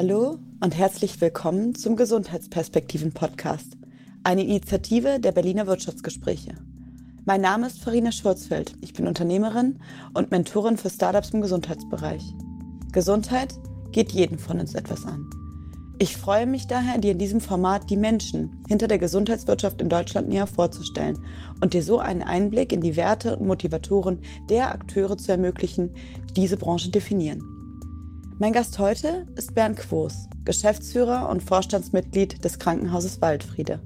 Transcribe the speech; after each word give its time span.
Hallo 0.00 0.38
und 0.60 0.78
herzlich 0.78 1.20
willkommen 1.20 1.74
zum 1.74 1.96
Gesundheitsperspektiven 1.96 3.10
Podcast, 3.10 3.76
eine 4.22 4.44
Initiative 4.44 5.18
der 5.18 5.32
Berliner 5.32 5.66
Wirtschaftsgespräche. 5.66 6.54
Mein 7.24 7.40
Name 7.40 7.66
ist 7.66 7.80
Farina 7.80 8.12
Schurzfeld. 8.12 8.74
Ich 8.80 8.92
bin 8.92 9.08
Unternehmerin 9.08 9.80
und 10.14 10.30
Mentorin 10.30 10.76
für 10.76 10.88
Startups 10.88 11.30
im 11.30 11.40
Gesundheitsbereich. 11.40 12.22
Gesundheit 12.92 13.54
geht 13.90 14.12
jeden 14.12 14.38
von 14.38 14.60
uns 14.60 14.76
etwas 14.76 15.04
an. 15.04 15.28
Ich 15.98 16.16
freue 16.16 16.46
mich 16.46 16.68
daher, 16.68 16.98
dir 16.98 17.10
in 17.10 17.18
diesem 17.18 17.40
Format 17.40 17.90
die 17.90 17.96
Menschen 17.96 18.62
hinter 18.68 18.86
der 18.86 19.00
Gesundheitswirtschaft 19.00 19.82
in 19.82 19.88
Deutschland 19.88 20.28
näher 20.28 20.46
vorzustellen 20.46 21.18
und 21.60 21.74
dir 21.74 21.82
so 21.82 21.98
einen 21.98 22.22
Einblick 22.22 22.72
in 22.72 22.82
die 22.82 22.94
Werte 22.94 23.36
und 23.36 23.48
Motivatoren 23.48 24.20
der 24.48 24.70
Akteure 24.70 25.18
zu 25.18 25.32
ermöglichen, 25.32 25.90
die 26.28 26.42
diese 26.42 26.56
Branche 26.56 26.90
definieren. 26.92 27.57
Mein 28.40 28.52
Gast 28.52 28.78
heute 28.78 29.26
ist 29.34 29.56
Bernd 29.56 29.80
Quos, 29.80 30.28
Geschäftsführer 30.44 31.28
und 31.28 31.42
Vorstandsmitglied 31.42 32.44
des 32.44 32.60
Krankenhauses 32.60 33.20
Waldfriede. 33.20 33.80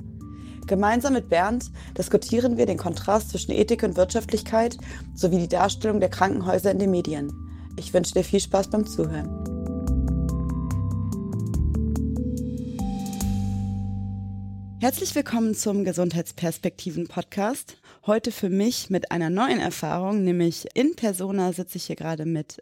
Gemeinsam 0.67 1.15
mit 1.15 1.31
Bernd 1.31 1.71
diskutieren 1.97 2.59
wir 2.59 2.67
den 2.67 2.77
Kontrast 2.77 3.31
zwischen 3.31 3.53
Ethik 3.53 3.83
und 3.83 3.97
Wirtschaftlichkeit 3.97 4.77
sowie 5.15 5.39
die 5.39 5.49
Darstellung 5.49 6.01
der 6.01 6.11
Krankenhäuser 6.11 6.71
in 6.71 6.79
den 6.79 6.91
Medien. 6.91 7.33
Ich 7.79 7.95
wünsche 7.95 8.13
dir 8.13 8.25
viel 8.25 8.41
Spaß 8.41 8.69
beim 8.69 8.87
Zuhören. 8.87 9.43
Herzlich 14.83 15.15
willkommen 15.15 15.55
zum 15.55 15.85
Gesundheitsperspektiven 15.85 17.07
Podcast. 17.07 17.79
Heute 18.05 18.33
für 18.33 18.51
mich 18.51 18.91
mit 18.91 19.13
einer 19.13 19.31
neuen 19.31 19.61
Erfahrung, 19.61 20.25
nämlich 20.25 20.67
in 20.75 20.97
Persona 20.97 21.53
sitze 21.53 21.79
ich 21.79 21.85
hier 21.85 21.95
gerade 21.95 22.27
mit 22.27 22.61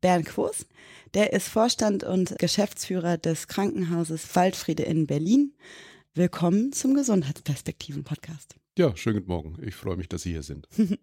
Bernd 0.00 0.26
Quos. 0.26 0.66
Der 1.14 1.32
ist 1.32 1.48
Vorstand 1.48 2.04
und 2.04 2.38
Geschäftsführer 2.38 3.18
des 3.18 3.48
Krankenhauses 3.48 4.34
Waldfriede 4.36 4.84
in 4.84 5.06
Berlin. 5.06 5.54
Willkommen 6.14 6.72
zum 6.72 6.94
Gesundheitsperspektiven 6.94 8.04
Podcast. 8.04 8.54
Ja, 8.78 8.96
schönen 8.96 9.18
guten 9.18 9.28
Morgen. 9.28 9.56
Ich 9.66 9.74
freue 9.74 9.96
mich, 9.96 10.08
dass 10.08 10.22
Sie 10.22 10.30
hier 10.30 10.42
sind. 10.42 10.68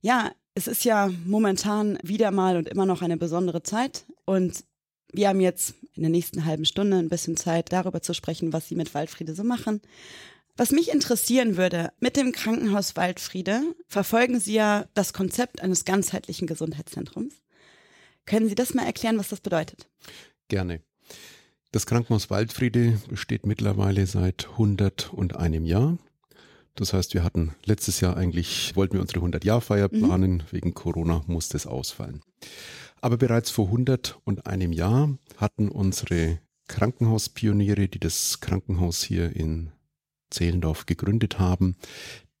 ja, 0.00 0.30
es 0.54 0.68
ist 0.68 0.84
ja 0.84 1.10
momentan 1.24 1.98
wieder 2.02 2.30
mal 2.30 2.56
und 2.56 2.68
immer 2.68 2.86
noch 2.86 3.02
eine 3.02 3.16
besondere 3.16 3.62
Zeit 3.62 4.06
und 4.24 4.64
wir 5.12 5.28
haben 5.28 5.40
jetzt 5.40 5.74
in 5.94 6.02
der 6.02 6.10
nächsten 6.10 6.44
halben 6.44 6.64
Stunde 6.64 6.98
ein 6.98 7.08
bisschen 7.08 7.36
Zeit, 7.36 7.72
darüber 7.72 8.02
zu 8.02 8.14
sprechen, 8.14 8.52
was 8.52 8.68
Sie 8.68 8.74
mit 8.74 8.94
Waldfriede 8.94 9.34
so 9.34 9.44
machen. 9.44 9.80
Was 10.56 10.70
mich 10.70 10.92
interessieren 10.92 11.56
würde, 11.56 11.92
mit 11.98 12.16
dem 12.16 12.30
Krankenhaus 12.30 12.94
Waldfriede 12.94 13.62
verfolgen 13.88 14.38
Sie 14.38 14.54
ja 14.54 14.86
das 14.94 15.12
Konzept 15.12 15.60
eines 15.60 15.84
ganzheitlichen 15.84 16.46
Gesundheitszentrums. 16.46 17.43
Können 18.26 18.48
Sie 18.48 18.54
das 18.54 18.74
mal 18.74 18.86
erklären, 18.86 19.18
was 19.18 19.28
das 19.28 19.40
bedeutet? 19.40 19.88
Gerne. 20.48 20.80
Das 21.72 21.86
Krankenhaus 21.86 22.30
Waldfriede 22.30 22.98
besteht 23.08 23.46
mittlerweile 23.46 24.06
seit 24.06 24.48
101 24.52 25.68
Jahr. 25.68 25.98
Das 26.76 26.92
heißt, 26.92 27.14
wir 27.14 27.22
hatten 27.22 27.54
letztes 27.64 28.00
Jahr 28.00 28.16
eigentlich, 28.16 28.74
wollten 28.74 28.94
wir 28.94 29.00
unsere 29.00 29.20
100-Jahr-Feier 29.20 29.88
mhm. 29.90 29.98
planen, 29.98 30.32
mhm. 30.32 30.42
wegen 30.50 30.74
Corona 30.74 31.22
musste 31.26 31.56
es 31.56 31.66
ausfallen. 31.66 32.22
Aber 33.00 33.16
bereits 33.16 33.50
vor 33.50 33.66
100 33.66 34.18
und 34.24 34.46
einem 34.46 34.72
Jahr 34.72 35.16
hatten 35.36 35.68
unsere 35.68 36.38
Krankenhauspioniere, 36.68 37.88
die 37.88 38.00
das 38.00 38.40
Krankenhaus 38.40 39.02
hier 39.02 39.34
in 39.36 39.70
Zehlendorf 40.30 40.86
gegründet 40.86 41.38
haben, 41.38 41.76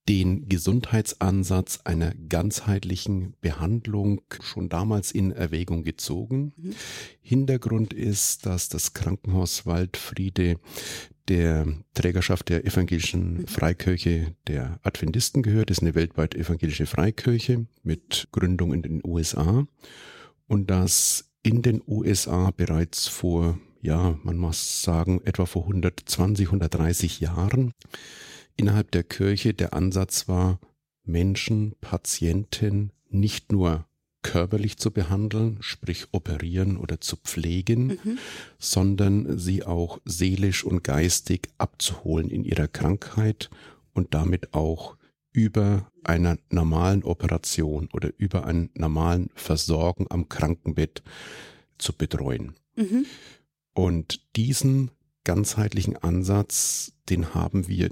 den 0.08 0.48
Gesundheitsansatz 0.48 1.80
einer 1.84 2.14
ganzheitlichen 2.28 3.34
Behandlung 3.40 4.20
schon 4.42 4.68
damals 4.68 5.12
in 5.12 5.32
Erwägung 5.32 5.82
gezogen. 5.82 6.52
Mhm. 6.56 6.74
Hintergrund 7.22 7.94
ist, 7.94 8.44
dass 8.44 8.68
das 8.68 8.92
Krankenhaus 8.92 9.64
Waldfriede 9.64 10.58
der 11.28 11.66
Trägerschaft 11.94 12.50
der 12.50 12.66
evangelischen 12.66 13.38
mhm. 13.38 13.46
Freikirche 13.46 14.34
der 14.46 14.78
Adventisten 14.82 15.42
gehört, 15.42 15.70
ist 15.70 15.80
eine 15.80 15.94
weltweit 15.94 16.34
evangelische 16.34 16.86
Freikirche 16.86 17.66
mit 17.82 18.28
Gründung 18.30 18.74
in 18.74 18.82
den 18.82 19.00
USA 19.04 19.66
und 20.46 20.70
dass 20.70 21.30
in 21.42 21.62
den 21.62 21.82
USA 21.86 22.50
bereits 22.50 23.08
vor, 23.08 23.58
ja, 23.80 24.18
man 24.22 24.36
muss 24.36 24.82
sagen, 24.82 25.22
etwa 25.24 25.46
vor 25.46 25.62
120, 25.62 26.48
130 26.48 27.20
Jahren 27.20 27.72
innerhalb 28.56 28.90
der 28.90 29.02
Kirche 29.02 29.54
der 29.54 29.74
Ansatz 29.74 30.28
war, 30.28 30.60
Menschen, 31.04 31.74
Patienten 31.80 32.92
nicht 33.08 33.52
nur 33.52 33.86
körperlich 34.22 34.78
zu 34.78 34.90
behandeln, 34.90 35.58
sprich 35.60 36.06
operieren 36.12 36.76
oder 36.78 37.00
zu 37.00 37.16
pflegen, 37.16 37.98
mhm. 38.02 38.18
sondern 38.58 39.38
sie 39.38 39.64
auch 39.64 40.00
seelisch 40.04 40.64
und 40.64 40.82
geistig 40.82 41.48
abzuholen 41.58 42.30
in 42.30 42.42
ihrer 42.42 42.66
Krankheit 42.66 43.50
und 43.92 44.14
damit 44.14 44.54
auch 44.54 44.96
über 45.32 45.90
einer 46.04 46.38
normalen 46.48 47.04
Operation 47.04 47.88
oder 47.92 48.10
über 48.16 48.46
einen 48.46 48.70
normalen 48.74 49.30
Versorgen 49.34 50.06
am 50.08 50.28
Krankenbett 50.28 51.02
zu 51.76 51.92
betreuen. 51.92 52.54
Mhm. 52.76 53.04
Und 53.74 54.36
diesen 54.36 54.90
ganzheitlichen 55.24 55.96
Ansatz, 55.96 56.92
den 57.08 57.34
haben 57.34 57.68
wir, 57.68 57.90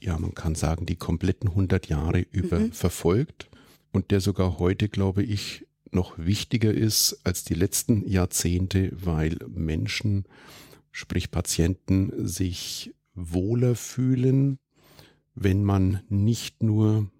ja, 0.00 0.18
man 0.18 0.34
kann 0.34 0.54
sagen, 0.54 0.86
die 0.86 0.96
kompletten 0.96 1.50
100 1.50 1.88
Jahre 1.88 2.20
über 2.20 2.60
mhm. 2.60 2.72
verfolgt 2.72 3.50
und 3.92 4.10
der 4.10 4.20
sogar 4.20 4.58
heute, 4.58 4.88
glaube 4.88 5.22
ich, 5.22 5.66
noch 5.92 6.16
wichtiger 6.18 6.72
ist 6.72 7.20
als 7.24 7.44
die 7.44 7.54
letzten 7.54 8.06
Jahrzehnte, 8.08 8.90
weil 8.92 9.38
Menschen, 9.48 10.24
sprich 10.92 11.30
Patienten, 11.30 12.26
sich 12.26 12.94
wohler 13.14 13.74
fühlen, 13.74 14.58
wenn 15.34 15.64
man 15.64 16.02
nicht 16.08 16.62
nur 16.62 17.10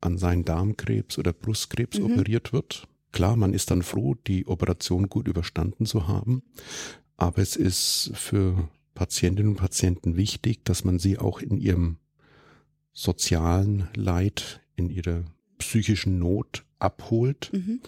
an 0.00 0.16
seinen 0.16 0.44
Darmkrebs 0.44 1.18
oder 1.18 1.32
Brustkrebs 1.32 1.98
mhm. 1.98 2.06
operiert 2.06 2.52
wird. 2.52 2.88
Klar, 3.12 3.36
man 3.36 3.54
ist 3.54 3.70
dann 3.70 3.82
froh, 3.82 4.14
die 4.14 4.46
Operation 4.46 5.08
gut 5.08 5.28
überstanden 5.28 5.86
zu 5.86 6.08
haben, 6.08 6.42
aber 7.16 7.42
es 7.42 7.56
ist 7.56 8.12
für 8.14 8.68
Patientinnen 8.98 9.52
und 9.52 9.58
Patienten 9.58 10.16
wichtig, 10.16 10.64
dass 10.64 10.82
man 10.82 10.98
sie 10.98 11.18
auch 11.18 11.40
in 11.40 11.56
ihrem 11.56 11.98
sozialen 12.92 13.88
Leid, 13.94 14.60
in 14.74 14.90
ihrer 14.90 15.22
psychischen 15.58 16.18
Not 16.18 16.64
abholt. 16.80 17.50
Mhm. 17.52 17.80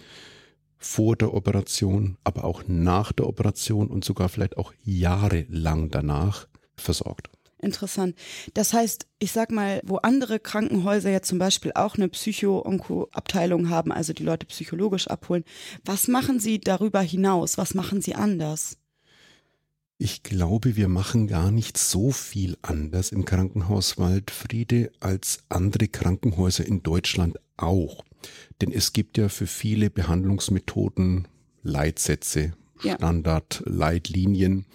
Vor 0.77 1.17
der 1.17 1.33
Operation, 1.33 2.17
aber 2.23 2.45
auch 2.45 2.63
nach 2.65 3.11
der 3.11 3.27
Operation 3.27 3.89
und 3.89 4.05
sogar 4.05 4.29
vielleicht 4.29 4.57
auch 4.57 4.73
jahrelang 4.83 5.91
danach 5.91 6.47
versorgt. 6.75 7.29
Interessant. 7.59 8.15
Das 8.53 8.73
heißt, 8.73 9.05
ich 9.19 9.33
sag 9.33 9.51
mal, 9.51 9.81
wo 9.83 9.97
andere 9.97 10.39
Krankenhäuser 10.39 11.11
ja 11.11 11.21
zum 11.21 11.39
Beispiel 11.39 11.73
auch 11.75 11.95
eine 11.95 12.07
Psycho-Onko-Abteilung 12.07 13.69
haben, 13.69 13.91
also 13.91 14.13
die 14.13 14.23
Leute 14.23 14.47
psychologisch 14.47 15.07
abholen, 15.07 15.43
was 15.83 16.07
machen 16.07 16.39
Sie 16.39 16.59
darüber 16.59 17.01
hinaus? 17.01 17.57
Was 17.59 17.75
machen 17.75 18.01
Sie 18.01 18.15
anders? 18.15 18.77
Ich 20.03 20.23
glaube, 20.23 20.77
wir 20.77 20.87
machen 20.87 21.27
gar 21.27 21.51
nicht 21.51 21.77
so 21.77 22.09
viel 22.09 22.57
anders 22.63 23.11
im 23.11 23.23
Krankenhaus 23.23 23.99
Waldfriede 23.99 24.91
als 24.99 25.43
andere 25.47 25.89
Krankenhäuser 25.89 26.65
in 26.65 26.81
Deutschland 26.81 27.37
auch. 27.55 28.03
Denn 28.59 28.71
es 28.71 28.93
gibt 28.93 29.19
ja 29.19 29.29
für 29.29 29.45
viele 29.45 29.91
Behandlungsmethoden 29.91 31.27
Leitsätze, 31.61 32.53
ja. 32.81 32.95
Standardleitlinien, 32.95 34.65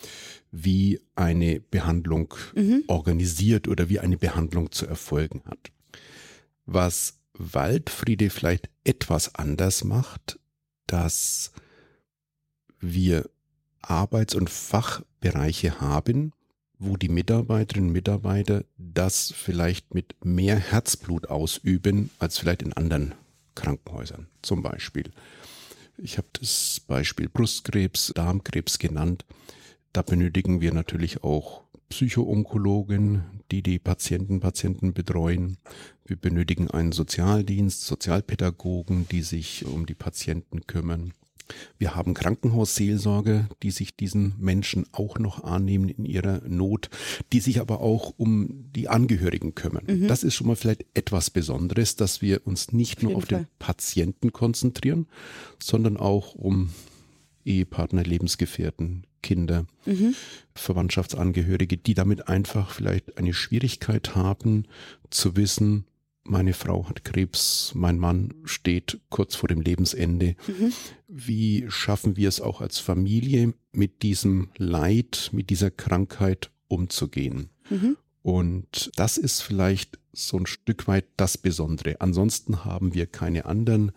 wie 0.53 1.00
eine 1.16 1.59
Behandlung 1.59 2.32
mhm. 2.54 2.84
organisiert 2.86 3.66
oder 3.66 3.88
wie 3.88 3.98
eine 3.98 4.19
Behandlung 4.19 4.70
zu 4.70 4.86
erfolgen 4.86 5.42
hat. 5.47 5.72
Was 6.66 7.19
Waldfriede 7.32 8.31
vielleicht 8.31 8.70
etwas 8.84 9.34
anders 9.34 9.82
macht, 9.82 10.38
dass 10.86 11.50
wir 12.78 13.28
Arbeits- 13.91 14.34
und 14.34 14.50
Fachbereiche 14.50 15.80
haben, 15.80 16.33
wo 16.78 16.97
die 16.97 17.09
Mitarbeiterinnen 17.09 17.88
und 17.88 17.92
Mitarbeiter 17.92 18.65
das 18.77 19.33
vielleicht 19.34 19.94
mit 19.94 20.15
mehr 20.24 20.56
Herzblut 20.56 21.28
ausüben 21.28 22.10
als 22.18 22.38
vielleicht 22.38 22.62
in 22.62 22.72
anderen 22.72 23.15
Krankenhäusern 23.54 24.27
zum 24.42 24.62
Beispiel. 24.62 25.10
Ich 25.97 26.18
habe 26.18 26.28
das 26.38 26.80
Beispiel 26.86 27.28
Brustkrebs, 27.28 28.12
Darmkrebs 28.15 28.78
genannt. 28.78 29.24
Da 29.92 30.03
benötigen 30.03 30.60
wir 30.60 30.74
natürlich 30.74 31.24
auch 31.24 31.62
Psychoonkologen, 31.88 33.24
die 33.50 33.62
die 33.62 33.78
Patienten, 33.78 34.41
Patienten 34.41 34.92
betreuen. 34.92 35.56
Wir 36.04 36.16
benötigen 36.16 36.71
einen 36.71 36.92
Sozialdienst, 36.92 37.84
Sozialpädagogen, 37.84 39.09
die 39.09 39.22
sich 39.22 39.65
um 39.65 39.86
die 39.86 39.94
Patienten 39.94 40.66
kümmern. 40.66 41.12
Wir 41.78 41.95
haben 41.95 42.15
Krankenhausseelsorge, 42.15 43.48
die 43.63 43.71
sich 43.71 43.97
diesen 43.97 44.34
Menschen 44.39 44.87
auch 44.93 45.19
noch 45.19 45.45
annehmen 45.45 45.89
in 45.89 46.04
ihrer 46.04 46.43
Not, 46.47 46.91
die 47.33 47.41
sich 47.41 47.60
aber 47.60 47.81
auch 47.81 48.15
um 48.16 48.66
die 48.75 48.89
Angehörigen 48.89 49.54
kümmern. 49.54 49.84
Mhm. 49.87 50.09
Das 50.09 50.25
ist 50.25 50.34
schon 50.34 50.47
mal 50.47 50.57
vielleicht 50.57 50.84
etwas 50.95 51.31
Besonderes, 51.31 51.97
dass 51.97 52.22
wir 52.22 52.47
uns 52.47 52.72
nicht 52.72 52.98
auf 52.98 53.03
nur 53.03 53.16
auf 53.16 53.25
Fall. 53.25 53.41
den 53.41 53.47
Patienten 53.59 54.33
konzentrieren, 54.33 55.07
sondern 55.63 55.97
auch 55.97 56.34
um 56.34 56.71
Ehepartner, 57.45 58.03
Lebensgefährten, 58.03 59.07
Kinder, 59.22 59.66
mhm. 59.87 60.15
Verwandtschaftsangehörige, 60.54 61.77
die 61.77 61.95
damit 61.95 62.28
einfach 62.28 62.71
vielleicht 62.71 63.19
eine 63.19 63.34
Schwierigkeit 63.34 64.15
haben 64.15 64.66
zu 65.10 65.37
wissen, 65.37 65.84
meine 66.28 66.52
Frau 66.52 66.88
hat 66.88 67.04
Krebs, 67.04 67.72
mein 67.74 67.98
Mann 67.98 68.34
steht 68.44 69.00
kurz 69.08 69.34
vor 69.34 69.48
dem 69.48 69.60
Lebensende. 69.60 70.36
Mhm. 70.46 70.72
Wie 71.08 71.66
schaffen 71.68 72.16
wir 72.16 72.28
es 72.28 72.40
auch 72.40 72.60
als 72.60 72.78
Familie, 72.78 73.54
mit 73.72 74.02
diesem 74.02 74.48
Leid, 74.56 75.30
mit 75.32 75.50
dieser 75.50 75.70
Krankheit 75.70 76.50
umzugehen? 76.68 77.50
Mhm. 77.70 77.96
Und 78.26 78.90
das 78.96 79.18
ist 79.18 79.40
vielleicht 79.40 80.00
so 80.12 80.36
ein 80.36 80.46
Stück 80.46 80.88
weit 80.88 81.04
das 81.16 81.38
Besondere. 81.38 82.00
Ansonsten 82.00 82.64
haben 82.64 82.92
wir 82.92 83.06
keine 83.06 83.44
anderen 83.44 83.92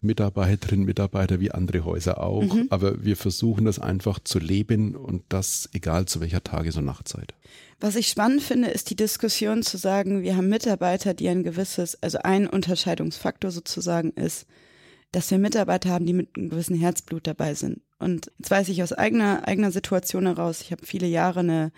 Mitarbeiterinnen, 0.00 0.86
Mitarbeiter 0.86 1.38
wie 1.38 1.50
andere 1.50 1.84
Häuser 1.84 2.22
auch, 2.22 2.54
mhm. 2.54 2.68
aber 2.70 3.04
wir 3.04 3.18
versuchen 3.18 3.66
das 3.66 3.78
einfach 3.78 4.20
zu 4.20 4.38
leben 4.38 4.96
und 4.96 5.22
das 5.28 5.68
egal 5.74 6.06
zu 6.06 6.22
welcher 6.22 6.42
Tages- 6.42 6.78
und 6.78 6.86
Nachtzeit. 6.86 7.34
Was 7.78 7.96
ich 7.96 8.08
spannend 8.08 8.42
finde, 8.42 8.68
ist 8.68 8.88
die 8.88 8.96
Diskussion 8.96 9.62
zu 9.62 9.76
sagen, 9.76 10.22
wir 10.22 10.34
haben 10.34 10.48
Mitarbeiter, 10.48 11.12
die 11.12 11.28
ein 11.28 11.42
gewisses, 11.42 12.02
also 12.02 12.20
ein 12.22 12.46
Unterscheidungsfaktor 12.46 13.50
sozusagen 13.50 14.12
ist, 14.12 14.46
dass 15.12 15.30
wir 15.30 15.36
Mitarbeiter 15.36 15.90
haben, 15.90 16.06
die 16.06 16.14
mit 16.14 16.38
einem 16.38 16.48
gewissen 16.48 16.76
Herzblut 16.76 17.26
dabei 17.26 17.52
sind. 17.52 17.82
Und 17.98 18.32
jetzt 18.38 18.50
weiß 18.50 18.70
ich 18.70 18.82
aus 18.82 18.94
eigener, 18.94 19.46
eigener 19.46 19.72
Situation 19.72 20.24
heraus, 20.24 20.62
ich 20.62 20.72
habe 20.72 20.86
viele 20.86 21.06
Jahre 21.06 21.40
eine 21.40 21.70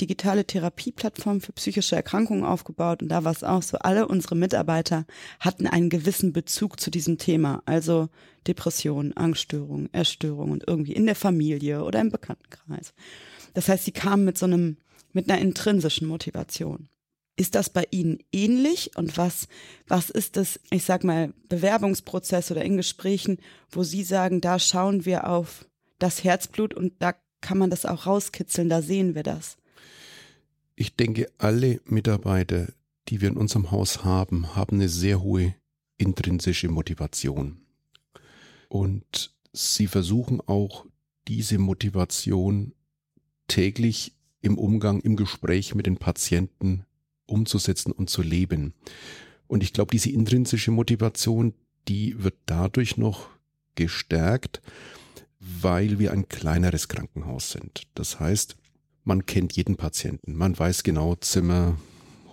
digitale 0.00 0.44
Therapieplattform 0.44 1.40
für 1.40 1.52
psychische 1.52 1.96
Erkrankungen 1.96 2.44
aufgebaut 2.44 3.02
und 3.02 3.08
da 3.08 3.24
war 3.24 3.32
es 3.32 3.44
auch 3.44 3.62
so, 3.62 3.78
alle 3.78 4.08
unsere 4.08 4.36
Mitarbeiter 4.36 5.06
hatten 5.40 5.66
einen 5.66 5.90
gewissen 5.90 6.32
Bezug 6.32 6.80
zu 6.80 6.90
diesem 6.90 7.18
Thema, 7.18 7.62
also 7.66 8.08
Depression, 8.46 9.12
Angststörung, 9.14 9.88
Erstörung 9.92 10.50
und 10.50 10.64
irgendwie 10.66 10.92
in 10.92 11.06
der 11.06 11.14
Familie 11.14 11.84
oder 11.84 12.00
im 12.00 12.10
Bekanntenkreis. 12.10 12.94
Das 13.54 13.68
heißt, 13.68 13.84
sie 13.84 13.92
kamen 13.92 14.24
mit 14.24 14.38
so 14.38 14.46
einem, 14.46 14.76
mit 15.12 15.28
einer 15.28 15.40
intrinsischen 15.40 16.08
Motivation. 16.08 16.88
Ist 17.36 17.54
das 17.54 17.70
bei 17.70 17.86
Ihnen 17.92 18.18
ähnlich? 18.32 18.96
Und 18.96 19.16
was, 19.16 19.46
was 19.86 20.10
ist 20.10 20.36
das, 20.36 20.58
ich 20.70 20.84
sag 20.84 21.04
mal, 21.04 21.32
Bewerbungsprozess 21.48 22.50
oder 22.50 22.64
in 22.64 22.76
Gesprächen, 22.76 23.38
wo 23.70 23.84
Sie 23.84 24.02
sagen, 24.02 24.40
da 24.40 24.58
schauen 24.58 25.04
wir 25.04 25.28
auf 25.28 25.64
das 26.00 26.24
Herzblut 26.24 26.74
und 26.74 26.94
da 26.98 27.14
kann 27.40 27.58
man 27.58 27.70
das 27.70 27.86
auch 27.86 28.06
rauskitzeln, 28.06 28.68
da 28.68 28.82
sehen 28.82 29.14
wir 29.14 29.22
das? 29.22 29.56
Ich 30.80 30.94
denke, 30.94 31.28
alle 31.38 31.80
Mitarbeiter, 31.86 32.68
die 33.08 33.20
wir 33.20 33.30
in 33.30 33.36
unserem 33.36 33.72
Haus 33.72 34.04
haben, 34.04 34.54
haben 34.54 34.76
eine 34.76 34.88
sehr 34.88 35.20
hohe 35.20 35.56
intrinsische 35.96 36.68
Motivation. 36.68 37.62
Und 38.68 39.34
sie 39.52 39.88
versuchen 39.88 40.40
auch 40.40 40.86
diese 41.26 41.58
Motivation 41.58 42.74
täglich 43.48 44.14
im 44.40 44.56
Umgang, 44.56 45.00
im 45.00 45.16
Gespräch 45.16 45.74
mit 45.74 45.86
den 45.86 45.96
Patienten 45.96 46.84
umzusetzen 47.26 47.90
und 47.90 48.08
zu 48.08 48.22
leben. 48.22 48.72
Und 49.48 49.64
ich 49.64 49.72
glaube, 49.72 49.90
diese 49.90 50.10
intrinsische 50.10 50.70
Motivation, 50.70 51.54
die 51.88 52.22
wird 52.22 52.36
dadurch 52.46 52.96
noch 52.96 53.30
gestärkt, 53.74 54.62
weil 55.40 55.98
wir 55.98 56.12
ein 56.12 56.28
kleineres 56.28 56.86
Krankenhaus 56.86 57.50
sind. 57.50 57.88
Das 57.94 58.20
heißt, 58.20 58.56
man 59.08 59.26
kennt 59.26 59.54
jeden 59.54 59.76
Patienten. 59.76 60.36
Man 60.36 60.56
weiß 60.56 60.84
genau, 60.84 61.16
Zimmer 61.16 61.76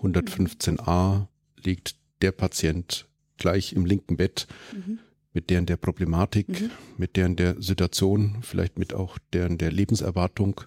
115a 0.04 1.28
liegt 1.64 1.96
der 2.22 2.34
Patient 2.34 3.08
gleich 3.38 3.74
im 3.74 3.86
linken 3.86 4.18
Bett 4.18 4.46
mhm. 4.74 5.00
mit 5.34 5.50
deren 5.50 5.66
der 5.66 5.78
Problematik, 5.78 6.50
mhm. 6.50 6.72
mit 6.98 7.16
deren 7.16 7.38
der 7.38 7.60
Situation, 7.62 8.38
vielleicht 8.42 8.78
mit 8.78 8.94
auch 8.94 9.18
deren 9.34 9.58
der 9.58 9.72
Lebenserwartung. 9.72 10.62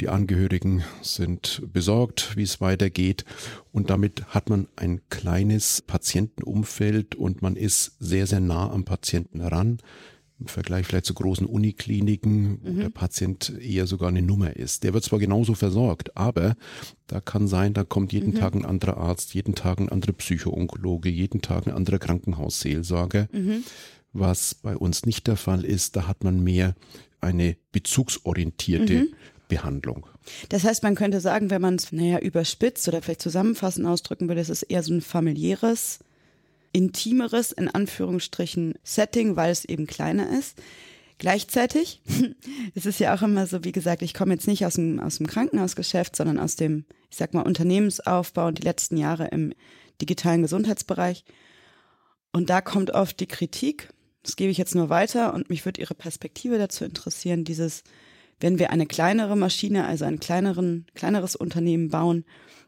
Die 0.00 0.08
Angehörigen 0.08 0.82
sind 1.02 1.60
besorgt, 1.72 2.36
wie 2.36 2.44
es 2.44 2.60
weitergeht. 2.60 3.24
Und 3.72 3.90
damit 3.90 4.24
hat 4.28 4.48
man 4.48 4.68
ein 4.76 5.02
kleines 5.10 5.82
Patientenumfeld 5.82 7.16
und 7.16 7.42
man 7.42 7.56
ist 7.56 7.96
sehr, 7.98 8.26
sehr 8.26 8.40
nah 8.40 8.70
am 8.70 8.84
Patienten 8.84 9.40
heran 9.40 9.78
im 10.40 10.46
Vergleich 10.46 10.86
vielleicht 10.86 11.04
zu 11.04 11.14
großen 11.14 11.46
Unikliniken, 11.46 12.58
wo 12.62 12.70
mhm. 12.70 12.80
der 12.80 12.90
Patient 12.90 13.52
eher 13.60 13.86
sogar 13.86 14.08
eine 14.08 14.22
Nummer 14.22 14.56
ist. 14.56 14.84
Der 14.84 14.94
wird 14.94 15.04
zwar 15.04 15.18
genauso 15.18 15.54
versorgt, 15.54 16.16
aber 16.16 16.56
da 17.06 17.20
kann 17.20 17.46
sein, 17.46 17.74
da 17.74 17.84
kommt 17.84 18.12
jeden 18.12 18.34
mhm. 18.34 18.38
Tag 18.38 18.54
ein 18.54 18.64
anderer 18.64 18.96
Arzt, 18.96 19.34
jeden 19.34 19.54
Tag 19.54 19.78
ein 19.78 19.88
anderer 19.88 20.12
Psychoonkologe, 20.12 21.10
jeden 21.10 21.42
Tag 21.42 21.66
ein 21.66 21.72
anderer 21.72 21.98
Krankenhausseelsorger. 21.98 23.28
Mhm. 23.32 23.64
Was 24.12 24.54
bei 24.54 24.76
uns 24.76 25.06
nicht 25.06 25.26
der 25.26 25.36
Fall 25.36 25.64
ist, 25.64 25.94
da 25.94 26.08
hat 26.08 26.24
man 26.24 26.42
mehr 26.42 26.74
eine 27.20 27.56
bezugsorientierte 27.72 28.94
mhm. 28.94 29.08
Behandlung. 29.48 30.06
Das 30.48 30.64
heißt, 30.64 30.82
man 30.82 30.94
könnte 30.94 31.20
sagen, 31.20 31.50
wenn 31.50 31.60
man 31.60 31.74
es, 31.74 31.92
naja, 31.92 32.18
überspitzt 32.18 32.88
oder 32.88 33.02
vielleicht 33.02 33.22
zusammenfassend 33.22 33.86
ausdrücken 33.86 34.28
würde, 34.28 34.40
es 34.40 34.48
ist 34.48 34.62
eher 34.62 34.82
so 34.82 34.94
ein 34.94 35.00
familiäres 35.00 36.00
intimeres, 36.72 37.52
in 37.52 37.68
Anführungsstrichen, 37.68 38.74
Setting, 38.82 39.36
weil 39.36 39.50
es 39.50 39.64
eben 39.64 39.86
kleiner 39.86 40.28
ist. 40.38 40.58
Gleichzeitig, 41.18 42.00
es 42.74 42.86
ist 42.86 43.00
ja 43.00 43.14
auch 43.14 43.22
immer 43.22 43.46
so, 43.46 43.64
wie 43.64 43.72
gesagt, 43.72 44.02
ich 44.02 44.14
komme 44.14 44.32
jetzt 44.32 44.46
nicht 44.46 44.64
aus 44.64 44.74
dem, 44.74 45.00
aus 45.00 45.18
dem 45.18 45.26
Krankenhausgeschäft, 45.26 46.16
sondern 46.16 46.38
aus 46.38 46.56
dem, 46.56 46.86
ich 47.10 47.16
sag 47.16 47.34
mal, 47.34 47.42
Unternehmensaufbau 47.42 48.46
und 48.46 48.58
die 48.58 48.62
letzten 48.62 48.96
Jahre 48.96 49.28
im 49.28 49.52
digitalen 50.00 50.42
Gesundheitsbereich. 50.42 51.24
Und 52.32 52.48
da 52.48 52.60
kommt 52.60 52.92
oft 52.92 53.20
die 53.20 53.26
Kritik, 53.26 53.92
das 54.22 54.36
gebe 54.36 54.50
ich 54.50 54.58
jetzt 54.58 54.74
nur 54.74 54.88
weiter 54.88 55.34
und 55.34 55.50
mich 55.50 55.64
würde 55.64 55.80
Ihre 55.80 55.94
Perspektive 55.94 56.58
dazu 56.58 56.84
interessieren, 56.84 57.44
dieses, 57.44 57.82
wenn 58.38 58.58
wir 58.58 58.70
eine 58.70 58.86
kleinere 58.86 59.36
Maschine, 59.36 59.86
also 59.86 60.04
ein 60.04 60.20
kleineren, 60.20 60.86
kleineres 60.94 61.36
Unternehmen 61.36 61.88
bauen, 61.88 62.24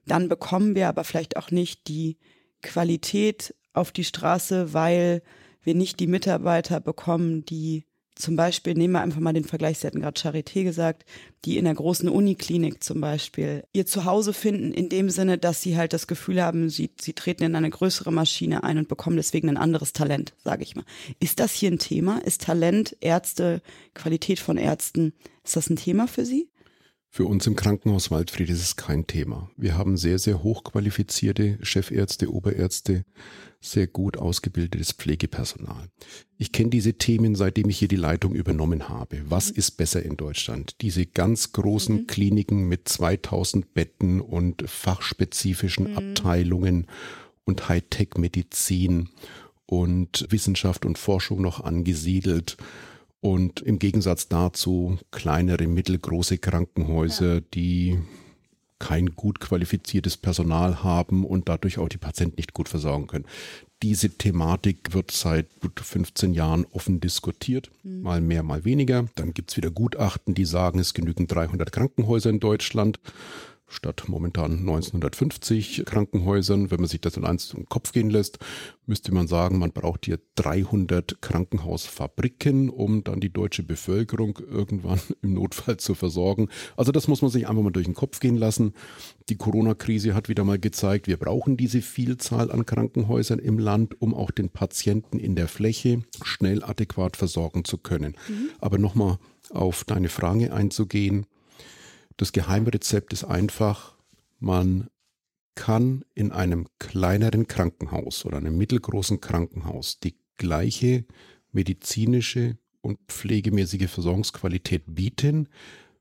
dann 0.07 0.29
bekommen 0.29 0.75
wir 0.75 0.89
aber 0.89 1.05
vielleicht 1.05 1.37
auch 1.37 1.51
nicht 1.51 1.89
die 1.89 2.19
Qualität 2.63 3.55
auf 3.73 3.93
die 3.93 4.05
Straße, 4.05 4.73
weil 4.73 5.23
wir 5.63 5.75
nicht 5.75 6.01
die 6.01 6.07
Mitarbeiter 6.07 6.81
bekommen, 6.81 7.45
die 7.45 7.85
zum 8.15 8.37
Beispiel, 8.37 8.75
nehmen 8.75 8.93
wir 8.93 9.01
einfach 9.01 9.21
mal 9.21 9.33
den 9.33 9.45
Vergleich, 9.45 9.79
Sie 9.79 9.87
hatten 9.87 10.01
gerade 10.01 10.21
Charité 10.21 10.65
gesagt, 10.65 11.05
die 11.45 11.57
in 11.57 11.65
der 11.65 11.75
großen 11.75 12.09
Uniklinik 12.09 12.83
zum 12.83 13.01
Beispiel 13.01 13.65
ihr 13.73 13.87
Zuhause 13.87 14.35
finden, 14.35 14.73
in 14.73 14.89
dem 14.89 15.09
Sinne, 15.09 15.39
dass 15.39 15.63
sie 15.63 15.77
halt 15.77 15.93
das 15.93 16.07
Gefühl 16.07 16.43
haben, 16.43 16.69
sie, 16.69 16.91
sie 17.01 17.15
treten 17.15 17.43
in 17.43 17.57
eine 17.57 17.71
größere 17.71 18.13
Maschine 18.13 18.65
ein 18.65 18.79
und 18.79 18.89
bekommen 18.89 19.17
deswegen 19.17 19.49
ein 19.49 19.57
anderes 19.57 19.93
Talent, 19.93 20.35
sage 20.45 20.63
ich 20.63 20.77
mal. 20.77 20.85
Ist 21.21 21.41
das 21.41 21.53
hier 21.53 21.71
ein 21.71 21.79
Thema? 21.79 22.19
Ist 22.19 22.43
Talent, 22.43 22.97
Ärzte, 23.01 23.63
Qualität 23.95 24.39
von 24.39 24.59
Ärzten, 24.59 25.15
ist 25.43 25.57
das 25.57 25.71
ein 25.71 25.77
Thema 25.77 26.07
für 26.07 26.27
Sie? 26.27 26.49
Für 27.15 27.27
uns 27.27 27.47
im 27.47 27.57
Krankenhaus 27.57 28.11
Waldfried 28.11 28.49
ist 28.49 28.63
es 28.63 28.77
kein 28.77 29.07
Thema. 29.07 29.51
Wir 29.59 29.77
haben 29.77 29.99
sehr, 29.99 30.19
sehr 30.19 30.43
hochqualifizierte 30.43 31.59
Chefärzte, 31.61 32.33
Oberärzte, 32.33 33.05
sehr 33.61 33.87
gut 33.87 34.17
ausgebildetes 34.17 34.93
Pflegepersonal. 34.93 35.91
Ich 36.39 36.53
kenne 36.53 36.71
diese 36.71 36.95
Themen, 36.95 37.35
seitdem 37.35 37.69
ich 37.69 37.79
hier 37.79 37.89
die 37.89 37.97
Leitung 37.97 38.35
übernommen 38.35 38.89
habe. 38.89 39.21
Was 39.27 39.51
mhm. 39.51 39.59
ist 39.59 39.73
besser 39.73 40.03
in 40.03 40.17
Deutschland? 40.17 40.77
Diese 40.81 41.05
ganz 41.05 41.53
großen 41.53 41.97
mhm. 41.97 42.07
Kliniken 42.07 42.67
mit 42.67 42.89
2000 42.89 43.75
Betten 43.75 44.23
und 44.23 44.65
fachspezifischen 44.67 45.91
mhm. 45.91 45.99
Abteilungen 45.99 46.87
und 47.45 47.69
Hightech-Medizin 47.69 49.11
und 49.67 50.27
Wissenschaft 50.31 50.87
und 50.87 50.97
Forschung 50.97 51.43
noch 51.43 51.61
angesiedelt 51.61 52.57
und 53.23 53.61
im 53.61 53.79
Gegensatz 53.79 54.27
dazu 54.27 54.99
kleinere, 55.13 55.69
mittelgroße 55.69 56.39
Krankenhäuser, 56.39 57.35
ja. 57.35 57.41
die 57.55 57.99
kein 58.81 59.15
gut 59.15 59.39
qualifiziertes 59.39 60.17
Personal 60.17 60.83
haben 60.83 61.25
und 61.25 61.49
dadurch 61.49 61.79
auch 61.79 61.89
die 61.89 61.99
Patienten 61.99 62.37
nicht 62.39 62.53
gut 62.53 62.69
versorgen 62.69 63.07
können. 63.07 63.25
Diese 63.81 64.11
Thematik 64.11 64.93
wird 64.93 65.13
seit 65.13 65.47
gut 65.61 65.79
15 65.79 66.35
Jahren 66.35 66.67
offen 66.73 66.99
diskutiert, 66.99 67.71
mhm. 67.85 68.03
mal 68.03 68.21
mehr, 68.21 68.43
mal 68.43 68.65
weniger. 68.65 69.07
Dann 69.15 69.35
gibt's 69.35 69.57
wieder 69.57 69.71
Gutachten, 69.71 70.35
die 70.35 70.45
sagen, 70.45 70.81
es 70.81 70.93
genügen 70.93 71.29
300 71.29 71.71
Krankenhäuser 71.71 72.31
in 72.31 72.41
Deutschland 72.41 72.99
statt 73.73 74.05
momentan 74.07 74.59
1950 74.59 75.85
Krankenhäusern. 75.87 76.71
Wenn 76.71 76.81
man 76.81 76.89
sich 76.89 77.01
das 77.01 77.17
in 77.17 77.25
eins 77.25 77.53
im 77.55 77.67
Kopf 77.69 77.93
gehen 77.93 78.11
lässt, 78.11 78.39
müsste 78.87 79.13
man 79.13 79.27
sagen, 79.27 79.59
man 79.59 79.73
braucht 79.73 80.05
hier 80.07 80.19
300 80.37 81.23
Krankenhausfabriken, 81.23 82.69
um 82.69 83.05
dann 83.05 83.21
die 83.21 83.33
deutsche 83.33 83.63
Bevölkerung 83.63 84.39
irgendwann 84.51 85.01
im 85.23 85.35
Notfall 85.35 85.79
zu 85.79 85.95
versorgen. 85.95 86.49
Also 86.77 86.93
das 86.93 87.09
muss 87.09 87.23
man 87.23 87.31
sich 87.31 87.49
einfach 87.49 87.63
mal 87.63 87.71
durch 87.71 87.87
den 87.87 87.95
Kopf 87.95 88.21
gehen 88.21 88.37
lassen. 88.37 88.75
Die 89.29 89.37
Corona-Krise 89.37 90.15
hat 90.15 90.29
wieder 90.29 90.45
mal 90.45 90.59
gezeigt, 90.59 91.07
wir 91.07 91.17
brauchen 91.17 91.57
diese 91.57 91.81
Vielzahl 91.81 92.51
an 92.51 92.67
Krankenhäusern 92.67 93.39
im 93.39 93.59
Land, 93.59 94.01
um 94.01 94.15
auch 94.15 94.31
den 94.31 94.51
Patienten 94.51 95.19
in 95.19 95.35
der 95.35 95.49
Fläche 95.49 96.03
schnell 96.23 96.63
adäquat 96.63 97.17
versorgen 97.17 97.65
zu 97.65 97.79
können. 97.79 98.17
Mhm. 98.29 98.51
Aber 98.59 98.79
nochmal 98.79 99.19
auf 99.51 99.85
deine 99.85 100.09
Frage 100.09 100.53
einzugehen. 100.53 101.27
Das 102.17 102.33
Geheimrezept 102.33 103.13
ist 103.13 103.25
einfach, 103.25 103.97
man 104.39 104.89
kann 105.55 106.05
in 106.15 106.33
einem 106.33 106.67
kleineren 106.79 107.47
Krankenhaus 107.47 108.25
oder 108.25 108.39
einem 108.39 108.57
mittelgroßen 108.57 109.21
Krankenhaus 109.21 110.01
die 110.01 110.17
gleiche 110.37 111.05
medizinische 111.53 112.57
und 112.81 112.99
pflegemäßige 113.09 113.91
Versorgungsqualität 113.91 114.83
bieten, 114.87 115.49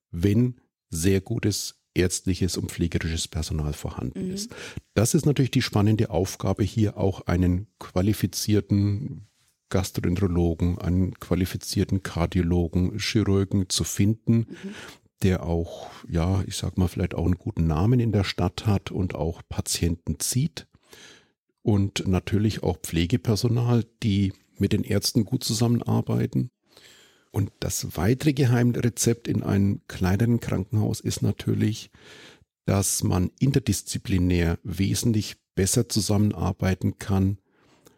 wenn 0.10 0.60
sehr 0.89 1.22
gutes 1.22 1.75
ärztliches 1.94 2.58
und 2.58 2.72
pflegerisches 2.72 3.27
Personal 3.27 3.74
vorhanden 3.74 4.27
mhm. 4.27 4.34
ist. 4.34 4.56
Das 4.94 5.13
ist 5.13 5.25
natürlich 5.25 5.51
die 5.51 5.62
spannende 5.62 6.10
Aufgabe, 6.10 6.63
hier 6.63 6.98
auch 6.98 7.27
einen 7.27 7.68
qualifizierten 7.80 9.27
Gastroenterologen, 9.70 10.80
einen 10.80 11.20
qualifizierten 11.20 12.03
Kardiologen, 12.03 12.98
Chirurgen 13.00 13.70
zu 13.70 13.84
finden, 13.84 14.38
mhm. 14.38 14.75
Der 15.23 15.43
auch, 15.43 15.89
ja, 16.09 16.43
ich 16.47 16.55
sag 16.57 16.77
mal, 16.77 16.87
vielleicht 16.87 17.15
auch 17.15 17.25
einen 17.25 17.37
guten 17.37 17.67
Namen 17.67 17.99
in 17.99 18.11
der 18.11 18.23
Stadt 18.23 18.65
hat 18.65 18.91
und 18.91 19.15
auch 19.15 19.41
Patienten 19.47 20.19
zieht. 20.19 20.67
Und 21.63 22.07
natürlich 22.07 22.63
auch 22.63 22.77
Pflegepersonal, 22.77 23.85
die 24.01 24.33
mit 24.57 24.73
den 24.73 24.83
Ärzten 24.83 25.25
gut 25.25 25.43
zusammenarbeiten. 25.43 26.49
Und 27.31 27.51
das 27.59 27.95
weitere 27.95 28.33
Geheimrezept 28.33 29.27
in 29.27 29.43
einem 29.43 29.81
kleineren 29.87 30.39
Krankenhaus 30.39 30.99
ist 30.99 31.21
natürlich, 31.21 31.91
dass 32.65 33.03
man 33.03 33.31
interdisziplinär 33.39 34.59
wesentlich 34.63 35.37
besser 35.55 35.87
zusammenarbeiten 35.87 36.97
kann 36.97 37.37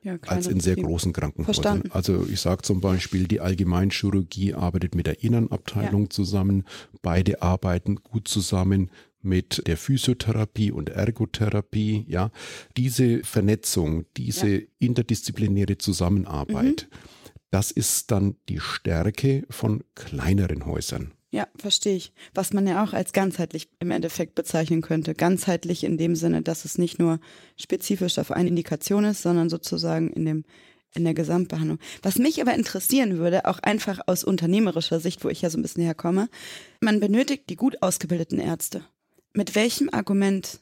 ja, 0.03 0.17
als 0.27 0.47
in 0.47 0.59
sehr 0.59 0.75
großen 0.75 1.13
Krankenhäusern. 1.13 1.53
Verstanden. 1.53 1.91
Also 1.91 2.25
ich 2.29 2.41
sage 2.41 2.61
zum 2.61 2.81
Beispiel, 2.81 3.27
die 3.27 3.39
Allgemeinchirurgie 3.39 4.53
arbeitet 4.53 4.95
mit 4.95 5.07
der 5.07 5.23
Innenabteilung 5.23 6.03
ja. 6.03 6.09
zusammen. 6.09 6.65
Beide 7.01 7.41
arbeiten 7.41 7.95
gut 7.95 8.27
zusammen 8.27 8.89
mit 9.21 9.65
der 9.67 9.77
Physiotherapie 9.77 10.71
und 10.71 10.89
Ergotherapie. 10.89 12.05
Ja, 12.07 12.31
diese 12.77 13.23
Vernetzung, 13.23 14.05
diese 14.17 14.49
ja. 14.49 14.61
interdisziplinäre 14.79 15.77
Zusammenarbeit, 15.77 16.87
mhm. 16.91 16.97
das 17.49 17.71
ist 17.71 18.11
dann 18.11 18.35
die 18.49 18.59
Stärke 18.59 19.45
von 19.49 19.83
kleineren 19.95 20.65
Häusern. 20.65 21.13
Ja, 21.33 21.47
verstehe 21.55 21.95
ich. 21.95 22.13
Was 22.35 22.53
man 22.53 22.67
ja 22.67 22.83
auch 22.83 22.93
als 22.93 23.11
ganzheitlich 23.11 23.67
im 23.79 23.89
Endeffekt 23.89 24.35
bezeichnen 24.35 24.83
könnte. 24.83 25.15
Ganzheitlich 25.15 25.83
in 25.83 25.97
dem 25.97 26.15
Sinne, 26.15 26.43
dass 26.43 26.63
es 26.63 26.77
nicht 26.77 26.99
nur 26.99 27.19
spezifisch 27.57 28.19
auf 28.19 28.29
eine 28.29 28.49
Indikation 28.49 29.03
ist, 29.03 29.23
sondern 29.23 29.49
sozusagen 29.49 30.11
in 30.11 30.25
dem 30.25 30.45
in 30.93 31.05
der 31.05 31.15
Gesamtbehandlung. 31.15 31.79
Was 32.03 32.19
mich 32.19 32.39
aber 32.39 32.53
interessieren 32.53 33.17
würde, 33.17 33.45
auch 33.45 33.57
einfach 33.57 33.99
aus 34.05 34.23
unternehmerischer 34.23 34.99
Sicht, 34.99 35.25
wo 35.25 35.29
ich 35.29 35.41
ja 35.41 35.49
so 35.49 35.57
ein 35.57 35.63
bisschen 35.63 35.83
herkomme, 35.83 36.29
man 36.81 36.99
benötigt 36.99 37.49
die 37.49 37.55
gut 37.55 37.81
ausgebildeten 37.81 38.37
Ärzte. 38.37 38.85
Mit 39.33 39.55
welchem 39.55 39.89
Argument 39.91 40.59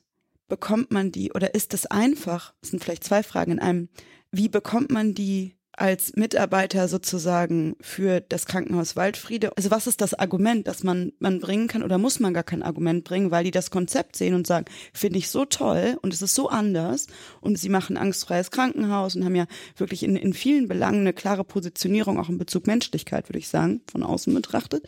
bekommt 0.47 0.89
man 0.89 1.11
die 1.11 1.33
oder 1.33 1.53
ist 1.53 1.73
es 1.73 1.85
einfach? 1.85 2.53
Das 2.61 2.69
sind 2.69 2.81
vielleicht 2.81 3.03
zwei 3.03 3.23
Fragen 3.23 3.51
in 3.51 3.59
einem. 3.59 3.89
Wie 4.31 4.47
bekommt 4.47 4.89
man 4.89 5.13
die 5.13 5.53
als 5.73 6.15
Mitarbeiter 6.15 6.87
sozusagen 6.87 7.75
für 7.79 8.21
das 8.21 8.45
Krankenhaus 8.45 8.95
Waldfriede? 8.95 9.55
Also 9.55 9.71
was 9.71 9.87
ist 9.87 10.01
das 10.01 10.13
Argument, 10.13 10.67
das 10.67 10.83
man, 10.83 11.13
man 11.19 11.39
bringen 11.39 11.67
kann 11.67 11.83
oder 11.83 11.97
muss 11.97 12.19
man 12.19 12.33
gar 12.33 12.43
kein 12.43 12.63
Argument 12.63 13.03
bringen, 13.03 13.31
weil 13.31 13.43
die 13.43 13.51
das 13.51 13.71
Konzept 13.71 14.15
sehen 14.15 14.33
und 14.33 14.45
sagen, 14.45 14.65
finde 14.93 15.17
ich 15.17 15.29
so 15.29 15.45
toll 15.45 15.97
und 16.01 16.13
es 16.13 16.21
ist 16.21 16.35
so 16.35 16.49
anders 16.49 17.07
und 17.39 17.57
sie 17.57 17.69
machen 17.69 17.97
angstfreies 17.97 18.51
Krankenhaus 18.51 19.15
und 19.15 19.23
haben 19.23 19.35
ja 19.35 19.47
wirklich 19.77 20.03
in, 20.03 20.15
in 20.15 20.33
vielen 20.33 20.67
Belangen 20.67 21.01
eine 21.01 21.13
klare 21.13 21.43
Positionierung, 21.43 22.19
auch 22.19 22.29
in 22.29 22.37
Bezug 22.37 22.67
Menschlichkeit, 22.67 23.29
würde 23.29 23.39
ich 23.39 23.47
sagen, 23.47 23.81
von 23.89 24.03
außen 24.03 24.33
betrachtet. 24.33 24.85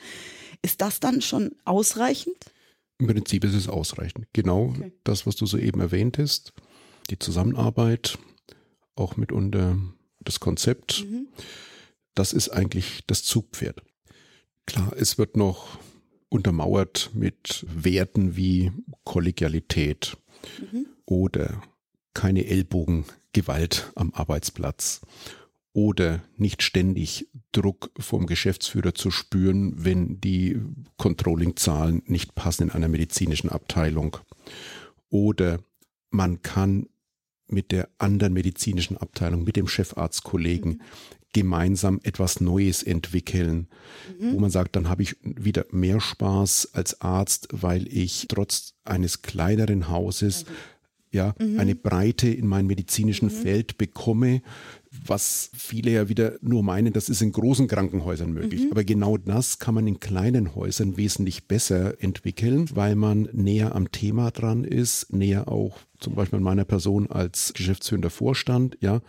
Ist 0.62 0.82
das 0.82 1.00
dann 1.00 1.22
schon 1.22 1.52
ausreichend? 1.66 2.36
Im 3.00 3.08
Prinzip 3.08 3.44
ist 3.44 3.56
es 3.56 3.68
ausreichend. 3.68 4.28
Genau 4.34 4.70
okay. 4.70 4.94
das, 5.04 5.26
was 5.26 5.36
du 5.36 5.46
soeben 5.46 5.82
erwähnt 5.82 6.18
hast, 6.18 6.54
die 7.10 7.20
Zusammenarbeit, 7.20 8.18
auch 8.96 9.18
mitunter 9.18 9.78
das 10.24 10.40
Konzept, 10.40 11.06
mhm. 11.06 11.28
das 12.16 12.34
ist 12.34 12.50
eigentlich 12.50 13.04
das 13.08 13.24
Zugpferd. 13.24 13.82
Klar, 14.66 14.94
es 14.98 15.18
wird 15.18 15.38
noch 15.38 15.78
untermauert 16.30 17.12
mit 17.14 17.66
Werten 17.70 18.36
wie 18.36 18.72
Kollegialität 19.04 20.18
mhm. 20.72 20.88
oder 21.06 21.62
keine 22.14 22.46
Ellbogengewalt 22.46 23.92
am 23.96 24.14
Arbeitsplatz 24.14 25.02
oder 25.74 26.24
nicht 26.38 26.62
ständig 26.62 27.28
Druck 27.52 27.92
vom 27.98 28.28
Geschäftsführer 28.28 28.94
zu 28.94 29.10
spüren, 29.10 29.74
wenn 29.84 30.22
die 30.22 30.62
Controlling-Zahlen 30.98 32.04
nicht 32.06 32.36
passen 32.36 32.64
in 32.64 32.72
einer 32.72 32.88
medizinischen 32.88 33.50
Abteilung. 33.50 34.18
Oder 35.10 35.60
man 36.12 36.44
kann 36.44 36.88
mit 37.54 37.72
der 37.72 37.90
anderen 37.98 38.34
medizinischen 38.34 38.98
Abteilung, 38.98 39.44
mit 39.44 39.56
dem 39.56 39.68
Chefarztkollegen 39.68 40.72
mhm. 40.72 40.82
gemeinsam 41.34 42.00
etwas 42.04 42.42
Neues 42.42 42.84
entwickeln, 42.84 43.68
mhm. 44.20 44.34
wo 44.34 44.40
man 44.40 44.50
sagt, 44.50 44.76
dann 44.76 44.90
habe 44.90 45.04
ich 45.04 45.16
wieder 45.22 45.66
mehr 45.72 46.00
Spaß 46.00 46.70
als 46.74 47.02
Arzt, 47.02 47.48
weil 47.52 47.88
ich 47.88 48.26
trotz 48.28 48.74
eines 48.84 49.22
kleineren 49.22 49.90
Hauses 49.90 50.46
ja 51.12 51.36
mhm. 51.40 51.60
eine 51.60 51.76
Breite 51.76 52.28
in 52.28 52.48
meinem 52.48 52.68
medizinischen 52.68 53.28
mhm. 53.28 53.42
Feld 53.42 53.78
bekomme, 53.78 54.42
was 55.06 55.50
viele 55.56 55.92
ja 55.92 56.10
wieder 56.10 56.34
nur 56.42 56.64
meinen, 56.64 56.94
das 56.94 57.10
ist 57.10 57.22
in 57.22 57.32
großen 57.32 57.68
Krankenhäusern 57.68 58.32
möglich. 58.32 58.66
Mhm. 58.66 58.72
Aber 58.72 58.84
genau 58.84 59.18
das 59.18 59.60
kann 59.60 59.76
man 59.76 59.88
in 59.88 60.00
kleinen 60.00 60.56
Häusern 60.56 60.98
wesentlich 60.98 61.48
besser 61.48 62.02
entwickeln, 62.02 62.68
weil 62.74 62.96
man 62.96 63.30
näher 63.34 63.76
am 63.76 63.92
Thema 63.92 64.32
dran 64.32 64.64
ist, 64.64 65.12
näher 65.12 65.48
auch 65.48 65.80
zum 66.00 66.16
Beispiel 66.16 66.38
an 66.38 66.44
meiner 66.44 66.66
Person 66.66 67.10
als 67.10 67.54
geschäftsführender 67.54 68.10
Vorstand. 68.10 68.78
Ja, 68.82 69.02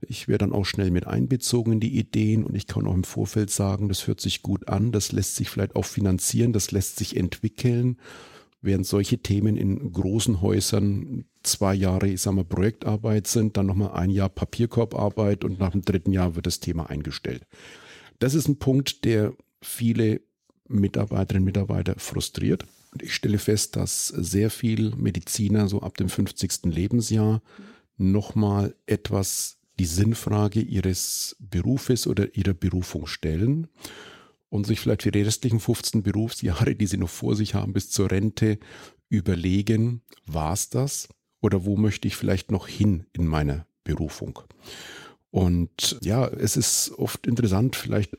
ich 0.00 0.28
werde 0.28 0.46
dann 0.46 0.52
auch 0.52 0.64
schnell 0.64 0.90
mit 0.90 1.06
einbezogen 1.06 1.74
in 1.74 1.80
die 1.80 1.96
Ideen 1.96 2.44
und 2.44 2.54
ich 2.54 2.66
kann 2.66 2.86
auch 2.86 2.94
im 2.94 3.04
Vorfeld 3.04 3.50
sagen, 3.50 3.88
das 3.88 4.06
hört 4.06 4.20
sich 4.20 4.42
gut 4.42 4.68
an, 4.68 4.92
das 4.92 5.12
lässt 5.12 5.36
sich 5.36 5.48
vielleicht 5.48 5.76
auch 5.76 5.84
finanzieren, 5.84 6.52
das 6.52 6.70
lässt 6.70 6.96
sich 6.96 7.16
entwickeln 7.16 7.96
während 8.62 8.86
solche 8.86 9.18
Themen 9.18 9.56
in 9.56 9.92
großen 9.92 10.40
Häusern 10.40 11.24
zwei 11.42 11.74
Jahre, 11.74 12.08
ich 12.08 12.20
sag 12.20 12.34
mal, 12.34 12.44
Projektarbeit 12.44 13.26
sind, 13.26 13.56
dann 13.56 13.66
nochmal 13.66 13.92
ein 13.92 14.10
Jahr 14.10 14.28
Papierkorbarbeit 14.28 15.44
und 15.44 15.58
nach 15.58 15.70
dem 15.70 15.82
dritten 15.82 16.12
Jahr 16.12 16.36
wird 16.36 16.46
das 16.46 16.60
Thema 16.60 16.90
eingestellt. 16.90 17.46
Das 18.18 18.34
ist 18.34 18.48
ein 18.48 18.58
Punkt, 18.58 19.04
der 19.04 19.32
viele 19.62 20.20
Mitarbeiterinnen 20.68 21.42
und 21.42 21.46
Mitarbeiter 21.46 21.94
frustriert. 21.98 22.66
Und 22.92 23.02
ich 23.02 23.14
stelle 23.14 23.38
fest, 23.38 23.76
dass 23.76 24.08
sehr 24.08 24.50
viel 24.50 24.90
Mediziner 24.96 25.68
so 25.68 25.80
ab 25.80 25.96
dem 25.96 26.08
50. 26.08 26.64
Lebensjahr 26.64 27.42
nochmal 27.96 28.74
etwas 28.86 29.58
die 29.78 29.86
Sinnfrage 29.86 30.60
ihres 30.60 31.36
Berufes 31.38 32.06
oder 32.06 32.36
ihrer 32.36 32.54
Berufung 32.54 33.06
stellen 33.06 33.68
und 34.50 34.66
sich 34.66 34.80
vielleicht 34.80 35.02
für 35.02 35.12
die 35.12 35.22
restlichen 35.22 35.60
15 35.60 36.02
Berufsjahre, 36.02 36.74
die 36.74 36.86
sie 36.86 36.98
noch 36.98 37.08
vor 37.08 37.34
sich 37.34 37.54
haben 37.54 37.72
bis 37.72 37.90
zur 37.90 38.10
Rente, 38.10 38.58
überlegen, 39.08 40.02
war 40.26 40.52
es 40.52 40.68
das 40.68 41.08
oder 41.40 41.64
wo 41.64 41.76
möchte 41.76 42.06
ich 42.06 42.16
vielleicht 42.16 42.50
noch 42.50 42.68
hin 42.68 43.06
in 43.12 43.26
meiner 43.26 43.66
Berufung? 43.84 44.40
Und 45.30 45.98
ja, 46.02 46.26
es 46.26 46.56
ist 46.56 46.92
oft 46.96 47.26
interessant, 47.26 47.76
vielleicht 47.76 48.16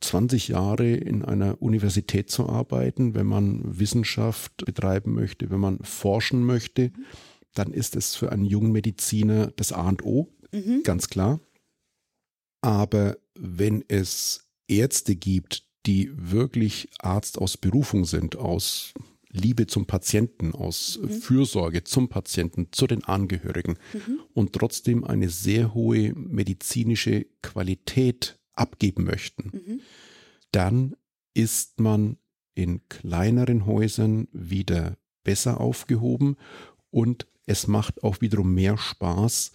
20 0.00 0.48
Jahre 0.48 0.90
in 0.90 1.24
einer 1.24 1.60
Universität 1.60 2.30
zu 2.30 2.48
arbeiten, 2.48 3.14
wenn 3.14 3.26
man 3.26 3.78
Wissenschaft 3.78 4.64
betreiben 4.64 5.14
möchte, 5.14 5.50
wenn 5.50 5.60
man 5.60 5.78
forschen 5.80 6.44
möchte, 6.44 6.92
dann 7.54 7.72
ist 7.72 7.96
es 7.96 8.14
für 8.14 8.30
einen 8.32 8.44
jungen 8.44 8.72
Mediziner 8.72 9.48
das 9.48 9.72
A 9.72 9.88
und 9.88 10.04
O, 10.04 10.28
mhm. 10.52 10.82
ganz 10.84 11.08
klar. 11.08 11.40
Aber 12.60 13.18
wenn 13.34 13.84
es 13.88 14.47
Ärzte 14.68 15.16
gibt, 15.16 15.64
die 15.86 16.10
wirklich 16.14 16.88
Arzt 16.98 17.38
aus 17.38 17.56
Berufung 17.56 18.04
sind, 18.04 18.36
aus 18.36 18.92
Liebe 19.30 19.66
zum 19.66 19.86
Patienten, 19.86 20.52
aus 20.52 20.98
mhm. 21.00 21.10
Fürsorge 21.10 21.84
zum 21.84 22.08
Patienten, 22.08 22.68
zu 22.72 22.86
den 22.86 23.04
Angehörigen 23.04 23.78
mhm. 23.92 24.20
und 24.32 24.52
trotzdem 24.52 25.04
eine 25.04 25.28
sehr 25.28 25.74
hohe 25.74 26.12
medizinische 26.14 27.26
Qualität 27.42 28.38
abgeben 28.54 29.04
möchten, 29.04 29.50
mhm. 29.52 29.80
dann 30.52 30.96
ist 31.34 31.80
man 31.80 32.18
in 32.54 32.80
kleineren 32.88 33.66
Häusern 33.66 34.28
wieder 34.32 34.96
besser 35.22 35.60
aufgehoben 35.60 36.36
und 36.90 37.26
es 37.46 37.66
macht 37.66 38.02
auch 38.02 38.20
wiederum 38.20 38.54
mehr 38.54 38.76
Spaß, 38.76 39.52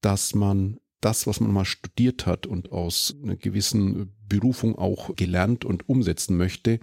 dass 0.00 0.34
man 0.34 0.78
das, 1.00 1.26
was 1.26 1.40
man 1.40 1.52
mal 1.52 1.64
studiert 1.64 2.26
hat 2.26 2.46
und 2.46 2.72
aus 2.72 3.14
einer 3.22 3.36
gewissen 3.36 4.12
Berufung 4.28 4.76
auch 4.76 5.14
gelernt 5.16 5.64
und 5.64 5.88
umsetzen 5.88 6.36
möchte, 6.36 6.80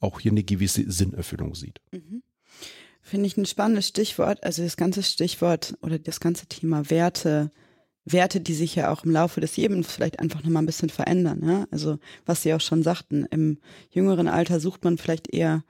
auch 0.00 0.20
hier 0.20 0.32
eine 0.32 0.44
gewisse 0.44 0.90
Sinnerfüllung 0.90 1.54
sieht. 1.54 1.80
Mhm. 1.92 2.22
Finde 3.02 3.26
ich 3.26 3.36
ein 3.36 3.46
spannendes 3.46 3.88
Stichwort. 3.88 4.42
Also 4.42 4.62
das 4.62 4.76
ganze 4.76 5.02
Stichwort 5.02 5.76
oder 5.80 5.98
das 5.98 6.20
ganze 6.20 6.46
Thema 6.46 6.90
Werte, 6.90 7.52
Werte, 8.04 8.40
die 8.40 8.54
sich 8.54 8.74
ja 8.74 8.90
auch 8.90 9.04
im 9.04 9.12
Laufe 9.12 9.40
des 9.40 9.56
Lebens 9.56 9.92
vielleicht 9.92 10.18
einfach 10.18 10.42
nochmal 10.42 10.62
ein 10.62 10.66
bisschen 10.66 10.90
verändern. 10.90 11.40
Ja? 11.44 11.66
Also 11.70 11.98
was 12.24 12.42
Sie 12.42 12.52
auch 12.54 12.60
schon 12.60 12.82
sagten, 12.82 13.26
im 13.30 13.58
jüngeren 13.90 14.28
Alter 14.28 14.60
sucht 14.60 14.84
man 14.84 14.98
vielleicht 14.98 15.32
eher 15.32 15.64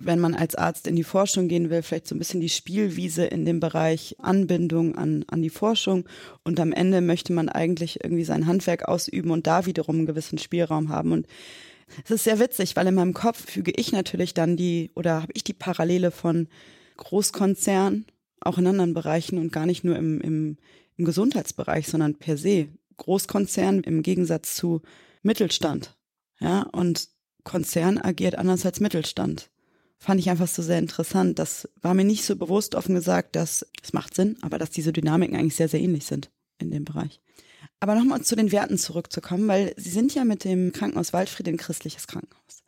wenn 0.00 0.20
man 0.20 0.34
als 0.34 0.54
Arzt 0.54 0.86
in 0.86 0.94
die 0.94 1.04
Forschung 1.04 1.48
gehen 1.48 1.70
will, 1.70 1.82
vielleicht 1.82 2.06
so 2.06 2.14
ein 2.14 2.20
bisschen 2.20 2.40
die 2.40 2.48
Spielwiese 2.48 3.24
in 3.24 3.44
dem 3.44 3.58
Bereich 3.58 4.14
Anbindung 4.20 4.96
an, 4.96 5.24
an 5.26 5.42
die 5.42 5.50
Forschung. 5.50 6.08
Und 6.44 6.60
am 6.60 6.72
Ende 6.72 7.00
möchte 7.00 7.32
man 7.32 7.48
eigentlich 7.48 8.04
irgendwie 8.04 8.24
sein 8.24 8.46
Handwerk 8.46 8.86
ausüben 8.86 9.32
und 9.32 9.48
da 9.48 9.66
wiederum 9.66 9.96
einen 9.96 10.06
gewissen 10.06 10.38
Spielraum 10.38 10.88
haben. 10.90 11.10
Und 11.10 11.26
es 12.04 12.12
ist 12.12 12.24
sehr 12.24 12.38
witzig, 12.38 12.76
weil 12.76 12.86
in 12.86 12.94
meinem 12.94 13.12
Kopf 13.12 13.50
füge 13.50 13.72
ich 13.74 13.90
natürlich 13.90 14.34
dann 14.34 14.56
die, 14.56 14.92
oder 14.94 15.22
habe 15.22 15.32
ich 15.34 15.42
die 15.42 15.52
Parallele 15.52 16.12
von 16.12 16.48
Großkonzern, 16.96 18.06
auch 18.40 18.58
in 18.58 18.68
anderen 18.68 18.94
Bereichen 18.94 19.38
und 19.38 19.52
gar 19.52 19.66
nicht 19.66 19.82
nur 19.82 19.96
im, 19.96 20.20
im, 20.20 20.56
im 20.96 21.04
Gesundheitsbereich, 21.04 21.88
sondern 21.88 22.14
per 22.14 22.36
se. 22.36 22.68
Großkonzern 22.98 23.80
im 23.80 24.02
Gegensatz 24.02 24.54
zu 24.54 24.82
Mittelstand. 25.22 25.96
Ja, 26.40 26.62
und 26.62 27.08
Konzern 27.42 27.98
agiert 27.98 28.36
anders 28.36 28.64
als 28.64 28.78
Mittelstand 28.78 29.50
fand 29.98 30.20
ich 30.20 30.30
einfach 30.30 30.48
so 30.48 30.62
sehr 30.62 30.78
interessant. 30.78 31.38
Das 31.38 31.68
war 31.80 31.94
mir 31.94 32.04
nicht 32.04 32.24
so 32.24 32.36
bewusst 32.36 32.74
offen 32.74 32.94
gesagt, 32.94 33.36
dass 33.36 33.66
es 33.82 33.92
macht 33.92 34.14
Sinn, 34.14 34.36
aber 34.42 34.58
dass 34.58 34.70
diese 34.70 34.92
Dynamiken 34.92 35.36
eigentlich 35.36 35.56
sehr, 35.56 35.68
sehr 35.68 35.80
ähnlich 35.80 36.06
sind 36.06 36.30
in 36.58 36.70
dem 36.70 36.84
Bereich. 36.84 37.20
Aber 37.80 37.94
nochmal 37.94 38.22
zu 38.22 38.36
den 38.36 38.52
Werten 38.52 38.78
zurückzukommen, 38.78 39.46
weil 39.48 39.74
Sie 39.76 39.90
sind 39.90 40.14
ja 40.14 40.24
mit 40.24 40.44
dem 40.44 40.72
Krankenhaus 40.72 41.12
Waldfried 41.12 41.48
ein 41.48 41.56
christliches 41.56 42.06
Krankenhaus. 42.06 42.62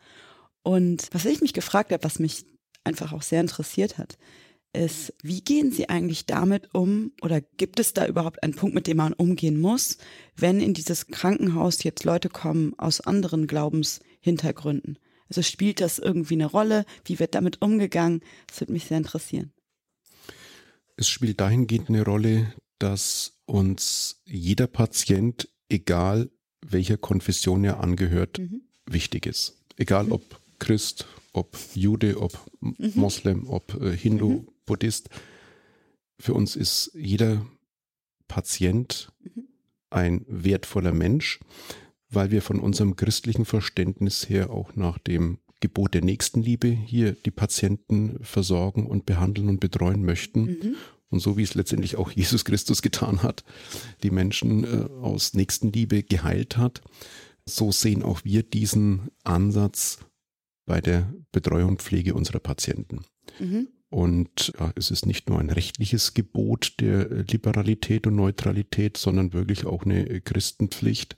Und 0.62 1.08
was 1.12 1.24
ich 1.24 1.40
mich 1.40 1.52
gefragt 1.52 1.92
habe, 1.92 2.04
was 2.04 2.18
mich 2.18 2.44
einfach 2.84 3.12
auch 3.12 3.22
sehr 3.22 3.40
interessiert 3.40 3.98
hat, 3.98 4.18
ist, 4.72 5.12
wie 5.22 5.40
gehen 5.40 5.72
Sie 5.72 5.88
eigentlich 5.88 6.26
damit 6.26 6.74
um 6.74 7.12
oder 7.22 7.40
gibt 7.40 7.80
es 7.80 7.92
da 7.92 8.06
überhaupt 8.06 8.42
einen 8.42 8.54
Punkt, 8.54 8.74
mit 8.74 8.86
dem 8.86 8.98
man 8.98 9.12
umgehen 9.12 9.60
muss, 9.60 9.98
wenn 10.36 10.60
in 10.60 10.74
dieses 10.74 11.08
Krankenhaus 11.08 11.82
jetzt 11.82 12.04
Leute 12.04 12.28
kommen 12.28 12.78
aus 12.78 13.00
anderen 13.00 13.48
Glaubenshintergründen? 13.48 14.98
Also 15.30 15.42
spielt 15.42 15.80
das 15.80 15.98
irgendwie 15.98 16.34
eine 16.34 16.46
Rolle? 16.46 16.84
Wie 17.04 17.18
wird 17.20 17.34
damit 17.34 17.62
umgegangen? 17.62 18.20
Das 18.48 18.60
würde 18.60 18.72
mich 18.72 18.84
sehr 18.84 18.98
interessieren. 18.98 19.52
Es 20.96 21.08
spielt 21.08 21.40
dahingehend 21.40 21.88
eine 21.88 22.04
Rolle, 22.04 22.52
dass 22.80 23.38
uns 23.46 24.20
jeder 24.26 24.66
Patient, 24.66 25.48
egal 25.68 26.30
welcher 26.66 26.98
Konfession 26.98 27.64
er 27.64 27.80
angehört, 27.80 28.38
mhm. 28.38 28.62
wichtig 28.86 29.26
ist. 29.26 29.56
Egal 29.76 30.06
mhm. 30.06 30.12
ob 30.12 30.40
Christ, 30.58 31.06
ob 31.32 31.56
Jude, 31.74 32.20
ob 32.20 32.32
mhm. 32.60 32.92
Moslem, 32.96 33.48
ob 33.48 33.80
äh, 33.80 33.96
Hindu, 33.96 34.28
mhm. 34.28 34.48
Buddhist. 34.66 35.10
Für 36.18 36.34
uns 36.34 36.56
ist 36.56 36.90
jeder 36.94 37.46
Patient 38.26 39.12
mhm. 39.22 39.44
ein 39.90 40.24
wertvoller 40.28 40.92
Mensch 40.92 41.38
weil 42.10 42.30
wir 42.30 42.42
von 42.42 42.60
unserem 42.60 42.96
christlichen 42.96 43.44
Verständnis 43.44 44.28
her 44.28 44.50
auch 44.50 44.74
nach 44.74 44.98
dem 44.98 45.38
Gebot 45.60 45.94
der 45.94 46.02
Nächstenliebe 46.02 46.68
hier 46.68 47.12
die 47.12 47.30
Patienten 47.30 48.18
versorgen 48.22 48.86
und 48.86 49.06
behandeln 49.06 49.48
und 49.48 49.60
betreuen 49.60 50.04
möchten. 50.04 50.42
Mhm. 50.42 50.76
Und 51.10 51.20
so 51.20 51.36
wie 51.36 51.42
es 51.42 51.54
letztendlich 51.54 51.96
auch 51.96 52.10
Jesus 52.10 52.44
Christus 52.44 52.82
getan 52.82 53.22
hat, 53.22 53.44
die 54.02 54.10
Menschen 54.10 54.64
äh, 54.64 54.88
aus 55.02 55.34
Nächstenliebe 55.34 56.02
geheilt 56.02 56.56
hat, 56.56 56.82
so 57.44 57.72
sehen 57.72 58.02
auch 58.02 58.24
wir 58.24 58.42
diesen 58.42 59.10
Ansatz 59.24 59.98
bei 60.66 60.80
der 60.80 61.12
Betreuung 61.32 61.70
und 61.70 61.82
Pflege 61.82 62.14
unserer 62.14 62.38
Patienten. 62.38 63.04
Mhm. 63.38 63.68
Und 63.90 64.52
ja, 64.58 64.72
es 64.76 64.92
ist 64.92 65.04
nicht 65.04 65.28
nur 65.28 65.40
ein 65.40 65.50
rechtliches 65.50 66.14
Gebot 66.14 66.74
der 66.78 67.08
Liberalität 67.24 68.06
und 68.06 68.14
Neutralität, 68.14 68.96
sondern 68.96 69.32
wirklich 69.32 69.66
auch 69.66 69.84
eine 69.84 70.20
Christenpflicht, 70.20 71.16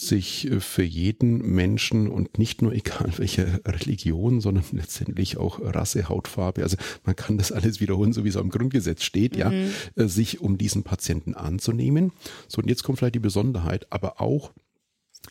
sich 0.00 0.50
äh, 0.50 0.60
für 0.60 0.82
jeden 0.82 1.38
Menschen 1.54 2.08
und 2.08 2.38
nicht 2.38 2.62
nur 2.62 2.72
egal 2.74 3.12
welcher 3.16 3.64
Religion, 3.66 4.40
sondern 4.40 4.64
letztendlich 4.72 5.36
auch 5.36 5.60
Rasse, 5.60 6.08
Hautfarbe, 6.08 6.62
also 6.62 6.76
man 7.04 7.16
kann 7.16 7.38
das 7.38 7.52
alles 7.52 7.80
wiederholen, 7.80 8.12
so 8.12 8.24
wie 8.24 8.28
es 8.28 8.36
am 8.36 8.50
Grundgesetz 8.50 9.02
steht, 9.02 9.34
mhm. 9.34 9.38
ja, 9.38 9.52
äh, 9.96 10.08
sich 10.08 10.40
um 10.40 10.58
diesen 10.58 10.82
Patienten 10.82 11.34
anzunehmen. 11.34 12.12
So, 12.48 12.62
und 12.62 12.68
jetzt 12.68 12.82
kommt 12.82 12.98
vielleicht 12.98 13.14
die 13.14 13.20
Besonderheit, 13.20 13.86
aber 13.90 14.20
auch 14.20 14.52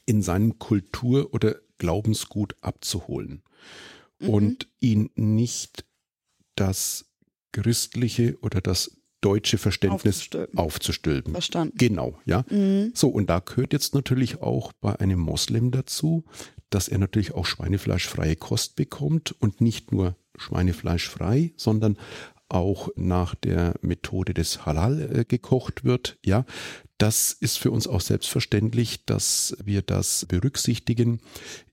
in 0.05 0.21
seinem 0.21 0.59
Kultur- 0.59 1.33
oder 1.33 1.55
Glaubensgut 1.77 2.55
abzuholen 2.61 3.41
mhm. 4.19 4.29
und 4.29 4.67
ihn 4.79 5.09
nicht 5.15 5.85
das 6.55 7.05
christliche 7.51 8.37
oder 8.41 8.61
das 8.61 8.98
deutsche 9.21 9.57
Verständnis 9.57 10.17
aufzustülpen. 10.17 10.59
aufzustülpen. 10.59 11.33
Verstanden. 11.33 11.77
Genau, 11.77 12.19
ja. 12.25 12.45
Mhm. 12.49 12.91
So, 12.93 13.09
und 13.09 13.29
da 13.29 13.39
gehört 13.39 13.73
jetzt 13.73 13.93
natürlich 13.93 14.41
auch 14.41 14.71
bei 14.73 14.99
einem 14.99 15.19
Moslem 15.19 15.71
dazu, 15.71 16.23
dass 16.69 16.87
er 16.87 16.99
natürlich 16.99 17.33
auch 17.33 17.45
schweinefleischfreie 17.45 18.35
Kost 18.35 18.75
bekommt 18.75 19.35
und 19.39 19.61
nicht 19.61 19.91
nur 19.91 20.15
schweinefleischfrei, 20.37 21.53
sondern 21.57 21.97
auch 22.47 22.89
nach 22.95 23.35
der 23.35 23.75
Methode 23.81 24.33
des 24.33 24.65
Halal 24.65 25.19
äh, 25.19 25.25
gekocht 25.25 25.83
wird, 25.83 26.17
ja. 26.25 26.45
Das 26.97 27.31
ist 27.31 27.57
für 27.57 27.71
uns 27.71 27.87
auch 27.87 28.01
selbstverständlich, 28.01 29.05
dass 29.05 29.55
wir 29.63 29.81
das 29.81 30.25
berücksichtigen 30.27 31.21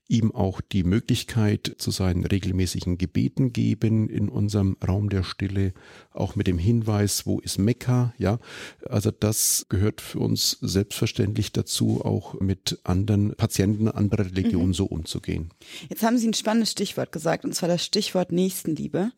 ihm 0.07 0.33
auch 0.33 0.61
die 0.61 0.83
Möglichkeit 0.83 1.75
zu 1.77 1.91
seinen 1.91 2.25
regelmäßigen 2.25 2.97
Gebeten 2.97 3.51
geben 3.51 4.09
in 4.09 4.29
unserem 4.29 4.77
Raum 4.85 5.09
der 5.09 5.23
Stille, 5.23 5.73
auch 6.11 6.35
mit 6.35 6.47
dem 6.47 6.57
Hinweis, 6.57 7.25
wo 7.25 7.39
ist 7.39 7.57
Mekka, 7.57 8.13
ja. 8.17 8.39
Also 8.85 9.11
das 9.11 9.65
gehört 9.69 10.01
für 10.01 10.19
uns 10.19 10.57
selbstverständlich 10.61 11.51
dazu, 11.51 12.01
auch 12.03 12.39
mit 12.39 12.79
anderen 12.83 13.35
Patienten 13.35 13.87
anderer 13.87 14.25
Religionen 14.25 14.69
mhm. 14.69 14.73
so 14.73 14.85
umzugehen. 14.85 15.49
Jetzt 15.89 16.03
haben 16.03 16.17
Sie 16.17 16.27
ein 16.27 16.33
spannendes 16.33 16.71
Stichwort 16.71 17.11
gesagt, 17.11 17.43
und 17.43 17.53
zwar 17.53 17.69
das 17.69 17.83
Stichwort 17.83 18.31
Nächstenliebe. 18.31 19.11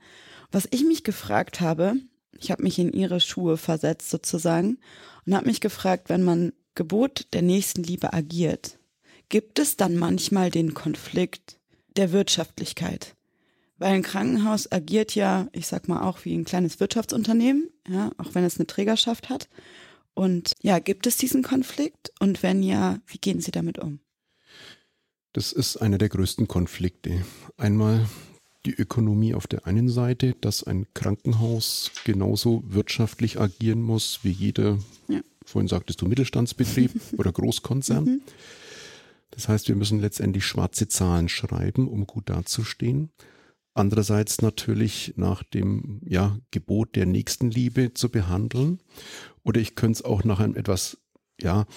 Was 0.51 0.67
ich 0.71 0.83
mich 0.83 1.03
gefragt 1.03 1.61
habe, 1.61 1.95
ich 2.37 2.51
habe 2.51 2.63
mich 2.63 2.79
in 2.79 2.93
Ihre 2.93 3.19
Schuhe 3.19 3.57
versetzt 3.57 4.09
sozusagen 4.09 4.79
und 5.25 5.35
habe 5.35 5.47
mich 5.47 5.61
gefragt, 5.61 6.09
wenn 6.09 6.23
man 6.23 6.53
Gebot 6.73 7.27
der 7.33 7.41
Nächstenliebe 7.41 8.13
agiert, 8.13 8.78
gibt 9.29 9.59
es 9.59 9.77
dann 9.77 9.95
manchmal 9.95 10.51
den 10.51 10.73
Konflikt 10.73 11.59
der 11.95 12.11
Wirtschaftlichkeit. 12.11 13.15
Weil 13.77 13.93
ein 13.93 14.03
Krankenhaus 14.03 14.69
agiert 14.71 15.15
ja, 15.15 15.47
ich 15.53 15.67
sag 15.67 15.87
mal, 15.87 16.01
auch 16.01 16.25
wie 16.25 16.35
ein 16.35 16.43
kleines 16.43 16.79
Wirtschaftsunternehmen, 16.79 17.69
ja, 17.87 18.11
auch 18.17 18.35
wenn 18.35 18.43
es 18.43 18.57
eine 18.57 18.67
Trägerschaft 18.67 19.29
hat. 19.29 19.47
Und 20.13 20.51
ja, 20.61 20.79
gibt 20.79 21.07
es 21.07 21.15
diesen 21.15 21.43
Konflikt? 21.43 22.11
Und 22.19 22.43
wenn 22.43 22.61
ja, 22.61 22.99
wie 23.07 23.19
gehen 23.19 23.39
Sie 23.39 23.51
damit 23.51 23.79
um? 23.79 23.99
Das 25.31 25.53
ist 25.53 25.77
einer 25.77 25.97
der 25.97 26.09
größten 26.09 26.47
Konflikte. 26.47 27.23
Einmal 27.55 28.05
die 28.65 28.73
Ökonomie 28.73 29.33
auf 29.33 29.47
der 29.47 29.65
einen 29.65 29.87
Seite, 29.87 30.35
dass 30.41 30.63
ein 30.63 30.87
Krankenhaus 30.93 31.91
genauso 32.03 32.63
wirtschaftlich 32.67 33.39
agieren 33.39 33.81
muss 33.81 34.19
wie 34.23 34.31
jeder, 34.31 34.79
ja. 35.07 35.21
vorhin 35.45 35.69
sagtest 35.69 36.01
du, 36.01 36.07
Mittelstandsbetrieb 36.07 36.91
oder 37.17 37.31
Großkonzern. 37.31 38.03
Mhm. 38.03 38.21
Das 39.39 39.47
heißt, 39.47 39.69
wir 39.69 39.77
müssen 39.77 40.01
letztendlich 40.01 40.43
schwarze 40.43 40.89
Zahlen 40.89 41.29
schreiben, 41.29 41.87
um 41.87 42.05
gut 42.05 42.29
dazustehen. 42.29 43.09
Andererseits 43.73 44.41
natürlich 44.41 45.13
nach 45.15 45.43
dem 45.43 46.01
ja, 46.05 46.37
Gebot 46.51 46.97
der 46.97 47.05
Nächstenliebe 47.05 47.93
zu 47.93 48.09
behandeln. 48.09 48.81
Oder 49.45 49.61
ich 49.61 49.75
könnte 49.75 49.99
es 49.99 50.01
auch 50.03 50.25
nach 50.25 50.41
einem 50.41 50.57
etwas 50.57 50.97
ja, 51.39 51.67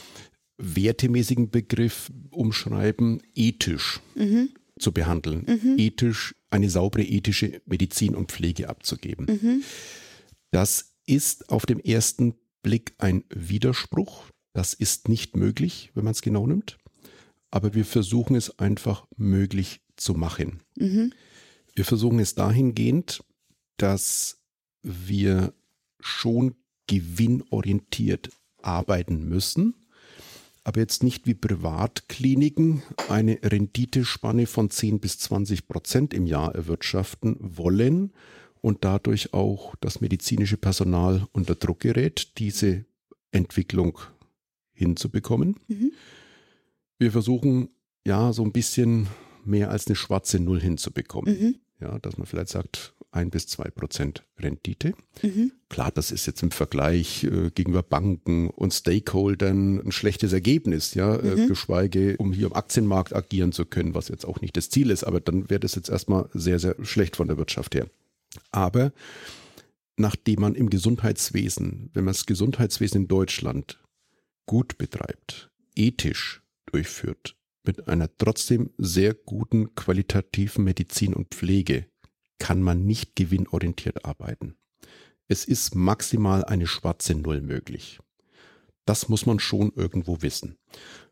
wertemäßigen 0.59 1.51
Begriff 1.51 2.11
umschreiben, 2.31 3.23
ethisch 3.37 4.01
mhm. 4.17 4.49
zu 4.81 4.91
behandeln. 4.91 5.47
Mhm. 5.47 5.79
Ethisch, 5.79 6.35
eine 6.51 6.69
saubere 6.69 7.05
ethische 7.05 7.63
Medizin 7.65 8.17
und 8.17 8.33
Pflege 8.33 8.69
abzugeben. 8.71 9.27
Mhm. 9.27 9.63
Das 10.51 10.97
ist 11.07 11.49
auf 11.49 11.65
dem 11.65 11.79
ersten 11.79 12.35
Blick 12.65 12.95
ein 12.99 13.23
Widerspruch. 13.33 14.25
Das 14.53 14.75
ist 14.75 15.09
nicht 15.09 15.37
möglich, 15.37 15.93
wenn 15.95 16.03
man 16.03 16.11
es 16.11 16.23
genau 16.23 16.45
nimmt 16.49 16.82
aber 17.53 17.75
wir 17.75 17.85
versuchen 17.85 18.35
es 18.35 18.59
einfach 18.59 19.07
möglich 19.17 19.83
zu 19.97 20.15
machen. 20.15 20.63
Mhm. 20.77 21.13
Wir 21.75 21.85
versuchen 21.85 22.19
es 22.19 22.35
dahingehend, 22.35 23.23
dass 23.77 24.41
wir 24.83 25.53
schon 26.01 26.57
gewinnorientiert 26.87 28.31
arbeiten 28.63 29.29
müssen, 29.29 29.75
aber 30.65 30.81
jetzt 30.81 31.03
nicht 31.03 31.27
wie 31.27 31.35
Privatkliniken 31.35 32.83
eine 33.09 33.39
Renditespanne 33.43 34.47
von 34.47 34.71
10 34.71 35.01
bis 35.01 35.19
20 35.19 35.69
Prozent 35.69 36.15
im 36.15 36.27
Jahr 36.27 36.55
erwirtschaften 36.55 37.37
wollen 37.39 38.13
und 38.61 38.85
dadurch 38.85 39.35
auch 39.35 39.77
das 39.81 40.01
medizinische 40.01 40.57
Personal 40.57 41.27
unter 41.33 41.55
Druck 41.55 41.81
gerät, 41.81 42.39
diese 42.39 42.87
Entwicklung 43.31 43.99
hinzubekommen. 44.73 45.57
Mhm 45.69 45.93
wir 47.03 47.13
versuchen 47.13 47.69
ja 48.07 48.33
so 48.33 48.43
ein 48.43 48.53
bisschen 48.53 49.09
mehr 49.45 49.71
als 49.71 49.87
eine 49.87 49.97
schwarze 49.97 50.39
Null 50.39 50.61
hinzubekommen. 50.61 51.39
Mhm. 51.39 51.55
Ja, 51.81 51.99
dass 51.99 52.17
man 52.17 52.27
vielleicht 52.27 52.49
sagt, 52.49 52.95
ein 53.11 53.31
bis 53.31 53.47
zwei 53.47 53.69
Prozent 53.71 54.25
Rendite. 54.39 54.95
Mhm. 55.21 55.53
Klar, 55.69 55.91
das 55.91 56.11
ist 56.13 56.27
jetzt 56.27 56.43
im 56.43 56.51
Vergleich 56.51 57.25
äh, 57.25 57.51
gegenüber 57.51 57.83
Banken 57.83 58.49
und 58.49 58.73
Stakeholdern 58.73 59.81
ein 59.81 59.93
schlechtes 59.93 60.33
Ergebnis, 60.33 60.95
ja, 60.95 61.17
äh, 61.17 61.37
mhm. 61.37 61.43
äh, 61.43 61.47
geschweige, 61.49 62.17
um 62.17 62.33
hier 62.33 62.47
am 62.47 62.55
Aktienmarkt 62.55 63.15
agieren 63.15 63.53
zu 63.53 63.67
können, 63.67 63.95
was 63.95 64.09
jetzt 64.09 64.25
auch 64.25 64.41
nicht 64.41 64.57
das 64.57 64.71
Ziel 64.71 64.91
ist, 64.91 65.05
aber 65.05 65.21
dann 65.21 65.51
wäre 65.51 65.61
das 65.61 65.75
jetzt 65.75 65.91
erstmal 65.91 66.29
sehr, 66.33 66.59
sehr 66.59 66.77
schlecht 66.83 67.17
von 67.17 67.29
der 67.29 67.37
Wirtschaft 67.37 67.75
her. 67.75 67.87
Aber 68.51 68.93
nachdem 69.97 70.41
man 70.41 70.55
im 70.55 70.71
Gesundheitswesen, 70.71 71.91
wenn 71.93 72.05
man 72.05 72.15
das 72.15 72.27
Gesundheitswesen 72.27 73.03
in 73.03 73.09
Deutschland 73.09 73.79
gut 74.47 74.79
betreibt, 74.79 75.51
ethisch 75.75 76.42
durchführt, 76.73 77.37
mit 77.65 77.89
einer 77.89 78.09
trotzdem 78.17 78.71
sehr 78.79 79.15
guten 79.15 79.75
qualitativen 79.75 80.65
Medizin 80.65 81.15
und 81.15 81.35
Pflege, 81.35 81.87
kann 82.39 82.61
man 82.61 82.85
nicht 82.85 83.15
gewinnorientiert 83.15 84.05
arbeiten. 84.05 84.57
Es 85.29 85.45
ist 85.45 85.75
maximal 85.75 86.45
eine 86.45 86.67
schwarze 86.67 87.15
Null 87.15 87.41
möglich. 87.41 88.01
Das 88.85 89.09
muss 89.09 89.27
man 89.27 89.39
schon 89.39 89.73
irgendwo 89.77 90.23
wissen. 90.23 90.57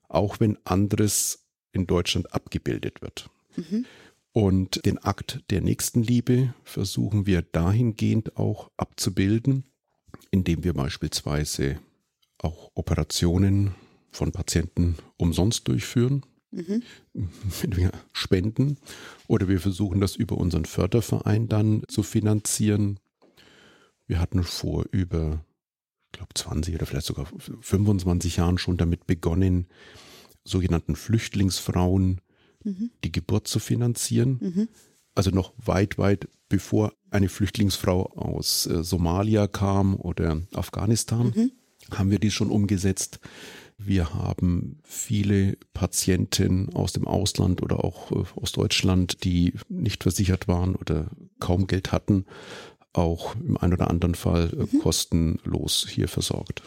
Auch 0.09 0.41
wenn 0.41 0.59
anderes 0.65 1.47
in 1.73 1.87
Deutschland 1.87 2.35
abgebildet 2.35 3.01
wird. 3.01 3.31
Mhm. 3.57 3.87
Und 4.33 4.85
den 4.85 4.99
Akt 4.99 5.43
der 5.51 5.61
Nächstenliebe 5.61 6.55
versuchen 6.65 7.27
wir 7.27 7.43
dahingehend 7.43 8.37
auch 8.37 8.71
abzubilden, 8.77 9.65
indem 10.31 10.65
wir 10.65 10.75
beispielsweise 10.75 11.81
auch 12.39 12.71
Operationen 12.75 13.75
von 14.11 14.33
Patienten 14.33 14.97
umsonst 15.17 15.69
durchführen, 15.69 16.23
mhm. 16.51 16.83
wir 17.63 17.93
spenden 18.13 18.79
oder 19.27 19.49
wir 19.49 19.61
versuchen 19.61 20.01
das 20.01 20.17
über 20.17 20.37
unseren 20.37 20.65
Förderverein 20.65 21.49
dann 21.49 21.83
zu 21.89 22.03
finanzieren. 22.03 22.99
Wir 24.07 24.21
hatten 24.21 24.43
vor 24.43 24.87
über, 24.91 25.45
ich 26.07 26.19
glaube, 26.19 26.35
20 26.35 26.75
oder 26.75 26.87
vielleicht 26.87 27.07
sogar 27.07 27.27
25 27.61 28.37
Jahren 28.37 28.59
schon 28.59 28.77
damit 28.77 29.07
begonnen, 29.07 29.67
sogenannten 30.45 30.97
Flüchtlingsfrauen 30.97 32.21
mhm. 32.65 32.91
die 33.05 33.13
Geburt 33.13 33.47
zu 33.47 33.59
finanzieren. 33.59 34.39
Mhm. 34.41 34.69
Also 35.15 35.31
noch 35.31 35.53
weit, 35.59 35.99
weit 35.99 36.29
bevor 36.49 36.93
eine 37.11 37.29
Flüchtlingsfrau 37.29 38.07
aus 38.17 38.67
äh, 38.67 38.83
Somalia 38.83 39.47
kam 39.47 39.97
oder 39.97 40.41
Afghanistan, 40.55 41.33
mhm. 41.35 41.53
haben 41.91 42.11
wir 42.11 42.19
dies 42.19 42.33
schon 42.33 42.51
umgesetzt. 42.51 43.21
Wir 43.83 44.13
haben 44.13 44.79
viele 44.85 45.57
Patienten 45.73 46.69
aus 46.75 46.93
dem 46.93 47.07
Ausland 47.07 47.63
oder 47.63 47.83
auch 47.83 48.13
äh, 48.13 48.25
aus 48.37 48.53
Deutschland, 48.53 49.25
die 49.25 49.55
nicht 49.69 50.03
versichert 50.03 50.49
waren 50.49 50.77
oder 50.77 51.11
kaum 51.39 51.67
Geld 51.67 51.91
hatten, 51.91 52.27
auch 52.93 53.35
im 53.37 53.57
einen 53.57 53.73
oder 53.73 53.89
anderen 53.89 54.15
Fall 54.15 54.51
äh, 54.53 54.77
mhm. 54.77 54.81
kostenlos 54.81 55.87
hier 55.89 56.09
versorgt. 56.09 56.63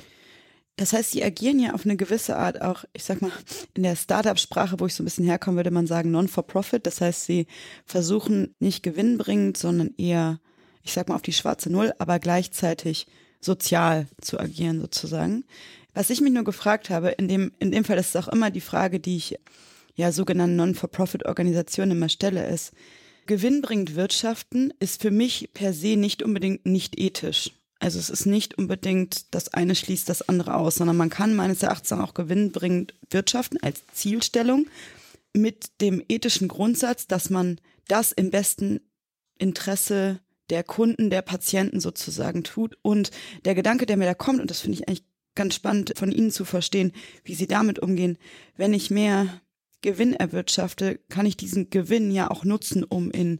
Das 0.75 0.91
heißt, 0.91 1.11
sie 1.11 1.23
agieren 1.23 1.59
ja 1.59 1.73
auf 1.73 1.85
eine 1.85 1.97
gewisse 1.97 2.35
Art 2.35 2.61
auch, 2.61 2.83
ich 2.93 3.03
sag 3.03 3.21
mal, 3.21 3.31
in 3.75 3.83
der 3.83 3.95
Startup-Sprache, 3.95 4.79
wo 4.79 4.87
ich 4.87 4.95
so 4.95 5.03
ein 5.03 5.05
bisschen 5.05 5.25
herkomme, 5.25 5.57
würde 5.57 5.69
man 5.69 5.85
sagen 5.85 6.09
Non-for-Profit. 6.09 6.87
Das 6.87 6.99
heißt, 6.99 7.25
sie 7.25 7.45
versuchen 7.85 8.55
nicht 8.59 8.81
gewinnbringend, 8.81 9.55
sondern 9.55 9.91
eher, 9.97 10.39
ich 10.81 10.93
sag 10.93 11.09
mal, 11.09 11.15
auf 11.15 11.21
die 11.21 11.33
schwarze 11.33 11.69
Null, 11.69 11.93
aber 11.99 12.17
gleichzeitig 12.17 13.05
sozial 13.43 14.07
zu 14.21 14.39
agieren 14.39 14.79
sozusagen. 14.79 15.45
Was 15.93 16.09
ich 16.09 16.21
mich 16.21 16.33
nur 16.33 16.43
gefragt 16.43 16.89
habe, 16.89 17.09
in 17.09 17.27
dem, 17.27 17.51
in 17.59 17.71
dem 17.71 17.83
Fall 17.83 17.97
ist 17.97 18.15
es 18.15 18.15
auch 18.15 18.27
immer 18.27 18.49
die 18.49 18.61
Frage, 18.61 18.99
die 18.99 19.17
ich 19.17 19.35
ja 19.95 20.11
sogenannten 20.11 20.55
Non-for-Profit-Organisationen 20.55 21.91
immer 21.91 22.09
stelle, 22.09 22.47
ist, 22.47 22.73
gewinnbringend 23.25 23.95
wirtschaften 23.95 24.73
ist 24.79 25.01
für 25.01 25.11
mich 25.11 25.51
per 25.53 25.73
se 25.73 25.95
nicht 25.95 26.23
unbedingt 26.23 26.65
nicht 26.65 26.99
ethisch. 26.99 27.51
Also 27.79 27.99
es 27.99 28.09
ist 28.09 28.25
nicht 28.25 28.57
unbedingt 28.57 29.33
das 29.35 29.53
eine 29.53 29.75
schließt 29.75 30.07
das 30.07 30.27
andere 30.27 30.55
aus, 30.55 30.75
sondern 30.75 30.97
man 30.97 31.09
kann 31.09 31.35
meines 31.35 31.63
Erachtens 31.63 31.91
auch 31.91 32.13
gewinnbringend 32.13 32.93
wirtschaften 33.09 33.57
als 33.61 33.83
Zielstellung 33.93 34.67
mit 35.33 35.81
dem 35.81 36.01
ethischen 36.07 36.47
Grundsatz, 36.47 37.07
dass 37.07 37.29
man 37.29 37.59
das 37.87 38.11
im 38.11 38.31
besten 38.31 38.79
Interesse 39.37 40.19
der 40.53 40.63
Kunden, 40.63 41.09
der 41.09 41.23
Patienten 41.23 41.79
sozusagen 41.79 42.43
tut. 42.43 42.77
Und 42.83 43.09
der 43.43 43.55
Gedanke, 43.55 43.87
der 43.87 43.97
mir 43.97 44.05
da 44.05 44.13
kommt, 44.13 44.39
und 44.39 44.51
das 44.51 44.59
finde 44.59 44.77
ich 44.77 44.87
eigentlich 44.87 45.03
ganz 45.33 45.55
spannend 45.55 45.93
von 45.97 46.11
Ihnen 46.11 46.29
zu 46.29 46.45
verstehen, 46.45 46.91
wie 47.23 47.33
Sie 47.33 47.47
damit 47.47 47.79
umgehen, 47.79 48.19
wenn 48.55 48.71
ich 48.71 48.91
mehr 48.91 49.41
Gewinn 49.81 50.13
erwirtschafte, 50.13 50.99
kann 51.09 51.25
ich 51.25 51.37
diesen 51.37 51.71
Gewinn 51.71 52.11
ja 52.11 52.29
auch 52.29 52.45
nutzen, 52.45 52.83
um 52.83 53.09
in 53.09 53.39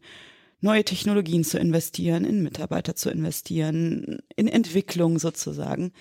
neue 0.59 0.83
Technologien 0.83 1.43
zu 1.43 1.59
investieren, 1.59 2.25
in 2.25 2.41
Mitarbeiter 2.41 2.95
zu 2.95 3.11
investieren, 3.11 4.23
in 4.35 4.47
Entwicklung 4.47 5.19
sozusagen. 5.19 5.91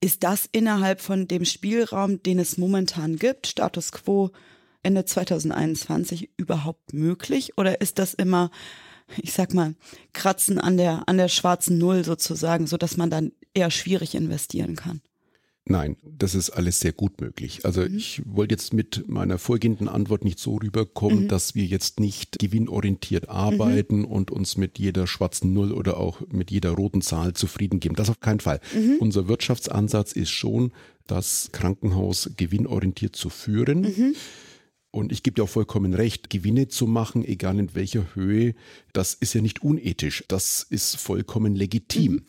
Ist 0.00 0.22
das 0.22 0.48
innerhalb 0.52 1.00
von 1.00 1.26
dem 1.26 1.44
Spielraum, 1.44 2.22
den 2.22 2.38
es 2.38 2.58
momentan 2.58 3.16
gibt, 3.16 3.48
Status 3.48 3.90
quo 3.90 4.30
Ende 4.84 5.04
2021 5.04 6.30
überhaupt 6.36 6.92
möglich? 6.92 7.58
Oder 7.58 7.80
ist 7.80 7.98
das 7.98 8.14
immer, 8.14 8.52
ich 9.22 9.32
sag 9.32 9.54
mal, 9.54 9.74
Kratzen 10.12 10.58
an 10.58 10.76
der, 10.76 11.08
an 11.08 11.16
der 11.16 11.28
schwarzen 11.28 11.78
Null 11.78 12.04
sozusagen, 12.04 12.66
so 12.66 12.76
dass 12.76 12.96
man 12.96 13.10
dann 13.10 13.32
eher 13.54 13.70
schwierig 13.70 14.14
investieren 14.14 14.76
kann? 14.76 15.00
Nein, 15.66 15.96
das 16.02 16.34
ist 16.34 16.50
alles 16.50 16.80
sehr 16.80 16.92
gut 16.92 17.22
möglich. 17.22 17.64
Also 17.64 17.80
mhm. 17.80 17.96
ich 17.96 18.20
wollte 18.26 18.52
jetzt 18.52 18.74
mit 18.74 19.08
meiner 19.08 19.38
vorgehenden 19.38 19.88
Antwort 19.88 20.22
nicht 20.22 20.38
so 20.38 20.56
rüberkommen, 20.56 21.24
mhm. 21.24 21.28
dass 21.28 21.54
wir 21.54 21.64
jetzt 21.64 22.00
nicht 22.00 22.38
gewinnorientiert 22.38 23.30
arbeiten 23.30 24.00
mhm. 24.00 24.04
und 24.04 24.30
uns 24.30 24.58
mit 24.58 24.78
jeder 24.78 25.06
schwarzen 25.06 25.54
Null 25.54 25.72
oder 25.72 25.96
auch 25.96 26.20
mit 26.30 26.50
jeder 26.50 26.72
roten 26.72 27.00
Zahl 27.00 27.32
zufrieden 27.32 27.80
geben. 27.80 27.94
Das 27.94 28.10
auf 28.10 28.20
keinen 28.20 28.40
Fall. 28.40 28.60
Mhm. 28.74 28.96
Unser 29.00 29.26
Wirtschaftsansatz 29.26 30.12
ist 30.12 30.30
schon, 30.30 30.72
das 31.06 31.50
Krankenhaus 31.52 32.30
gewinnorientiert 32.36 33.16
zu 33.16 33.30
führen. 33.30 34.14
Mhm. 34.94 35.00
Und 35.00 35.12
ich 35.12 35.22
gebe 35.22 35.34
dir 35.34 35.44
auch 35.44 35.48
vollkommen 35.48 35.94
recht, 35.94 36.30
Gewinne 36.30 36.68
zu 36.68 36.86
machen, 36.86 37.24
egal 37.24 37.58
in 37.58 37.74
welcher 37.74 38.14
Höhe, 38.14 38.54
das 38.92 39.14
ist 39.14 39.34
ja 39.34 39.40
nicht 39.40 39.62
unethisch. 39.62 40.24
Das 40.28 40.62
ist 40.62 40.96
vollkommen 40.96 41.54
legitim. 41.54 42.12
Mhm. 42.12 42.26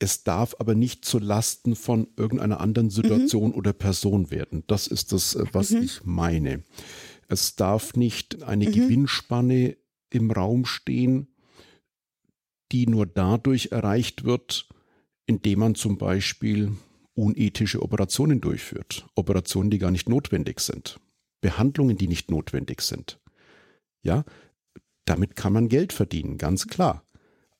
Es 0.00 0.24
darf 0.24 0.56
aber 0.58 0.74
nicht 0.74 1.04
zu 1.04 1.18
Lasten 1.18 1.76
von 1.76 2.08
irgendeiner 2.16 2.60
anderen 2.60 2.90
Situation 2.90 3.50
mhm. 3.50 3.54
oder 3.54 3.72
Person 3.72 4.30
werden. 4.30 4.64
Das 4.66 4.86
ist 4.86 5.12
das, 5.12 5.34
äh, 5.34 5.44
was 5.52 5.70
mhm. 5.70 5.82
ich 5.82 6.04
meine. 6.04 6.62
Es 7.28 7.56
darf 7.56 7.94
nicht 7.94 8.42
eine 8.42 8.68
mhm. 8.68 8.72
Gewinnspanne 8.72 9.76
im 10.10 10.30
Raum 10.30 10.66
stehen, 10.66 11.28
die 12.72 12.86
nur 12.86 13.06
dadurch 13.06 13.68
erreicht 13.72 14.24
wird, 14.24 14.68
indem 15.26 15.60
man 15.60 15.74
zum 15.74 15.96
Beispiel 15.96 16.72
unethische 17.14 17.80
Operationen 17.80 18.40
durchführt. 18.40 19.06
Operationen, 19.14 19.70
die 19.70 19.78
gar 19.78 19.90
nicht 19.90 20.08
notwendig 20.08 20.60
sind. 20.60 20.98
Behandlungen, 21.44 21.98
die 21.98 22.08
nicht 22.08 22.30
notwendig 22.30 22.80
sind. 22.80 23.20
Ja, 24.02 24.24
damit 25.04 25.36
kann 25.36 25.52
man 25.52 25.68
Geld 25.68 25.92
verdienen, 25.92 26.38
ganz 26.38 26.66
klar. 26.68 27.04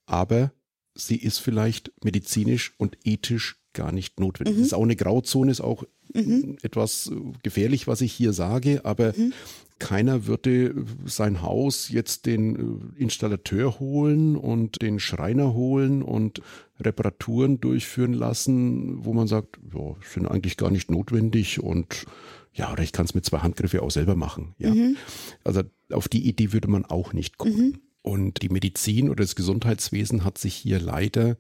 Aber 0.07 0.53
sie 0.95 1.17
ist 1.17 1.39
vielleicht 1.39 1.93
medizinisch 2.03 2.73
und 2.79 2.97
ethisch 3.05 3.61
gar 3.75 3.93
nicht 3.93 4.19
notwendig. 4.19 4.55
Mhm. 4.55 4.61
Das 4.61 4.69
ist 4.69 4.73
auch 4.73 4.85
eine 4.85 4.97
Grauzone, 4.97 5.51
ist 5.51 5.61
auch 5.61 5.85
mhm. 6.15 6.57
etwas 6.63 7.13
äh, 7.13 7.33
gefährlich, 7.43 7.87
was 7.87 8.01
ich 8.01 8.15
hier 8.15 8.33
sage, 8.33 8.87
aber 8.87 9.13
mhm. 9.15 9.35
keiner 9.79 10.27
würde 10.27 10.87
sein 11.05 11.43
Haus 11.43 11.91
jetzt 11.91 12.25
den 12.25 12.95
äh, 12.97 13.03
Installateur 13.03 13.79
holen 13.81 14.35
und 14.37 14.81
den 14.81 14.99
Schreiner 14.99 15.53
holen 15.53 16.03
und 16.03 16.41
Reparaturen 16.81 17.61
durchführen 17.61 18.15
lassen, 18.15 19.05
wo 19.05 19.13
man 19.13 19.27
sagt, 19.27 19.59
ja, 19.75 19.95
sind 20.11 20.27
eigentlich 20.27 20.57
gar 20.57 20.71
nicht 20.71 20.91
notwendig 20.91 21.63
und 21.63 22.07
ja, 22.55 22.73
oder 22.73 22.83
ich 22.83 22.93
kann 22.93 23.05
es 23.05 23.15
mit 23.15 23.25
zwei 23.25 23.39
Handgriffe 23.39 23.83
auch 23.83 23.91
selber 23.91 24.15
machen. 24.15 24.55
Ja. 24.59 24.73
Mhm. 24.73 24.97
Also 25.43 25.63
auf 25.91 26.09
die 26.09 26.27
Idee 26.27 26.53
würde 26.53 26.69
man 26.69 26.85
auch 26.85 27.13
nicht 27.13 27.37
kommen. 27.37 27.57
Mhm. 27.57 27.81
Und 28.03 28.43
die 28.43 28.49
Medizin 28.49 29.09
oder 29.09 29.25
das 29.25 29.35
Gesundheitswesen 29.35 30.25
hat 30.25 30.39
sich 30.39 30.55
hier 30.55 30.79
leider 30.79 31.37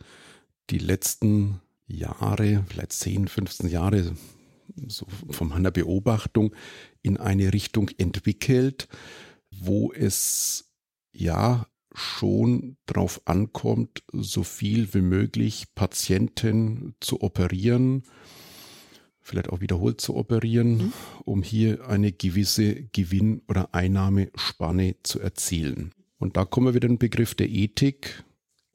die 0.71 0.79
letzten 0.79 1.61
Jahre, 1.87 2.65
vielleicht 2.69 2.93
10, 2.93 3.29
15 3.29 3.69
Jahre, 3.69 4.13
so 4.87 5.07
von 5.31 5.49
meiner 5.49 5.71
Beobachtung, 5.71 6.55
in 7.03 7.17
eine 7.17 7.53
Richtung 7.53 7.91
entwickelt, 7.99 8.89
wo 9.51 9.93
es 9.93 10.73
ja 11.13 11.67
schon 11.95 12.77
darauf 12.87 13.21
ankommt, 13.27 14.03
so 14.13 14.43
viel 14.43 14.93
wie 14.95 15.03
möglich 15.03 15.67
Patienten 15.75 16.97
zu 17.01 17.21
operieren, 17.21 18.03
vielleicht 19.25 19.49
auch 19.49 19.61
wiederholt 19.61 20.01
zu 20.01 20.15
operieren, 20.15 20.77
mhm. 20.77 20.93
um 21.25 21.43
hier 21.43 21.89
eine 21.89 22.13
gewisse 22.13 22.85
Gewinn- 22.93 23.43
oder 23.49 23.75
Einnahmespanne 23.75 24.97
zu 25.03 25.19
erzielen. 25.19 25.93
Und 26.19 26.37
da 26.37 26.45
kommen 26.45 26.67
wir 26.69 26.75
wieder 26.75 26.89
den 26.89 26.99
Begriff 26.99 27.35
der 27.35 27.49
Ethik. 27.49 28.23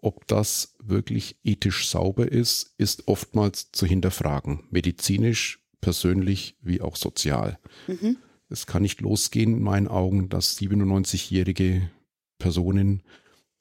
Ob 0.01 0.27
das 0.27 0.75
wirklich 0.81 1.37
ethisch 1.43 1.87
sauber 1.87 2.31
ist, 2.31 2.73
ist 2.77 3.07
oftmals 3.07 3.71
zu 3.71 3.85
hinterfragen. 3.85 4.63
Medizinisch, 4.71 5.59
persönlich 5.81 6.57
wie 6.61 6.81
auch 6.81 6.95
sozial. 6.95 7.59
Mhm. 7.87 8.17
Es 8.49 8.65
kann 8.65 8.81
nicht 8.81 9.01
losgehen 9.01 9.57
in 9.57 9.63
meinen 9.63 9.87
Augen, 9.87 10.29
dass 10.29 10.57
97-jährige 10.57 11.91
Personen 12.39 13.03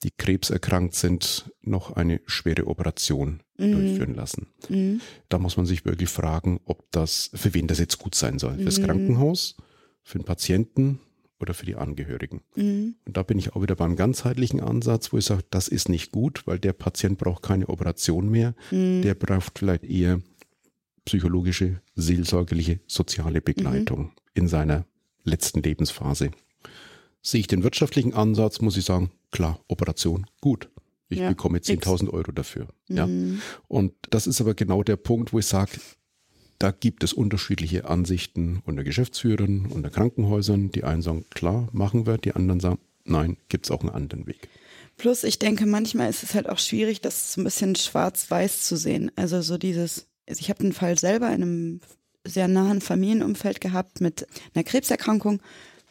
die 0.04 0.12
krebserkrankt 0.16 0.94
sind, 0.94 1.50
noch 1.60 1.92
eine 1.92 2.20
schwere 2.24 2.68
Operation 2.68 3.40
mhm. 3.58 3.72
durchführen 3.72 4.14
lassen. 4.14 4.46
Mhm. 4.68 5.00
Da 5.28 5.38
muss 5.38 5.56
man 5.56 5.66
sich 5.66 5.84
wirklich 5.84 6.08
fragen, 6.08 6.60
ob 6.64 6.90
das, 6.90 7.30
für 7.34 7.54
wen 7.54 7.66
das 7.66 7.78
jetzt 7.78 7.98
gut 7.98 8.14
sein 8.14 8.38
soll. 8.38 8.58
Fürs 8.58 8.78
mhm. 8.78 8.84
Krankenhaus, 8.84 9.56
für 10.02 10.18
den 10.18 10.24
Patienten 10.24 11.00
oder 11.40 11.54
für 11.54 11.66
die 11.66 11.76
Angehörigen. 11.76 12.40
Mhm. 12.56 12.96
Und 13.04 13.16
da 13.16 13.22
bin 13.22 13.38
ich 13.38 13.54
auch 13.54 13.62
wieder 13.62 13.76
beim 13.76 13.96
ganzheitlichen 13.96 14.60
Ansatz, 14.60 15.12
wo 15.12 15.18
ich 15.18 15.24
sage, 15.24 15.44
das 15.50 15.68
ist 15.68 15.88
nicht 15.88 16.12
gut, 16.12 16.46
weil 16.46 16.58
der 16.58 16.72
Patient 16.72 17.18
braucht 17.18 17.42
keine 17.42 17.68
Operation 17.68 18.30
mehr. 18.30 18.54
Mhm. 18.70 19.02
Der 19.02 19.14
braucht 19.14 19.58
vielleicht 19.58 19.84
eher 19.84 20.20
psychologische, 21.04 21.80
seelsorgerliche, 21.94 22.80
soziale 22.86 23.40
Begleitung 23.40 24.00
mhm. 24.00 24.10
in 24.34 24.48
seiner 24.48 24.84
letzten 25.24 25.62
Lebensphase. 25.62 26.30
Sehe 27.22 27.40
ich 27.40 27.46
den 27.46 27.62
wirtschaftlichen 27.62 28.14
Ansatz, 28.14 28.60
muss 28.60 28.76
ich 28.76 28.84
sagen, 28.84 29.10
klar, 29.30 29.60
Operation, 29.68 30.26
gut. 30.40 30.70
Ich 31.08 31.18
ja, 31.18 31.30
bekomme 31.30 31.58
10.000 31.58 32.10
Euro 32.10 32.32
dafür. 32.32 32.68
Ja. 32.88 33.06
Mhm. 33.06 33.40
Und 33.66 33.94
das 34.10 34.26
ist 34.26 34.40
aber 34.40 34.54
genau 34.54 34.82
der 34.82 34.96
Punkt, 34.96 35.32
wo 35.32 35.38
ich 35.38 35.46
sage, 35.46 35.72
da 36.58 36.70
gibt 36.70 37.04
es 37.04 37.12
unterschiedliche 37.12 37.88
Ansichten 37.88 38.62
unter 38.66 38.84
Geschäftsführern, 38.84 39.66
unter 39.66 39.90
Krankenhäusern. 39.90 40.70
Die 40.70 40.84
einen 40.84 41.02
sagen, 41.02 41.24
klar, 41.30 41.68
machen 41.72 42.06
wir. 42.06 42.18
Die 42.18 42.34
anderen 42.34 42.60
sagen, 42.60 42.78
nein, 43.04 43.36
gibt 43.48 43.66
es 43.66 43.70
auch 43.70 43.80
einen 43.80 43.90
anderen 43.90 44.26
Weg. 44.26 44.48
Plus, 44.96 45.22
ich 45.22 45.38
denke, 45.38 45.64
manchmal 45.66 46.10
ist 46.10 46.24
es 46.24 46.34
halt 46.34 46.48
auch 46.48 46.58
schwierig, 46.58 47.00
das 47.00 47.32
so 47.32 47.40
ein 47.40 47.44
bisschen 47.44 47.76
schwarz-weiß 47.76 48.64
zu 48.64 48.76
sehen. 48.76 49.12
Also 49.14 49.40
so 49.40 49.56
dieses, 49.56 50.08
also 50.28 50.40
ich 50.40 50.50
habe 50.50 50.62
den 50.62 50.72
Fall 50.72 50.98
selber 50.98 51.28
in 51.28 51.42
einem 51.42 51.80
sehr 52.26 52.48
nahen 52.48 52.80
Familienumfeld 52.80 53.60
gehabt 53.60 54.00
mit 54.00 54.26
einer 54.54 54.64
Krebserkrankung, 54.64 55.40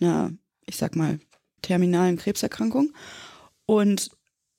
einer, 0.01 0.33
ich 0.65 0.75
sag 0.75 0.97
mal, 0.97 1.19
terminalen 1.61 2.17
Krebserkrankung 2.17 2.91
und 3.65 4.11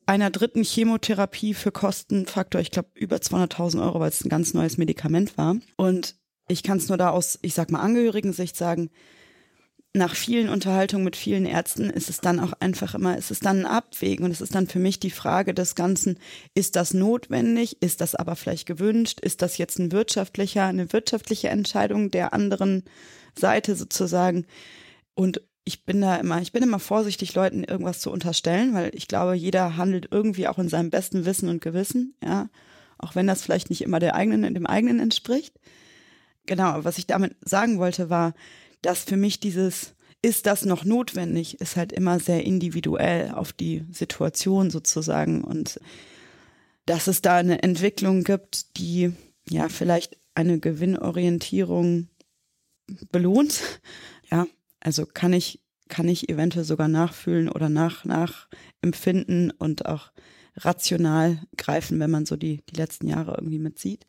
einer 0.08 0.30
dritten 0.30 0.64
Chemotherapie 0.64 1.52
für 1.52 1.70
Kostenfaktor, 1.70 2.62
ich 2.62 2.70
glaube 2.70 2.88
über 2.94 3.16
200.000 3.16 3.82
Euro, 3.82 4.00
weil 4.00 4.08
es 4.08 4.24
ein 4.24 4.30
ganz 4.30 4.54
neues 4.54 4.78
Medikament 4.78 5.36
war. 5.36 5.56
Und 5.76 6.16
ich 6.48 6.62
kann 6.62 6.78
es 6.78 6.88
nur 6.88 6.96
da 6.96 7.10
aus, 7.10 7.38
ich 7.42 7.52
sag 7.52 7.70
mal, 7.70 7.80
Angehörigen-Sicht 7.80 8.56
sagen, 8.56 8.88
nach 9.92 10.14
vielen 10.14 10.48
Unterhaltungen 10.48 11.04
mit 11.04 11.16
vielen 11.16 11.44
Ärzten 11.44 11.90
ist 11.90 12.08
es 12.08 12.20
dann 12.20 12.40
auch 12.40 12.54
einfach 12.58 12.94
immer, 12.94 13.18
ist 13.18 13.30
es 13.30 13.40
dann 13.40 13.60
ein 13.60 13.66
Abwägen. 13.66 14.24
Und 14.24 14.30
es 14.30 14.40
ist 14.40 14.54
dann 14.54 14.66
für 14.66 14.78
mich 14.78 14.98
die 14.98 15.10
Frage 15.10 15.52
des 15.52 15.74
Ganzen, 15.74 16.18
ist 16.54 16.76
das 16.76 16.94
notwendig, 16.94 17.82
ist 17.82 18.00
das 18.00 18.14
aber 18.14 18.34
vielleicht 18.34 18.66
gewünscht, 18.66 19.20
ist 19.20 19.42
das 19.42 19.58
jetzt 19.58 19.78
ein 19.78 19.92
wirtschaftlicher, 19.92 20.64
eine 20.64 20.90
wirtschaftliche 20.90 21.48
Entscheidung 21.48 22.10
der 22.10 22.32
anderen 22.32 22.84
Seite 23.38 23.76
sozusagen? 23.76 24.46
Und 25.14 25.42
ich 25.68 25.84
bin 25.84 26.00
da 26.00 26.16
immer, 26.16 26.40
ich 26.40 26.52
bin 26.52 26.62
immer 26.62 26.78
vorsichtig, 26.78 27.34
Leuten 27.34 27.62
irgendwas 27.62 28.00
zu 28.00 28.10
unterstellen, 28.10 28.72
weil 28.72 28.90
ich 28.94 29.06
glaube, 29.06 29.34
jeder 29.34 29.76
handelt 29.76 30.08
irgendwie 30.10 30.48
auch 30.48 30.58
in 30.58 30.70
seinem 30.70 30.88
besten 30.88 31.26
Wissen 31.26 31.50
und 31.50 31.60
Gewissen, 31.60 32.14
ja, 32.24 32.48
auch 32.96 33.14
wenn 33.14 33.26
das 33.26 33.42
vielleicht 33.42 33.68
nicht 33.68 33.82
immer 33.82 33.98
der 33.98 34.14
eigenen, 34.14 34.54
dem 34.54 34.66
eigenen 34.66 34.98
entspricht. 34.98 35.54
Genau, 36.46 36.84
was 36.84 36.96
ich 36.96 37.06
damit 37.06 37.36
sagen 37.42 37.78
wollte, 37.78 38.08
war, 38.08 38.32
dass 38.80 39.04
für 39.04 39.18
mich 39.18 39.40
dieses, 39.40 39.94
ist 40.22 40.46
das 40.46 40.64
noch 40.64 40.84
notwendig, 40.84 41.60
ist 41.60 41.76
halt 41.76 41.92
immer 41.92 42.18
sehr 42.18 42.44
individuell 42.44 43.32
auf 43.32 43.52
die 43.52 43.84
Situation 43.90 44.70
sozusagen. 44.70 45.44
Und 45.44 45.78
dass 46.86 47.08
es 47.08 47.20
da 47.20 47.36
eine 47.36 47.62
Entwicklung 47.62 48.24
gibt, 48.24 48.78
die 48.78 49.12
ja 49.50 49.68
vielleicht 49.68 50.16
eine 50.34 50.58
Gewinnorientierung 50.58 52.08
belohnt, 53.12 53.60
ja, 54.30 54.46
also 54.80 55.06
kann 55.06 55.32
ich, 55.32 55.60
kann 55.88 56.08
ich 56.08 56.28
eventuell 56.28 56.64
sogar 56.64 56.88
nachfühlen 56.88 57.48
oder 57.48 57.68
nach, 57.68 58.04
nachempfinden 58.04 59.50
und 59.50 59.86
auch 59.86 60.12
rational 60.56 61.40
greifen, 61.56 62.00
wenn 62.00 62.10
man 62.10 62.26
so 62.26 62.36
die, 62.36 62.62
die 62.70 62.76
letzten 62.76 63.06
Jahre 63.06 63.36
irgendwie 63.36 63.58
mitzieht. 63.58 64.06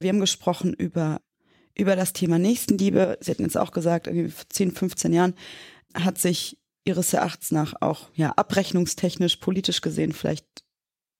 Wir 0.00 0.10
haben 0.10 0.20
gesprochen 0.20 0.74
über, 0.74 1.20
über 1.76 1.96
das 1.96 2.12
Thema 2.12 2.38
Nächstenliebe. 2.38 3.18
Sie 3.20 3.30
hatten 3.30 3.44
jetzt 3.44 3.56
auch 3.56 3.70
gesagt, 3.70 4.06
irgendwie 4.06 4.30
vor 4.30 4.46
10, 4.48 4.72
15 4.72 5.12
Jahren 5.12 5.34
hat 5.94 6.18
sich 6.18 6.58
ihres 6.84 7.12
Erachtens 7.12 7.52
nach 7.52 7.74
auch 7.80 8.10
ja 8.14 8.30
abrechnungstechnisch, 8.30 9.36
politisch 9.36 9.80
gesehen 9.80 10.12
vielleicht 10.12 10.46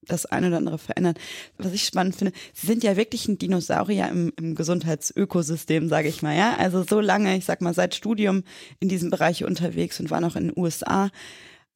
das 0.07 0.25
eine 0.25 0.47
oder 0.47 0.57
andere 0.57 0.77
verändern. 0.77 1.15
Was 1.57 1.73
ich 1.73 1.83
spannend 1.83 2.15
finde, 2.15 2.33
sie 2.53 2.67
sind 2.67 2.83
ja 2.83 2.95
wirklich 2.95 3.27
ein 3.27 3.37
Dinosaurier 3.37 4.07
im, 4.09 4.33
im 4.37 4.55
Gesundheitsökosystem, 4.55 5.89
sage 5.89 6.07
ich 6.07 6.21
mal, 6.21 6.35
ja. 6.35 6.55
Also 6.57 6.83
so 6.83 6.99
lange, 6.99 7.35
ich 7.37 7.45
sag 7.45 7.61
mal, 7.61 7.73
seit 7.73 7.95
Studium 7.95 8.43
in 8.79 8.89
diesem 8.89 9.09
Bereich 9.09 9.43
unterwegs 9.43 9.99
und 9.99 10.11
waren 10.11 10.23
auch 10.25 10.35
in 10.35 10.49
den 10.49 10.57
USA. 10.57 11.09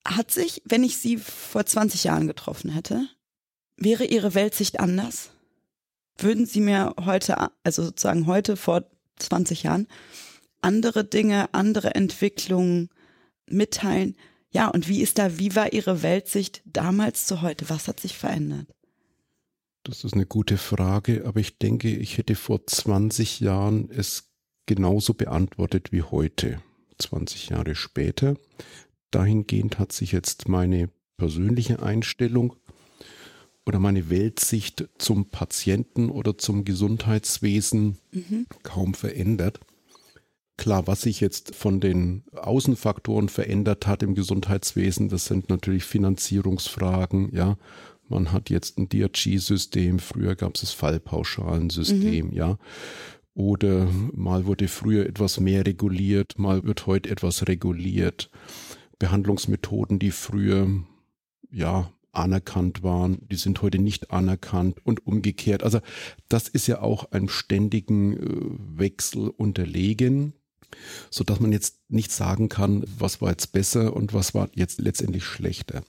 Hat 0.05 0.31
sich, 0.31 0.61
wenn 0.65 0.83
ich 0.83 0.97
sie 0.97 1.17
vor 1.17 1.65
20 1.65 2.05
Jahren 2.05 2.27
getroffen 2.27 2.69
hätte, 2.69 3.07
wäre 3.77 4.05
ihre 4.05 4.33
Weltsicht 4.33 4.79
anders? 4.79 5.31
Würden 6.17 6.45
sie 6.45 6.61
mir 6.61 6.95
heute, 7.05 7.37
also 7.63 7.83
sozusagen 7.83 8.25
heute 8.25 8.55
vor 8.57 8.89
20 9.19 9.63
Jahren, 9.63 9.87
andere 10.61 11.03
Dinge, 11.03 11.53
andere 11.53 11.93
Entwicklungen 11.95 12.89
mitteilen, 13.49 14.15
ja, 14.57 14.69
und 14.69 14.87
wie 14.87 15.03
ist 15.03 15.19
da, 15.19 15.37
wie 15.37 15.55
war 15.55 15.71
Ihre 15.71 16.01
Weltsicht 16.01 16.63
damals 16.65 17.27
zu 17.27 17.43
heute? 17.43 17.69
Was 17.69 17.87
hat 17.87 17.99
sich 17.99 18.17
verändert? 18.17 18.65
Das 19.83 20.03
ist 20.03 20.15
eine 20.15 20.25
gute 20.25 20.57
Frage, 20.57 21.25
aber 21.27 21.39
ich 21.39 21.59
denke, 21.59 21.95
ich 21.95 22.17
hätte 22.17 22.33
vor 22.33 22.65
20 22.65 23.39
Jahren 23.39 23.91
es 23.91 24.31
genauso 24.65 25.13
beantwortet 25.13 25.91
wie 25.91 26.01
heute, 26.01 26.59
20 26.97 27.49
Jahre 27.49 27.75
später. 27.75 28.35
Dahingehend 29.11 29.77
hat 29.77 29.91
sich 29.91 30.11
jetzt 30.11 30.49
meine 30.49 30.89
persönliche 31.17 31.83
Einstellung 31.83 32.55
oder 33.67 33.77
meine 33.77 34.09
Weltsicht 34.09 34.89
zum 34.97 35.29
Patienten 35.29 36.09
oder 36.09 36.39
zum 36.39 36.65
Gesundheitswesen 36.65 37.99
mhm. 38.11 38.47
kaum 38.63 38.95
verändert. 38.95 39.59
Klar, 40.57 40.87
was 40.87 41.01
sich 41.01 41.21
jetzt 41.21 41.53
von 41.55 41.79
den 41.79 42.23
Außenfaktoren 42.35 43.29
verändert 43.29 43.85
hat 43.85 44.01
im 44.01 44.15
Gesundheitswesen, 44.15 45.07
das 45.07 45.25
sind 45.25 45.49
natürlich 45.49 45.83
Finanzierungsfragen, 45.83 47.33
ja. 47.33 47.57
Man 48.09 48.31
hat 48.31 48.49
jetzt 48.49 48.77
ein 48.77 48.87
DRG-System, 48.89 49.99
früher 49.99 50.35
gab 50.35 50.55
es 50.55 50.61
das 50.61 50.71
Fallpauschalensystem, 50.71 52.27
mhm. 52.27 52.33
ja. 52.33 52.57
Oder 53.35 53.87
mal 54.13 54.45
wurde 54.47 54.67
früher 54.67 55.05
etwas 55.05 55.39
mehr 55.39 55.63
reguliert, 55.65 56.39
mal 56.39 56.63
wird 56.63 56.87
heute 56.87 57.11
etwas 57.11 57.47
reguliert. 57.47 58.31
Behandlungsmethoden, 58.97 59.99
die 59.99 60.09
früher, 60.09 60.67
ja, 61.51 61.91
anerkannt 62.13 62.81
waren, 62.81 63.19
die 63.29 63.35
sind 63.35 63.61
heute 63.61 63.77
nicht 63.77 64.09
anerkannt 64.09 64.83
und 64.83 65.05
umgekehrt. 65.05 65.61
Also 65.61 65.81
das 66.29 66.47
ist 66.47 66.65
ja 66.65 66.81
auch 66.81 67.11
einem 67.11 67.29
ständigen 67.29 68.17
äh, 68.17 68.79
Wechsel 68.79 69.29
unterlegen 69.29 70.33
so 71.09 71.23
dass 71.23 71.39
man 71.39 71.51
jetzt 71.51 71.79
nicht 71.89 72.11
sagen 72.11 72.49
kann, 72.49 72.83
was 72.97 73.21
war 73.21 73.31
jetzt 73.31 73.51
besser 73.51 73.95
und 73.95 74.13
was 74.13 74.33
war 74.33 74.49
jetzt 74.53 74.79
letztendlich 74.79 75.23
schlechter. 75.23 75.83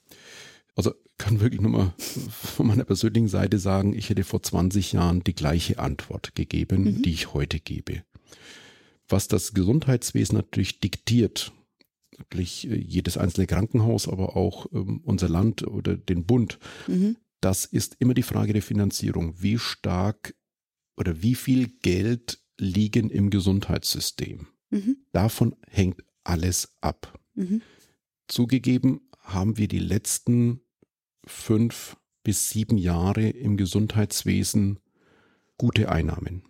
Also 0.75 0.93
kann 1.19 1.41
wirklich 1.41 1.61
nur 1.61 1.73
mal 1.73 1.95
von 1.99 2.69
meiner 2.69 2.85
persönlichen 2.85 3.29
Seite 3.29 3.59
sagen, 3.59 3.93
ich 3.93 4.09
hätte 4.09 4.25
vor 4.25 4.43
20 4.43 4.93
Jahren 4.93 5.25
die 5.25 5.35
gleiche 5.35 5.79
Antwort 5.79 6.35
gegeben, 6.35 6.85
mhm. 6.85 7.03
die 7.03 7.13
ich 7.13 7.35
heute 7.35 7.59
gebe. 7.59 8.05
Was 9.09 9.27
das 9.27 9.55
Gesundheitswesen 9.55 10.37
natürlich 10.37 10.81
diktiert, 10.81 11.53
natürlich 12.17 12.71
äh, 12.71 12.77
jedes 12.77 13.19
einzelne 13.19 13.47
Krankenhaus, 13.47 14.07
aber 14.07 14.37
auch 14.37 14.67
ähm, 14.73 15.01
unser 15.05 15.29
Land 15.29 15.67
oder 15.67 15.97
den 15.97 16.25
Bund, 16.25 16.59
mhm. 16.87 17.17
das 17.41 17.65
ist 17.65 17.97
immer 17.99 18.15
die 18.15 18.23
Frage 18.23 18.53
der 18.53 18.63
Finanzierung. 18.63 19.35
Wie 19.39 19.59
stark 19.59 20.35
oder 20.97 21.23
wie 21.23 21.35
viel 21.35 21.69
Geld 21.83 22.41
liegen 22.59 23.11
im 23.11 23.31
Gesundheitssystem? 23.31 24.47
Mhm. 24.71 24.99
Davon 25.13 25.57
hängt 25.69 26.03
alles 26.25 26.77
ab. 26.81 27.19
Mhm. 27.35 27.63
Zugegeben 28.27 29.01
haben 29.21 29.57
wir 29.57 29.69
die 29.69 29.79
letzten 29.79 30.61
fünf 31.25 31.97
bis 32.23 32.51
sieben 32.51 32.77
Jahre 32.79 33.29
im 33.29 33.57
Gesundheitswesen 33.57 34.81
gute 35.57 35.91
Einnahmen, 35.91 36.43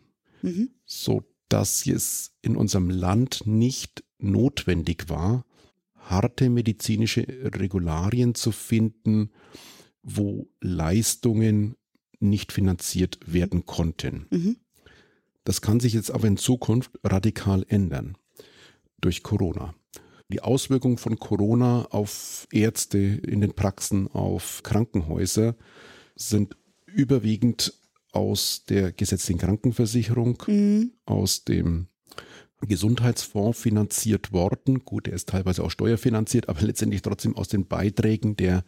mhm. 0.43 0.71
so 0.85 1.25
dass 1.49 1.87
es 1.87 2.37
in 2.43 2.57
unserem 2.57 2.91
Land 2.91 3.43
nicht 3.47 4.05
notwendig 4.19 5.09
war, 5.09 5.47
harte 5.95 6.51
medizinische 6.51 7.27
Regularien 7.29 8.35
zu 8.35 8.53
finden, 8.53 9.31
wo 10.03 10.51
Leistungen 10.61 11.77
nicht 12.21 12.53
finanziert 12.53 13.19
werden 13.27 13.67
konnten. 13.67 14.27
Mhm. 14.31 14.57
Das 15.49 15.63
kann 15.63 15.81
sich 15.81 15.95
jetzt 15.95 16.11
aber 16.11 16.29
in 16.29 16.37
Zukunft 16.37 16.91
radikal 17.03 17.65
ändern 17.71 18.19
durch 19.01 19.23
Corona. 19.23 19.75
Die 20.29 20.43
Auswirkungen 20.43 20.99
von 20.99 21.19
Corona 21.19 21.87
auf 21.87 22.47
Ärzte 22.53 22.99
in 22.99 23.41
den 23.41 23.55
Praxen, 23.55 24.09
auf 24.09 24.63
Krankenhäuser 24.63 25.57
sind 26.17 26.55
überwiegend 26.85 27.73
aus 28.13 28.65
der 28.69 28.93
gesetzlichen 28.93 29.39
Krankenversicherung, 29.39 30.37
mhm. 30.47 30.93
aus 31.07 31.45
dem 31.45 31.87
Gesundheitsfonds 32.61 33.59
finanziert 33.59 34.33
worden. 34.33 34.85
Gut, 34.85 35.07
der 35.07 35.15
ist 35.15 35.31
teilweise 35.31 35.65
auch 35.65 35.71
steuerfinanziert, 35.71 36.51
aber 36.51 36.61
letztendlich 36.61 37.01
trotzdem 37.01 37.35
aus 37.37 37.49
den 37.49 37.67
Beiträgen 37.67 38.37
der, 38.37 38.65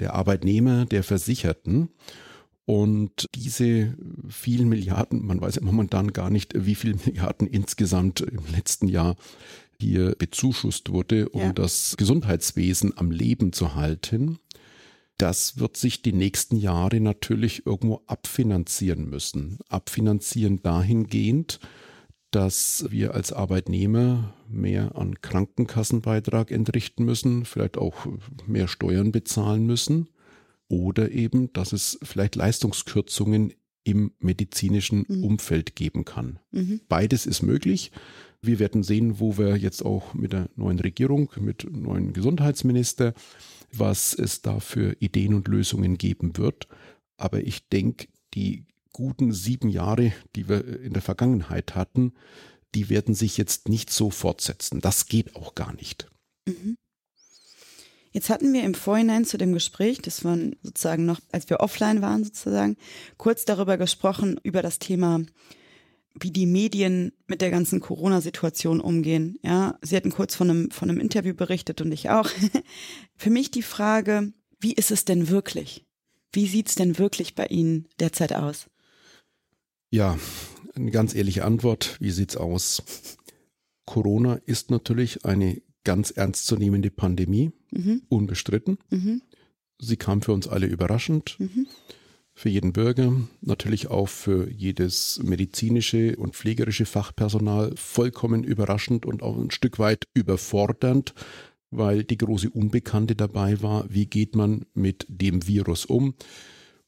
der 0.00 0.14
Arbeitnehmer, 0.14 0.86
der 0.86 1.02
Versicherten. 1.02 1.90
Und 2.66 3.28
diese 3.34 3.94
vielen 4.28 4.68
Milliarden, 4.68 5.24
man 5.26 5.40
weiß 5.40 5.56
ja 5.56 5.62
momentan 5.62 6.12
gar 6.12 6.30
nicht, 6.30 6.52
wie 6.56 6.74
viele 6.74 6.96
Milliarden 7.04 7.46
insgesamt 7.46 8.20
im 8.20 8.42
letzten 8.54 8.88
Jahr 8.88 9.16
hier 9.78 10.14
bezuschusst 10.16 10.90
wurde, 10.90 11.28
um 11.28 11.40
ja. 11.40 11.52
das 11.52 11.96
Gesundheitswesen 11.98 12.96
am 12.96 13.10
Leben 13.10 13.52
zu 13.52 13.74
halten. 13.74 14.38
Das 15.18 15.58
wird 15.58 15.76
sich 15.76 16.02
die 16.02 16.12
nächsten 16.12 16.56
Jahre 16.56 17.00
natürlich 17.00 17.66
irgendwo 17.66 18.02
abfinanzieren 18.06 19.08
müssen. 19.08 19.58
Abfinanzieren 19.68 20.62
dahingehend, 20.62 21.60
dass 22.30 22.86
wir 22.88 23.14
als 23.14 23.32
Arbeitnehmer 23.32 24.34
mehr 24.48 24.96
an 24.96 25.20
Krankenkassenbeitrag 25.20 26.50
entrichten 26.50 27.04
müssen, 27.04 27.44
vielleicht 27.44 27.76
auch 27.76 28.06
mehr 28.46 28.68
Steuern 28.68 29.12
bezahlen 29.12 29.66
müssen 29.66 30.08
oder 30.68 31.10
eben, 31.10 31.52
dass 31.52 31.72
es 31.72 31.98
vielleicht 32.02 32.36
Leistungskürzungen 32.36 33.52
im 33.84 34.12
medizinischen 34.18 35.04
mhm. 35.06 35.24
Umfeld 35.24 35.76
geben 35.76 36.04
kann. 36.04 36.38
Mhm. 36.50 36.80
Beides 36.88 37.26
ist 37.26 37.42
möglich. 37.42 37.92
Wir 38.40 38.58
werden 38.58 38.82
sehen, 38.82 39.20
wo 39.20 39.38
wir 39.38 39.56
jetzt 39.56 39.84
auch 39.84 40.14
mit 40.14 40.32
der 40.32 40.48
neuen 40.56 40.78
Regierung, 40.78 41.30
mit 41.38 41.66
neuen 41.70 42.12
Gesundheitsminister, 42.12 43.14
was 43.72 44.14
es 44.14 44.42
da 44.42 44.60
für 44.60 44.96
Ideen 45.00 45.34
und 45.34 45.48
Lösungen 45.48 45.98
geben 45.98 46.36
wird. 46.36 46.66
Aber 47.16 47.40
ich 47.40 47.68
denke, 47.68 48.08
die 48.34 48.66
guten 48.92 49.32
sieben 49.32 49.68
Jahre, 49.68 50.12
die 50.34 50.48
wir 50.48 50.80
in 50.80 50.92
der 50.92 51.02
Vergangenheit 51.02 51.74
hatten, 51.74 52.12
die 52.74 52.88
werden 52.88 53.14
sich 53.14 53.36
jetzt 53.36 53.68
nicht 53.68 53.90
so 53.90 54.10
fortsetzen. 54.10 54.80
Das 54.80 55.06
geht 55.06 55.36
auch 55.36 55.54
gar 55.54 55.74
nicht. 55.74 56.10
Mhm. 56.46 56.76
Jetzt 58.14 58.30
hatten 58.30 58.52
wir 58.52 58.62
im 58.62 58.74
Vorhinein 58.74 59.24
zu 59.24 59.38
dem 59.38 59.52
Gespräch, 59.52 60.00
das 60.00 60.24
war 60.24 60.38
sozusagen 60.62 61.04
noch, 61.04 61.20
als 61.32 61.50
wir 61.50 61.58
offline 61.58 62.00
waren 62.00 62.22
sozusagen, 62.22 62.76
kurz 63.16 63.44
darüber 63.44 63.76
gesprochen, 63.76 64.38
über 64.44 64.62
das 64.62 64.78
Thema, 64.78 65.22
wie 66.20 66.30
die 66.30 66.46
Medien 66.46 67.10
mit 67.26 67.40
der 67.40 67.50
ganzen 67.50 67.80
Corona-Situation 67.80 68.80
umgehen. 68.80 69.36
Ja, 69.42 69.80
Sie 69.82 69.96
hatten 69.96 70.12
kurz 70.12 70.36
von 70.36 70.48
einem, 70.48 70.70
von 70.70 70.88
einem 70.88 71.00
Interview 71.00 71.34
berichtet 71.34 71.80
und 71.80 71.90
ich 71.90 72.08
auch. 72.08 72.30
Für 73.16 73.30
mich 73.30 73.50
die 73.50 73.62
Frage, 73.62 74.32
wie 74.60 74.74
ist 74.74 74.92
es 74.92 75.04
denn 75.04 75.28
wirklich? 75.28 75.84
Wie 76.32 76.46
sieht 76.46 76.68
es 76.68 76.76
denn 76.76 76.98
wirklich 76.98 77.34
bei 77.34 77.46
Ihnen 77.46 77.88
derzeit 77.98 78.32
aus? 78.32 78.70
Ja, 79.90 80.16
eine 80.76 80.92
ganz 80.92 81.16
ehrliche 81.16 81.44
Antwort. 81.44 81.96
Wie 81.98 82.12
sieht's 82.12 82.36
aus? 82.36 82.84
Corona 83.86 84.34
ist 84.46 84.70
natürlich 84.70 85.24
eine 85.24 85.60
ganz 85.84 86.10
ernstzunehmende 86.10 86.90
Pandemie, 86.90 87.52
mhm. 87.70 88.02
unbestritten. 88.08 88.78
Mhm. 88.90 89.22
Sie 89.78 89.96
kam 89.96 90.22
für 90.22 90.32
uns 90.32 90.48
alle 90.48 90.66
überraschend, 90.66 91.36
mhm. 91.38 91.66
für 92.32 92.48
jeden 92.48 92.72
Bürger, 92.72 93.12
natürlich 93.40 93.88
auch 93.88 94.08
für 94.08 94.50
jedes 94.50 95.20
medizinische 95.22 96.16
und 96.16 96.34
pflegerische 96.34 96.86
Fachpersonal 96.86 97.72
vollkommen 97.76 98.44
überraschend 98.44 99.06
und 99.06 99.22
auch 99.22 99.36
ein 99.36 99.50
Stück 99.50 99.78
weit 99.78 100.08
überfordernd, 100.14 101.14
weil 101.70 102.04
die 102.04 102.18
große 102.18 102.50
Unbekannte 102.50 103.16
dabei 103.16 103.60
war, 103.62 103.86
wie 103.88 104.06
geht 104.06 104.36
man 104.36 104.64
mit 104.74 105.06
dem 105.08 105.46
Virus 105.46 105.84
um, 105.84 106.14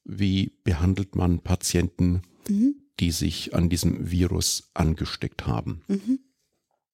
wie 0.05 0.53
behandelt 0.65 1.17
man 1.17 1.41
Patienten, 1.41 2.23
mhm 2.49 2.77
die 3.01 3.11
sich 3.11 3.55
an 3.55 3.69
diesem 3.69 4.11
Virus 4.11 4.71
angesteckt 4.75 5.47
haben. 5.47 5.83
Mhm. 5.89 6.21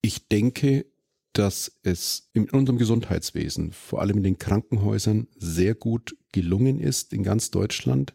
Ich 0.01 0.29
denke, 0.29 0.87
dass 1.33 1.73
es 1.83 2.31
in 2.33 2.51
unserem 2.51 2.79
Gesundheitswesen, 2.79 3.73
vor 3.73 4.01
allem 4.01 4.19
in 4.19 4.23
den 4.23 4.39
Krankenhäusern, 4.39 5.29
sehr 5.37 5.75
gut 5.75 6.17
gelungen 6.33 6.81
ist, 6.81 7.13
in 7.13 7.23
ganz 7.23 7.51
Deutschland 7.51 8.15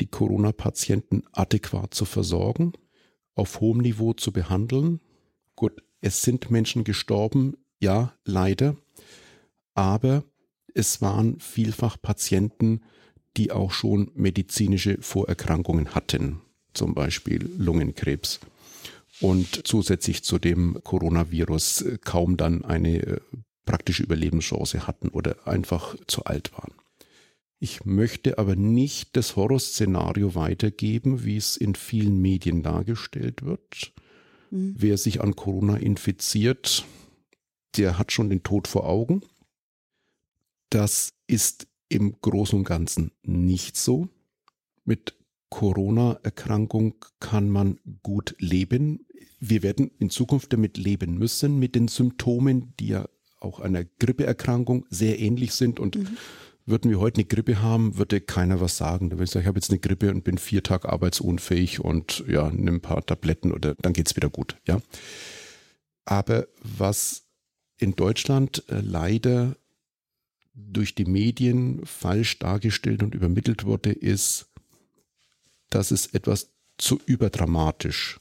die 0.00 0.06
Corona-Patienten 0.06 1.22
adäquat 1.32 1.94
zu 1.94 2.04
versorgen, 2.04 2.72
auf 3.34 3.60
hohem 3.60 3.78
Niveau 3.78 4.12
zu 4.12 4.32
behandeln. 4.32 5.00
Gut, 5.56 5.82
es 6.00 6.22
sind 6.22 6.50
Menschen 6.50 6.84
gestorben, 6.84 7.56
ja, 7.80 8.14
leider, 8.24 8.76
aber 9.74 10.24
es 10.74 11.00
waren 11.00 11.38
vielfach 11.38 11.96
Patienten, 12.00 12.82
die 13.36 13.52
auch 13.52 13.72
schon 13.72 14.10
medizinische 14.14 14.98
Vorerkrankungen 15.00 15.94
hatten 15.94 16.40
zum 16.74 16.94
Beispiel 16.94 17.48
Lungenkrebs 17.56 18.40
und 19.20 19.66
zusätzlich 19.66 20.24
zu 20.24 20.38
dem 20.38 20.78
Coronavirus 20.82 21.84
kaum 22.04 22.36
dann 22.36 22.64
eine 22.64 23.02
äh, 23.02 23.20
praktische 23.64 24.02
Überlebenschance 24.02 24.86
hatten 24.86 25.08
oder 25.08 25.46
einfach 25.46 25.96
zu 26.06 26.24
alt 26.24 26.52
waren. 26.52 26.72
Ich 27.60 27.84
möchte 27.84 28.38
aber 28.38 28.56
nicht 28.56 29.16
das 29.16 29.36
Horrorszenario 29.36 30.34
weitergeben, 30.34 31.24
wie 31.24 31.36
es 31.36 31.56
in 31.56 31.74
vielen 31.74 32.20
Medien 32.20 32.62
dargestellt 32.62 33.42
wird. 33.42 33.92
Mhm. 34.50 34.74
Wer 34.76 34.98
sich 34.98 35.22
an 35.22 35.34
Corona 35.34 35.76
infiziert, 35.76 36.84
der 37.76 37.98
hat 37.98 38.12
schon 38.12 38.28
den 38.28 38.42
Tod 38.42 38.68
vor 38.68 38.86
Augen. 38.86 39.22
Das 40.68 41.14
ist 41.26 41.66
im 41.88 42.20
Großen 42.20 42.58
und 42.58 42.64
Ganzen 42.64 43.12
nicht 43.22 43.76
so. 43.76 44.08
Mit 44.84 45.14
Corona-Erkrankung 45.54 46.96
kann 47.20 47.48
man 47.48 47.78
gut 48.02 48.34
leben. 48.40 49.06
Wir 49.38 49.62
werden 49.62 49.92
in 50.00 50.10
Zukunft 50.10 50.52
damit 50.52 50.76
leben 50.76 51.16
müssen, 51.16 51.60
mit 51.60 51.76
den 51.76 51.86
Symptomen, 51.86 52.74
die 52.80 52.88
ja 52.88 53.08
auch 53.38 53.60
einer 53.60 53.84
Grippeerkrankung 53.84 54.84
sehr 54.90 55.20
ähnlich 55.20 55.52
sind. 55.52 55.78
Und 55.78 55.94
mhm. 55.94 56.08
würden 56.66 56.90
wir 56.90 56.98
heute 56.98 57.18
eine 57.18 57.26
Grippe 57.26 57.62
haben, 57.62 57.98
würde 57.98 58.20
keiner 58.20 58.60
was 58.60 58.76
sagen. 58.76 59.10
Da 59.10 59.16
würde 59.16 59.24
ich 59.24 59.30
sagen, 59.30 59.42
ich 59.44 59.46
habe 59.46 59.58
jetzt 59.58 59.70
eine 59.70 59.78
Grippe 59.78 60.10
und 60.10 60.24
bin 60.24 60.38
vier 60.38 60.64
Tage 60.64 60.88
arbeitsunfähig 60.88 61.78
und 61.78 62.24
ja, 62.26 62.50
nimm 62.50 62.74
ein 62.74 62.80
paar 62.80 63.06
Tabletten 63.06 63.52
oder 63.52 63.76
dann 63.76 63.92
geht's 63.92 64.16
wieder 64.16 64.30
gut. 64.30 64.56
Ja. 64.66 64.80
Aber 66.04 66.48
was 66.64 67.28
in 67.78 67.94
Deutschland 67.94 68.64
äh, 68.68 68.80
leider 68.80 69.56
durch 70.52 70.96
die 70.96 71.04
Medien 71.04 71.86
falsch 71.86 72.40
dargestellt 72.40 73.04
und 73.04 73.14
übermittelt 73.14 73.64
wurde, 73.64 73.92
ist, 73.92 74.48
dass 75.70 75.90
es 75.90 76.06
etwas 76.06 76.50
zu 76.78 77.00
überdramatisch 77.06 78.20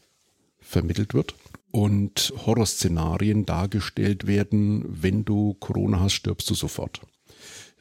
vermittelt 0.60 1.14
wird 1.14 1.36
und 1.72 2.34
Horrorszenarien 2.46 3.46
dargestellt 3.46 4.28
werden, 4.28 4.86
wenn 4.88 5.26
du 5.26 5.56
Corona 5.56 6.00
hast, 6.00 6.14
stirbst 6.14 6.50
du 6.50 6.54
sofort. 6.54 7.02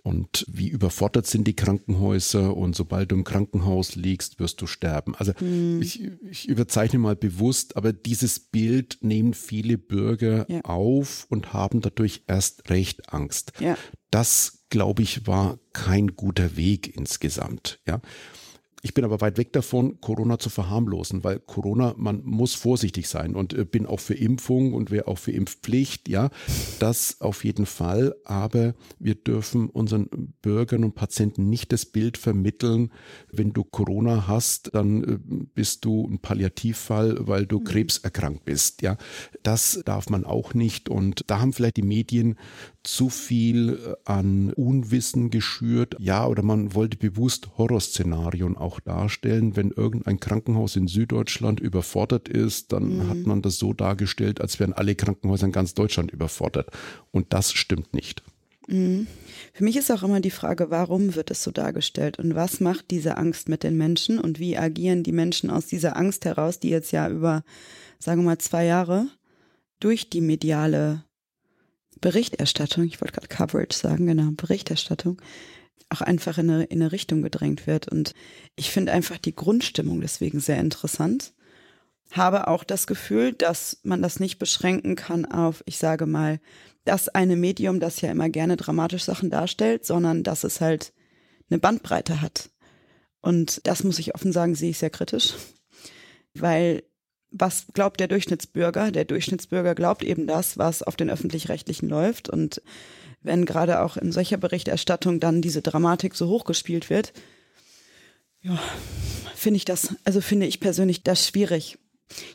Und 0.04 0.44
wie 0.48 0.68
überfordert 0.68 1.28
sind 1.28 1.46
die 1.46 1.54
Krankenhäuser 1.54 2.56
und 2.56 2.74
sobald 2.74 3.12
du 3.12 3.16
im 3.16 3.22
Krankenhaus 3.22 3.94
liegst, 3.94 4.40
wirst 4.40 4.60
du 4.60 4.66
sterben. 4.66 5.14
Also 5.14 5.32
hm. 5.34 5.80
ich, 5.80 6.02
ich, 6.28 6.48
überzeichne 6.48 6.98
mal 6.98 7.14
bewusst, 7.14 7.76
aber 7.76 7.92
dieses 7.92 8.40
Bild 8.40 8.98
nehmen 9.02 9.32
viele 9.32 9.78
Bürger 9.78 10.44
ja. 10.50 10.60
auf 10.62 11.26
und 11.28 11.52
haben 11.52 11.82
dadurch 11.82 12.24
erst 12.26 12.68
recht 12.68 13.12
Angst. 13.12 13.52
Ja. 13.60 13.78
Das, 14.10 14.64
glaube 14.70 15.02
ich, 15.02 15.28
war 15.28 15.60
kein 15.72 16.16
guter 16.16 16.56
Weg 16.56 16.96
insgesamt. 16.96 17.78
Ja. 17.86 18.00
Ich 18.84 18.94
bin 18.94 19.04
aber 19.04 19.20
weit 19.20 19.38
weg 19.38 19.52
davon, 19.52 20.00
Corona 20.00 20.40
zu 20.40 20.50
verharmlosen, 20.50 21.22
weil 21.22 21.38
Corona, 21.38 21.94
man 21.96 22.20
muss 22.24 22.54
vorsichtig 22.54 23.08
sein 23.08 23.36
und 23.36 23.54
äh, 23.54 23.64
bin 23.64 23.86
auch 23.86 24.00
für 24.00 24.14
Impfung 24.14 24.74
und 24.74 24.90
wäre 24.90 25.06
auch 25.06 25.18
für 25.18 25.30
Impfpflicht, 25.30 26.08
ja, 26.08 26.30
das 26.80 27.20
auf 27.20 27.44
jeden 27.44 27.64
Fall. 27.64 28.16
Aber 28.24 28.74
wir 28.98 29.14
dürfen 29.14 29.70
unseren 29.70 30.34
Bürgern 30.42 30.82
und 30.82 30.96
Patienten 30.96 31.48
nicht 31.48 31.70
das 31.70 31.86
Bild 31.86 32.18
vermitteln, 32.18 32.90
wenn 33.30 33.52
du 33.52 33.62
Corona 33.62 34.26
hast, 34.26 34.74
dann 34.74 35.04
äh, 35.04 35.18
bist 35.54 35.84
du 35.84 36.04
ein 36.08 36.18
Palliativfall, 36.18 37.18
weil 37.20 37.46
du 37.46 37.60
mhm. 37.60 37.64
krebserkrankt 37.64 38.44
bist, 38.44 38.82
ja. 38.82 38.96
Das 39.44 39.80
darf 39.84 40.10
man 40.10 40.24
auch 40.24 40.54
nicht 40.54 40.88
und 40.88 41.22
da 41.28 41.38
haben 41.38 41.52
vielleicht 41.52 41.76
die 41.76 41.82
Medien 41.82 42.36
zu 42.82 43.10
viel 43.10 43.74
äh, 43.74 43.94
an 44.10 44.52
Unwissen 44.54 45.30
geschürt, 45.30 45.94
ja, 46.00 46.26
oder 46.26 46.42
man 46.42 46.74
wollte 46.74 46.96
bewusst 46.96 47.56
Horrorszenarien 47.56 48.56
auch 48.56 48.71
darstellen. 48.80 49.56
Wenn 49.56 49.70
irgendein 49.70 50.20
Krankenhaus 50.20 50.76
in 50.76 50.86
Süddeutschland 50.86 51.60
überfordert 51.60 52.28
ist, 52.28 52.72
dann 52.72 52.98
mhm. 52.98 53.08
hat 53.08 53.26
man 53.26 53.42
das 53.42 53.58
so 53.58 53.72
dargestellt, 53.72 54.40
als 54.40 54.60
wären 54.60 54.72
alle 54.72 54.94
Krankenhäuser 54.94 55.46
in 55.46 55.52
ganz 55.52 55.74
Deutschland 55.74 56.10
überfordert. 56.10 56.70
Und 57.10 57.32
das 57.32 57.52
stimmt 57.52 57.94
nicht. 57.94 58.22
Mhm. 58.68 59.06
Für 59.52 59.64
mich 59.64 59.76
ist 59.76 59.90
auch 59.90 60.02
immer 60.02 60.20
die 60.20 60.30
Frage, 60.30 60.70
warum 60.70 61.14
wird 61.14 61.30
es 61.30 61.42
so 61.42 61.50
dargestellt 61.50 62.18
und 62.18 62.34
was 62.34 62.60
macht 62.60 62.90
diese 62.90 63.16
Angst 63.16 63.48
mit 63.48 63.62
den 63.62 63.76
Menschen 63.76 64.18
und 64.18 64.38
wie 64.38 64.56
agieren 64.56 65.02
die 65.02 65.12
Menschen 65.12 65.50
aus 65.50 65.66
dieser 65.66 65.96
Angst 65.96 66.24
heraus, 66.24 66.58
die 66.58 66.70
jetzt 66.70 66.92
ja 66.92 67.08
über, 67.08 67.44
sagen 67.98 68.22
wir 68.22 68.26
mal, 68.26 68.38
zwei 68.38 68.64
Jahre 68.64 69.08
durch 69.80 70.08
die 70.08 70.20
mediale 70.20 71.04
Berichterstattung, 72.00 72.84
ich 72.84 73.00
wollte 73.00 73.14
gerade 73.14 73.28
Coverage 73.28 73.76
sagen, 73.76 74.06
genau, 74.06 74.30
Berichterstattung, 74.32 75.20
auch 75.92 76.00
einfach 76.00 76.38
in 76.38 76.50
eine, 76.50 76.64
in 76.64 76.82
eine 76.82 76.92
Richtung 76.92 77.22
gedrängt 77.22 77.66
wird. 77.66 77.88
Und 77.88 78.14
ich 78.56 78.70
finde 78.70 78.92
einfach 78.92 79.18
die 79.18 79.34
Grundstimmung 79.34 80.00
deswegen 80.00 80.40
sehr 80.40 80.58
interessant. 80.58 81.32
habe 82.10 82.48
auch 82.48 82.64
das 82.64 82.86
Gefühl, 82.86 83.32
dass 83.32 83.78
man 83.84 84.02
das 84.02 84.20
nicht 84.20 84.38
beschränken 84.38 84.96
kann 84.96 85.24
auf, 85.24 85.62
ich 85.66 85.78
sage 85.78 86.06
mal, 86.06 86.40
das 86.84 87.08
eine 87.08 87.36
Medium, 87.36 87.80
das 87.80 88.00
ja 88.00 88.10
immer 88.10 88.28
gerne 88.28 88.56
dramatisch 88.56 89.04
Sachen 89.04 89.30
darstellt, 89.30 89.86
sondern 89.86 90.22
dass 90.22 90.44
es 90.44 90.60
halt 90.60 90.92
eine 91.48 91.58
Bandbreite 91.58 92.20
hat. 92.20 92.50
Und 93.20 93.66
das 93.66 93.84
muss 93.84 93.98
ich 93.98 94.14
offen 94.14 94.32
sagen, 94.32 94.54
sehe 94.54 94.70
ich 94.70 94.78
sehr 94.78 94.90
kritisch, 94.90 95.34
weil 96.34 96.82
was 97.30 97.66
glaubt 97.72 97.98
der 97.98 98.08
Durchschnittsbürger? 98.08 98.90
Der 98.90 99.06
Durchschnittsbürger 99.06 99.74
glaubt 99.74 100.02
eben 100.02 100.26
das, 100.26 100.58
was 100.58 100.82
auf 100.82 100.96
den 100.96 101.08
öffentlich-rechtlichen 101.08 101.88
läuft. 101.88 102.28
Und 102.28 102.60
wenn 103.22 103.44
gerade 103.44 103.80
auch 103.80 103.96
in 103.96 104.12
solcher 104.12 104.36
Berichterstattung 104.36 105.20
dann 105.20 105.42
diese 105.42 105.62
Dramatik 105.62 106.14
so 106.14 106.28
hochgespielt 106.28 106.90
wird, 106.90 107.12
ja, 108.42 108.58
finde 109.34 109.56
ich 109.58 109.64
das, 109.64 109.94
also 110.04 110.20
finde 110.20 110.46
ich 110.46 110.60
persönlich 110.60 111.02
das 111.02 111.26
schwierig. 111.26 111.78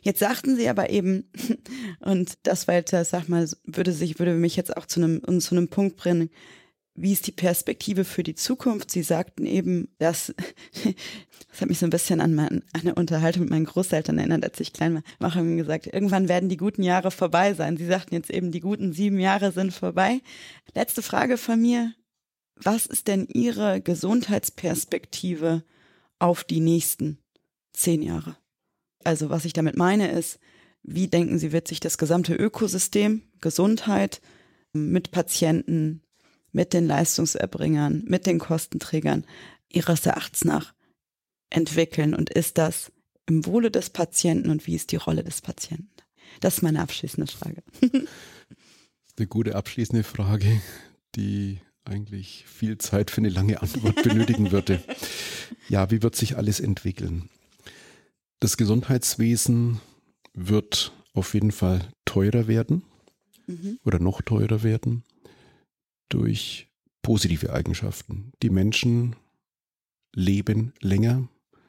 Jetzt 0.01 0.19
sagten 0.19 0.55
sie 0.55 0.69
aber 0.69 0.89
eben, 0.89 1.29
und 1.99 2.33
das 2.43 2.67
weiter, 2.67 3.03
sag 3.05 3.29
mal, 3.29 3.47
würde 3.63 3.91
sich, 3.91 4.19
würde 4.19 4.33
mich 4.33 4.55
jetzt 4.55 4.75
auch 4.75 4.85
zu 4.85 5.01
einem, 5.01 5.39
zu 5.39 5.55
einem 5.55 5.67
Punkt 5.67 5.97
bringen, 5.97 6.29
wie 6.99 7.13
ist 7.13 7.27
die 7.27 7.31
Perspektive 7.31 8.03
für 8.03 8.23
die 8.23 8.33
Zukunft? 8.33 8.89
Sie 8.89 9.03
sagten 9.03 9.45
eben, 9.45 9.87
dass, 9.99 10.33
das 11.49 11.61
hat 11.61 11.69
mich 11.69 11.77
so 11.77 11.85
ein 11.85 11.91
bisschen 11.91 12.19
an 12.19 12.33
meine, 12.33 12.63
eine 12.73 12.95
Unterhaltung 12.95 13.43
mit 13.43 13.51
meinen 13.51 13.65
Großeltern 13.65 14.17
erinnert, 14.17 14.43
als 14.43 14.59
ich 14.59 14.73
klein 14.73 14.95
war. 14.95 15.29
Ich 15.29 15.35
habe 15.35 15.55
gesagt, 15.55 15.85
irgendwann 15.85 16.27
werden 16.27 16.49
die 16.49 16.57
guten 16.57 16.81
Jahre 16.81 17.11
vorbei 17.11 17.53
sein. 17.53 17.77
Sie 17.77 17.85
sagten 17.85 18.15
jetzt 18.15 18.31
eben, 18.31 18.51
die 18.51 18.61
guten 18.61 18.93
sieben 18.93 19.19
Jahre 19.19 19.51
sind 19.51 19.73
vorbei. 19.73 20.21
Letzte 20.73 21.03
Frage 21.03 21.37
von 21.37 21.61
mir. 21.61 21.93
Was 22.55 22.87
ist 22.87 23.07
denn 23.07 23.27
Ihre 23.31 23.79
Gesundheitsperspektive 23.79 25.63
auf 26.17 26.43
die 26.43 26.61
nächsten 26.61 27.19
zehn 27.73 28.01
Jahre? 28.01 28.37
Also 29.03 29.29
was 29.29 29.45
ich 29.45 29.53
damit 29.53 29.77
meine 29.77 30.09
ist, 30.09 30.39
wie 30.81 31.07
denken 31.07 31.37
Sie, 31.37 31.51
wird 31.51 31.67
sich 31.67 31.79
das 31.79 31.99
gesamte 31.99 32.33
Ökosystem, 32.33 33.21
Gesundheit 33.39 34.19
mit 34.73 35.11
Patienten, 35.11 36.01
mit 36.51 36.73
den 36.73 36.87
Leistungserbringern, 36.87 38.03
mit 38.05 38.25
den 38.25 38.39
Kostenträgern 38.39 39.25
Ihres 39.69 40.05
Erachtens 40.05 40.45
nach 40.45 40.73
entwickeln? 41.49 42.13
Und 42.13 42.29
ist 42.29 42.57
das 42.57 42.91
im 43.27 43.45
Wohle 43.45 43.71
des 43.71 43.89
Patienten 43.89 44.49
und 44.49 44.67
wie 44.67 44.75
ist 44.75 44.91
die 44.91 44.97
Rolle 44.97 45.23
des 45.23 45.41
Patienten? 45.41 45.89
Das 46.39 46.55
ist 46.55 46.61
meine 46.61 46.81
abschließende 46.81 47.31
Frage. 47.31 47.63
eine 49.17 49.27
gute 49.27 49.55
abschließende 49.55 50.03
Frage, 50.03 50.61
die 51.15 51.59
eigentlich 51.83 52.45
viel 52.47 52.77
Zeit 52.77 53.11
für 53.11 53.21
eine 53.21 53.29
lange 53.29 53.61
Antwort 53.61 54.03
benötigen 54.03 54.51
würde. 54.51 54.83
Ja, 55.69 55.91
wie 55.91 56.01
wird 56.01 56.15
sich 56.15 56.37
alles 56.37 56.59
entwickeln? 56.59 57.29
Das 58.39 58.57
Gesundheitswesen 58.57 59.79
wird 60.33 60.93
auf 61.13 61.33
jeden 61.33 61.51
Fall 61.51 61.87
teurer 62.05 62.47
werden 62.47 62.83
mhm. 63.47 63.79
oder 63.83 63.99
noch 63.99 64.21
teurer 64.21 64.63
werden 64.63 65.03
durch 66.09 66.67
positive 67.01 67.53
Eigenschaften. 67.53 68.31
Die 68.41 68.49
Menschen 68.49 69.15
leben 70.13 70.73
länger 70.81 71.27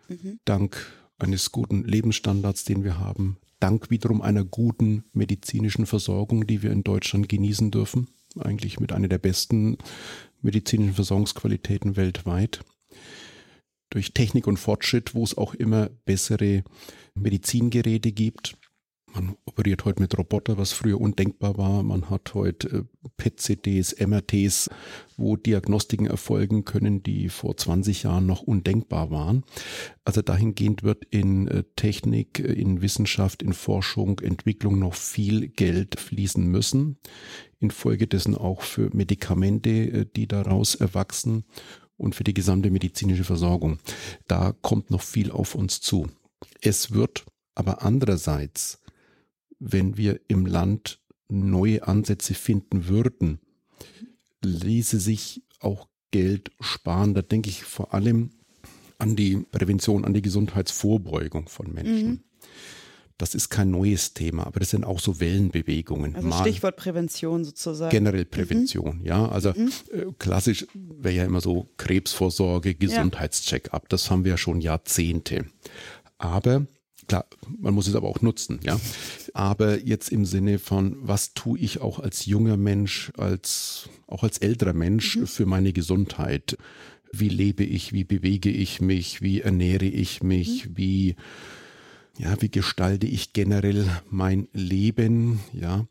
mhm. 0.09 0.41
dank 0.45 0.93
eines 1.19 1.53
guten 1.53 1.85
Lebensstandards, 1.85 2.65
den 2.65 2.85
wir 2.85 2.99
haben, 2.99 3.39
dank 3.61 3.91
wiederum 3.91 4.23
einer 4.23 4.45
guten 4.45 5.05
medizinischen 5.13 5.87
Versorgung, 5.87 6.47
die 6.47 6.63
wir 6.63 6.71
in 6.71 6.85
Deutschland 6.85 7.29
genießen 7.29 7.71
dürfen, 7.71 8.09
eigentlich 8.39 8.81
mit 8.81 8.93
einer 8.93 9.09
der 9.09 9.19
besten 9.19 9.79
medizinischen 10.41 10.95
Versorgungsqualitäten 10.95 11.97
weltweit 11.97 12.65
durch 13.91 14.13
Technik 14.13 14.47
und 14.47 14.59
Fortschritt, 14.59 15.15
wo 15.15 15.25
es 15.25 15.37
auch 15.37 15.55
immer 15.55 15.89
bessere 16.05 16.63
Medizingeräte 17.15 18.13
gibt. 18.13 18.57
Man 19.15 19.37
operiert 19.47 19.85
heute 19.85 20.03
mit 20.03 20.17
Roboter, 20.19 20.59
was 20.59 20.73
früher 20.73 21.01
undenkbar 21.01 21.57
war. 21.57 21.83
Man 21.83 22.11
hat 22.11 22.35
heute 22.35 22.69
äh, 22.69 23.09
PET-CDs, 23.17 23.97
MRTs, 23.99 24.71
wo 25.17 25.37
Diagnostiken 25.37 26.07
erfolgen 26.07 26.65
können, 26.65 27.03
die 27.03 27.29
vor 27.29 27.57
20 27.57 28.03
Jahren 28.05 28.27
noch 28.27 28.43
undenkbar 28.43 29.11
waren. 29.11 29.45
Also 30.05 30.23
dahingehend 30.23 30.83
wird 30.83 31.05
in 31.07 31.49
äh, 31.49 31.65
Technik, 31.77 32.39
äh, 32.39 32.53
in 32.53 32.83
Wissenschaft, 32.83 33.43
in 33.43 33.55
Forschung, 33.55 34.21
Entwicklung 34.21 34.79
noch 34.79 34.95
viel 34.95 35.49
Geld 35.49 35.99
fließen 35.99 36.47
müssen. 36.47 36.99
Infolgedessen 37.61 38.37
auch 38.37 38.63
für 38.63 38.95
Medikamente, 38.95 40.07
die 40.07 40.29
daraus 40.29 40.75
erwachsen 40.75 41.45
und 41.97 42.15
für 42.15 42.25
die 42.25 42.35
gesamte 42.35 42.71
medizinische 42.71 43.25
Versorgung. 43.25 43.79
Da 44.29 44.53
kommt 44.53 44.91
noch 44.91 45.03
viel 45.03 45.31
auf 45.31 45.55
uns 45.55 45.81
zu. 45.81 46.07
Es 46.61 46.93
wird 46.93 47.27
aber 47.55 47.83
andererseits, 47.83 48.81
wenn 49.59 49.97
wir 49.97 50.21
im 50.29 50.47
Land 50.47 51.01
neue 51.29 51.87
Ansätze 51.87 52.35
finden 52.35 52.89
würden, 52.89 53.41
ließe 54.43 54.99
sich 55.01 55.43
auch 55.61 55.89
Geld 56.11 56.51
sparen. 56.61 57.15
Da 57.15 57.23
denke 57.23 57.51
ich 57.51 57.65
vor 57.65 57.95
allem 57.95 58.31
an 58.99 59.17
die 59.17 59.37
Prävention, 59.37 60.05
an 60.05 60.15
die 60.15 60.23
Gesundheitsvorbeugung 60.23 61.49
von 61.49 61.73
Menschen. 61.73 62.09
Mhm. 62.09 62.21
Das 63.19 63.35
ist 63.35 63.49
kein 63.49 63.73
neues 63.73 64.15
Thema, 64.15 64.47
aber 64.47 64.61
das 64.61 64.71
sind 64.71 64.85
auch 64.85 65.01
so 65.01 65.19
Wellenbewegungen. 65.19 66.15
Also 66.15 66.29
Mal 66.29 66.41
Stichwort 66.41 66.77
Prävention 66.77 67.45
sozusagen. 67.45 67.91
Generell. 67.91 68.25
Prävention, 68.25 69.01
mhm. 69.01 69.07
ja. 69.07 69.29
Also 69.29 69.53
mhm. 69.57 69.73
Äh, 69.93 70.07
klassisch 70.21 70.67
wäre 70.73 71.15
ja 71.17 71.25
immer 71.25 71.41
so 71.41 71.69
Krebsvorsorge, 71.79 72.77
Gesundheitscheck-up. 72.77 73.89
Das 73.89 74.09
haben 74.09 74.25
wir 74.25 74.31
ja 74.33 74.39
schon 74.39 74.61
Jahrzehnte. 74.61 75.47
Aber 76.17 76.67
klar, 77.09 77.27
man 77.59 77.75
muss 77.75 77.89
es 77.89 77.95
aber 77.95 78.09
auch 78.09 78.23
nutzen, 78.23 78.61
ja. 78.63 78.79
Aber 79.35 79.81
jetzt 79.81 80.11
im 80.11 80.25
Sinne 80.25 80.59
von, 80.59 80.97
was 81.01 81.35
tue 81.35 81.59
ich 81.59 81.81
auch 81.81 81.99
als 81.99 82.27
junger 82.27 82.57
Mensch, 82.57 83.11
als 83.17 83.89
auch 84.07 84.23
als 84.23 84.39
älterer 84.39 84.75
Mensch 84.75 85.17
mhm. 85.17 85.27
für 85.27 85.47
meine 85.47 85.73
Gesundheit? 85.73 86.57
Wie 87.13 87.29
lebe 87.31 87.65
ich? 87.65 87.93
Wie 87.93 88.05
bewege 88.05 88.51
ich 88.51 88.81
mich? 88.81 89.23
Wie 89.23 89.41
ernähre 89.41 89.87
ich 89.87 90.23
mich? 90.23 90.69
Mhm. 90.69 90.77
Wie 90.77 91.17
ja, 92.19 92.41
wie 92.41 92.51
gestalte 92.51 93.07
ich 93.07 93.33
generell 93.33 93.87
mein 94.11 94.49
Leben, 94.53 95.41
ja. 95.53 95.87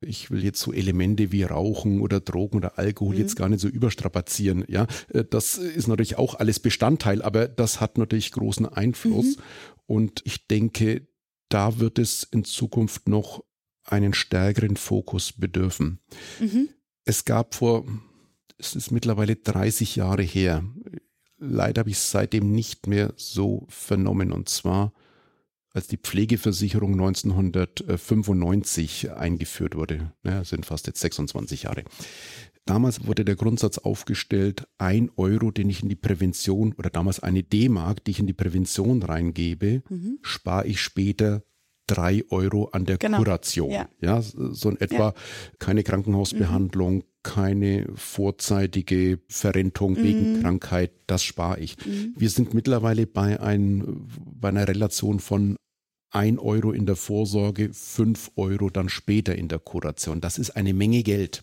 Ich 0.00 0.30
will 0.30 0.44
jetzt 0.44 0.60
so 0.60 0.72
Elemente 0.72 1.32
wie 1.32 1.42
Rauchen 1.42 2.00
oder 2.00 2.20
Drogen 2.20 2.58
oder 2.58 2.78
Alkohol 2.78 3.16
mhm. 3.16 3.20
jetzt 3.20 3.34
gar 3.34 3.48
nicht 3.48 3.60
so 3.60 3.68
überstrapazieren. 3.68 4.64
Ja, 4.68 4.86
äh, 5.12 5.24
das 5.28 5.58
ist 5.58 5.88
natürlich 5.88 6.16
auch 6.16 6.36
alles 6.36 6.60
Bestandteil, 6.60 7.20
aber 7.20 7.48
das 7.48 7.80
hat 7.80 7.98
natürlich 7.98 8.30
großen 8.30 8.66
Einfluss. 8.66 9.36
Mhm. 9.36 9.42
Und 9.88 10.20
ich 10.24 10.46
denke, 10.46 11.08
da 11.48 11.78
wird 11.78 11.98
es 11.98 12.22
in 12.22 12.44
Zukunft 12.44 13.08
noch 13.08 13.42
einen 13.84 14.12
stärkeren 14.12 14.76
Fokus 14.76 15.32
bedürfen. 15.32 16.00
Mhm. 16.38 16.68
Es 17.04 17.24
gab 17.24 17.54
vor, 17.54 17.86
es 18.58 18.76
ist 18.76 18.90
mittlerweile 18.90 19.36
30 19.36 19.96
Jahre 19.96 20.22
her, 20.22 20.62
leider 21.38 21.80
habe 21.80 21.90
ich 21.90 21.96
es 21.96 22.10
seitdem 22.10 22.52
nicht 22.52 22.86
mehr 22.86 23.14
so 23.16 23.64
vernommen. 23.70 24.30
Und 24.30 24.50
zwar 24.50 24.92
als 25.70 25.86
die 25.86 25.96
Pflegeversicherung 25.96 26.92
1995 26.92 29.10
eingeführt 29.12 29.74
wurde, 29.74 30.12
ja, 30.22 30.44
sind 30.44 30.66
fast 30.66 30.86
jetzt 30.86 31.00
26 31.00 31.62
Jahre. 31.62 31.84
Damals 32.68 33.06
wurde 33.06 33.24
der 33.24 33.34
Grundsatz 33.34 33.78
aufgestellt, 33.78 34.68
ein 34.76 35.10
Euro, 35.16 35.50
den 35.50 35.70
ich 35.70 35.82
in 35.82 35.88
die 35.88 35.94
Prävention 35.94 36.74
oder 36.74 36.90
damals 36.90 37.18
eine 37.18 37.42
D-Mark, 37.42 38.04
die 38.04 38.10
ich 38.10 38.20
in 38.20 38.26
die 38.26 38.34
Prävention 38.34 39.02
reingebe, 39.02 39.82
mhm. 39.88 40.18
spare 40.20 40.66
ich 40.66 40.82
später 40.82 41.42
drei 41.86 42.24
Euro 42.28 42.66
an 42.66 42.84
der 42.84 42.98
genau. 42.98 43.16
Kuration. 43.16 43.70
Ja. 43.70 43.88
ja. 44.02 44.20
so 44.20 44.68
in 44.68 44.78
etwa 44.82 44.98
ja. 44.98 45.14
keine 45.58 45.82
Krankenhausbehandlung, 45.82 46.96
mhm. 46.96 47.02
keine 47.22 47.86
vorzeitige 47.94 49.20
Verrentung 49.28 49.92
mhm. 49.92 50.02
wegen 50.02 50.42
Krankheit, 50.42 50.92
das 51.06 51.22
spare 51.22 51.60
ich. 51.60 51.74
Mhm. 51.86 52.12
Wir 52.18 52.28
sind 52.28 52.52
mittlerweile 52.52 53.06
bei, 53.06 53.40
ein, 53.40 54.06
bei 54.26 54.50
einer 54.50 54.68
Relation 54.68 55.20
von 55.20 55.56
ein 56.10 56.38
Euro 56.38 56.72
in 56.72 56.84
der 56.84 56.96
Vorsorge, 56.96 57.70
fünf 57.72 58.30
Euro 58.36 58.68
dann 58.68 58.90
später 58.90 59.34
in 59.34 59.48
der 59.48 59.58
Kuration. 59.58 60.20
Das 60.20 60.36
ist 60.36 60.50
eine 60.50 60.74
Menge 60.74 61.02
Geld. 61.02 61.42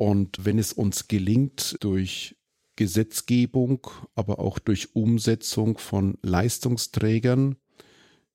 Und 0.00 0.46
wenn 0.46 0.58
es 0.58 0.72
uns 0.72 1.08
gelingt, 1.08 1.76
durch 1.80 2.34
Gesetzgebung, 2.76 3.86
aber 4.14 4.38
auch 4.38 4.58
durch 4.58 4.96
Umsetzung 4.96 5.76
von 5.76 6.16
Leistungsträgern, 6.22 7.56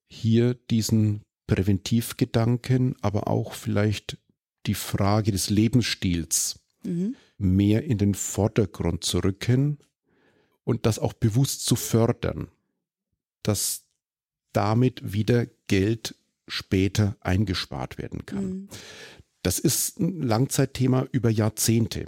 hier 0.07 0.53
diesen 0.53 1.23
Präventivgedanken, 1.47 2.95
aber 3.01 3.27
auch 3.27 3.53
vielleicht 3.53 4.19
die 4.67 4.75
Frage 4.75 5.31
des 5.31 5.49
Lebensstils 5.49 6.59
mhm. 6.83 7.15
mehr 7.39 7.83
in 7.83 7.97
den 7.97 8.13
Vordergrund 8.13 9.03
zu 9.03 9.23
rücken 9.23 9.79
und 10.65 10.85
das 10.85 10.99
auch 10.99 11.13
bewusst 11.13 11.65
zu 11.65 11.75
fördern, 11.75 12.49
dass 13.41 13.85
damit 14.53 15.13
wieder 15.13 15.47
Geld 15.65 16.13
später 16.47 17.17
eingespart 17.21 17.97
werden 17.97 18.27
kann. 18.27 18.49
Mhm. 18.49 18.69
Das 19.45 19.59
ist 19.59 19.99
ein 19.99 20.23
Langzeitthema 20.23 21.07
über 21.11 21.29
Jahrzehnte. 21.29 22.05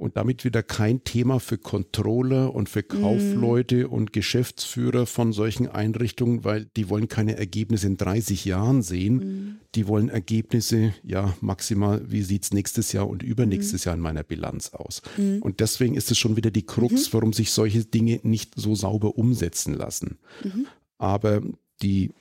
und 0.00 0.16
damit 0.16 0.44
wieder 0.44 0.62
kein 0.62 1.02
Thema 1.02 1.40
für 1.40 1.58
Controller 1.58 2.54
und 2.54 2.68
für 2.68 2.84
Kaufleute 2.84 3.88
mm. 3.88 3.90
und 3.90 4.12
Geschäftsführer 4.12 5.06
von 5.06 5.32
solchen 5.32 5.66
Einrichtungen, 5.66 6.44
weil 6.44 6.66
die 6.76 6.88
wollen 6.88 7.08
keine 7.08 7.36
Ergebnisse 7.36 7.88
in 7.88 7.96
30 7.96 8.44
Jahren 8.44 8.82
sehen. 8.82 9.16
Mm. 9.16 9.60
Die 9.74 9.88
wollen 9.88 10.08
Ergebnisse, 10.08 10.94
ja, 11.02 11.34
maximal, 11.40 12.00
wie 12.08 12.22
sieht's 12.22 12.52
nächstes 12.52 12.92
Jahr 12.92 13.08
und 13.08 13.24
übernächstes 13.24 13.84
mm. 13.84 13.88
Jahr 13.88 13.96
in 13.96 14.00
meiner 14.00 14.22
Bilanz 14.22 14.68
aus. 14.68 15.02
Mm. 15.16 15.38
Und 15.40 15.58
deswegen 15.58 15.96
ist 15.96 16.12
es 16.12 16.18
schon 16.18 16.36
wieder 16.36 16.52
die 16.52 16.64
Krux, 16.64 17.08
-hmm. 17.08 17.14
warum 17.14 17.32
sich 17.32 17.50
solche 17.50 17.84
Dinge 17.84 18.20
nicht 18.22 18.52
so 18.54 18.76
sauber 18.76 19.18
umsetzen 19.18 19.74
lassen. 19.74 20.18
-hmm. 20.44 20.66
Aber 20.98 21.42
die 21.82 22.12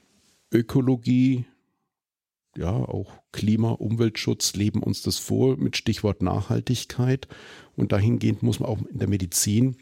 Ökologie, 0.51 1.45
ja, 2.57 2.71
auch 2.71 3.13
Klima, 3.31 3.71
Umweltschutz 3.71 4.55
leben 4.55 4.81
uns 4.81 5.01
das 5.01 5.17
vor 5.17 5.57
mit 5.57 5.77
Stichwort 5.77 6.21
Nachhaltigkeit. 6.21 7.27
Und 7.75 7.91
dahingehend 7.91 8.43
muss 8.43 8.59
man 8.59 8.69
auch 8.69 8.79
in 8.85 8.99
der 8.99 9.07
Medizin, 9.07 9.77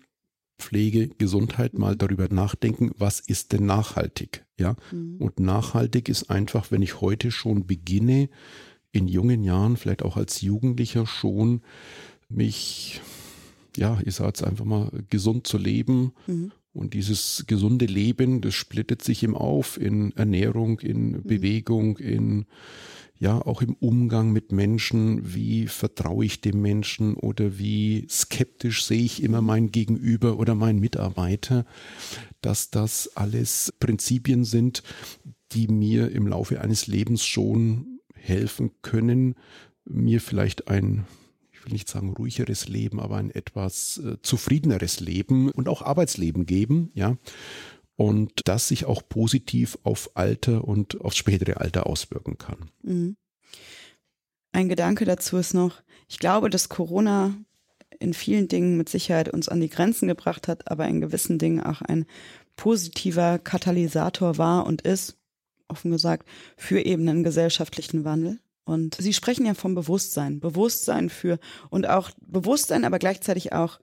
Pflege, 0.57 1.09
Gesundheit 1.09 1.77
mal 1.77 1.95
darüber 1.95 2.29
nachdenken, 2.29 2.91
was 2.97 3.19
ist 3.19 3.51
denn 3.51 3.65
nachhaltig? 3.65 4.45
Ja. 4.57 4.75
Mhm. 4.91 5.17
Und 5.19 5.39
nachhaltig 5.39 6.07
ist 6.07 6.29
einfach, 6.29 6.71
wenn 6.71 6.81
ich 6.81 7.01
heute 7.01 7.31
schon 7.31 7.65
beginne, 7.65 8.29
in 8.91 9.09
jungen 9.09 9.43
Jahren, 9.43 9.75
vielleicht 9.75 10.03
auch 10.03 10.15
als 10.15 10.39
Jugendlicher 10.41 11.05
schon, 11.05 11.61
mich, 12.29 13.01
ja, 13.75 13.99
ich 14.05 14.15
sage 14.15 14.29
jetzt 14.29 14.43
einfach 14.43 14.63
mal, 14.63 14.89
gesund 15.09 15.45
zu 15.47 15.57
leben. 15.57 16.13
Mhm. 16.27 16.51
Und 16.75 16.93
dieses 16.93 17.45
gesunde 17.47 17.85
Leben, 17.85 18.41
das 18.41 18.53
splittet 18.53 19.01
sich 19.01 19.23
eben 19.23 19.35
auf 19.35 19.79
in 19.79 20.11
Ernährung, 20.17 20.81
in 20.81 21.11
mhm. 21.11 21.23
Bewegung, 21.23 21.97
in 21.97 22.45
ja 23.17 23.41
auch 23.41 23.61
im 23.61 23.75
Umgang 23.75 24.33
mit 24.33 24.51
Menschen, 24.51 25.33
wie 25.33 25.67
vertraue 25.67 26.25
ich 26.25 26.41
dem 26.41 26.61
Menschen 26.61 27.15
oder 27.15 27.57
wie 27.57 28.05
skeptisch 28.09 28.83
sehe 28.83 29.03
ich 29.03 29.23
immer 29.23 29.41
mein 29.41 29.71
Gegenüber 29.71 30.37
oder 30.37 30.53
meinen 30.53 30.79
Mitarbeiter, 30.79 31.65
dass 32.41 32.71
das 32.71 33.15
alles 33.15 33.73
Prinzipien 33.79 34.43
sind, 34.43 34.83
die 35.53 35.69
mir 35.69 36.11
im 36.11 36.27
Laufe 36.27 36.59
eines 36.59 36.87
Lebens 36.87 37.25
schon 37.25 38.01
helfen 38.13 38.71
können, 38.81 39.35
mir 39.85 40.19
vielleicht 40.19 40.67
ein 40.67 41.05
ich 41.65 41.71
will 41.71 41.73
nicht 41.73 41.89
sagen 41.89 42.13
ruhigeres 42.13 42.67
Leben, 42.67 42.99
aber 42.99 43.17
ein 43.17 43.31
etwas 43.31 43.97
äh, 43.97 44.17
zufriedeneres 44.21 44.99
Leben 44.99 45.49
und 45.49 45.67
auch 45.67 45.81
Arbeitsleben 45.81 46.45
geben, 46.45 46.91
ja 46.93 47.17
und 47.97 48.41
das 48.45 48.67
sich 48.67 48.85
auch 48.85 49.01
positiv 49.07 49.77
auf 49.83 50.11
Alter 50.15 50.65
und 50.65 50.99
aufs 51.01 51.17
spätere 51.17 51.57
Alter 51.57 51.87
auswirken 51.87 52.37
kann. 52.37 52.69
Mhm. 52.83 53.15
Ein 54.51 54.69
Gedanke 54.69 55.05
dazu 55.05 55.37
ist 55.37 55.53
noch, 55.53 55.81
ich 56.07 56.19
glaube, 56.19 56.49
dass 56.49 56.69
Corona 56.69 57.35
in 57.99 58.13
vielen 58.13 58.47
Dingen 58.47 58.77
mit 58.77 58.89
Sicherheit 58.89 59.29
uns 59.29 59.49
an 59.49 59.61
die 59.61 59.69
Grenzen 59.69 60.07
gebracht 60.07 60.47
hat, 60.47 60.69
aber 60.69 60.87
in 60.87 61.01
gewissen 61.01 61.39
Dingen 61.39 61.61
auch 61.61 61.81
ein 61.81 62.05
positiver 62.55 63.39
Katalysator 63.39 64.37
war 64.37 64.65
und 64.65 64.81
ist, 64.81 65.17
offen 65.67 65.91
gesagt, 65.91 66.27
für 66.57 66.81
eben 66.81 67.07
einen 67.07 67.23
gesellschaftlichen 67.23 68.03
Wandel. 68.03 68.39
Und 68.65 68.95
Sie 68.95 69.13
sprechen 69.13 69.45
ja 69.45 69.53
vom 69.53 69.75
Bewusstsein, 69.75 70.39
Bewusstsein 70.39 71.09
für 71.09 71.39
und 71.69 71.87
auch 71.87 72.11
Bewusstsein, 72.19 72.83
aber 72.83 72.99
gleichzeitig 72.99 73.53
auch 73.53 73.79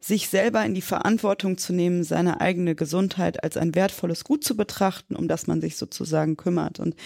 sich 0.00 0.28
selber 0.28 0.64
in 0.64 0.74
die 0.74 0.82
Verantwortung 0.82 1.58
zu 1.58 1.72
nehmen, 1.72 2.02
seine 2.02 2.40
eigene 2.40 2.74
Gesundheit 2.74 3.42
als 3.44 3.56
ein 3.56 3.74
wertvolles 3.74 4.24
Gut 4.24 4.42
zu 4.42 4.56
betrachten, 4.56 5.14
um 5.14 5.28
das 5.28 5.46
man 5.46 5.60
sich 5.60 5.76
sozusagen 5.76 6.36
kümmert. 6.36 6.80
Und 6.80 6.96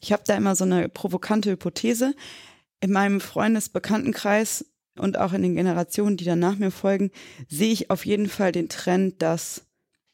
ich 0.00 0.12
habe 0.12 0.24
da 0.26 0.36
immer 0.36 0.56
so 0.56 0.64
eine 0.64 0.88
provokante 0.88 1.50
Hypothese. 1.50 2.14
In 2.80 2.90
meinem 2.90 3.20
Freundesbekanntenkreis 3.20 4.66
und 4.98 5.18
auch 5.18 5.32
in 5.32 5.42
den 5.42 5.54
Generationen, 5.54 6.16
die 6.16 6.24
dann 6.24 6.40
nach 6.40 6.56
mir 6.56 6.72
folgen, 6.72 7.12
sehe 7.48 7.72
ich 7.72 7.90
auf 7.90 8.04
jeden 8.04 8.28
Fall 8.28 8.50
den 8.50 8.68
Trend, 8.68 9.22
dass 9.22 9.66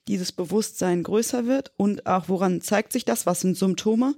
dieses 0.06 0.32
Bewusstsein 0.32 1.02
größer 1.02 1.46
wird 1.46 1.72
und 1.76 2.06
auch 2.06 2.28
woran 2.28 2.60
zeigt 2.60 2.92
sich 2.92 3.04
das? 3.04 3.26
Was 3.26 3.40
sind 3.40 3.56
Symptome? 3.56 4.14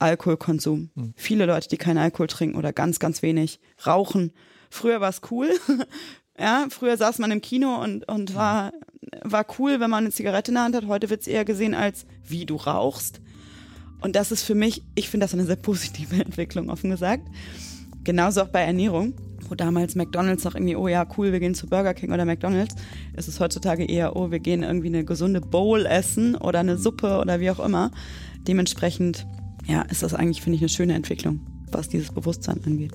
Alkoholkonsum. 0.00 0.90
Mhm. 0.94 1.14
Viele 1.16 1.46
Leute, 1.46 1.68
die 1.68 1.76
keinen 1.76 1.98
Alkohol 1.98 2.26
trinken 2.26 2.56
oder 2.56 2.72
ganz, 2.72 2.98
ganz 2.98 3.22
wenig 3.22 3.60
rauchen. 3.86 4.32
Früher 4.70 5.00
war 5.00 5.10
es 5.10 5.20
cool. 5.30 5.50
Ja, 6.40 6.68
früher 6.70 6.96
saß 6.96 7.18
man 7.18 7.30
im 7.32 7.42
Kino 7.42 7.82
und, 7.82 8.08
und 8.08 8.34
war, 8.34 8.72
war 9.22 9.44
cool, 9.58 9.78
wenn 9.78 9.90
man 9.90 10.04
eine 10.04 10.10
Zigarette 10.10 10.50
in 10.50 10.54
der 10.54 10.64
Hand 10.64 10.74
hat. 10.74 10.86
Heute 10.86 11.10
wird 11.10 11.20
es 11.20 11.26
eher 11.26 11.44
gesehen 11.44 11.74
als, 11.74 12.06
wie 12.24 12.46
du 12.46 12.56
rauchst. 12.56 13.20
Und 14.00 14.16
das 14.16 14.32
ist 14.32 14.42
für 14.42 14.54
mich, 14.54 14.82
ich 14.94 15.10
finde 15.10 15.24
das 15.24 15.34
eine 15.34 15.44
sehr 15.44 15.56
positive 15.56 16.14
Entwicklung, 16.24 16.70
offen 16.70 16.88
gesagt. 16.88 17.28
Genauso 18.04 18.40
auch 18.40 18.48
bei 18.48 18.62
Ernährung, 18.62 19.12
wo 19.50 19.54
damals 19.54 19.96
McDonalds 19.96 20.44
noch 20.44 20.54
irgendwie, 20.54 20.76
oh 20.76 20.88
ja, 20.88 21.06
cool, 21.18 21.32
wir 21.32 21.40
gehen 21.40 21.54
zu 21.54 21.66
Burger 21.66 21.92
King 21.92 22.10
oder 22.10 22.24
McDonalds, 22.24 22.74
ist 23.14 23.28
es 23.28 23.38
heutzutage 23.38 23.84
eher, 23.84 24.16
oh, 24.16 24.30
wir 24.30 24.38
gehen 24.38 24.62
irgendwie 24.62 24.88
eine 24.88 25.04
gesunde 25.04 25.42
Bowl 25.42 25.84
essen 25.84 26.36
oder 26.36 26.60
eine 26.60 26.78
Suppe 26.78 27.18
oder 27.18 27.40
wie 27.40 27.50
auch 27.50 27.60
immer. 27.60 27.90
Dementsprechend, 28.48 29.26
ja, 29.70 29.82
ist 29.82 30.02
das 30.02 30.14
eigentlich, 30.14 30.42
finde 30.42 30.56
ich, 30.56 30.62
eine 30.62 30.68
schöne 30.68 30.94
Entwicklung, 30.94 31.40
was 31.70 31.88
dieses 31.88 32.10
Bewusstsein 32.10 32.60
angeht. 32.64 32.92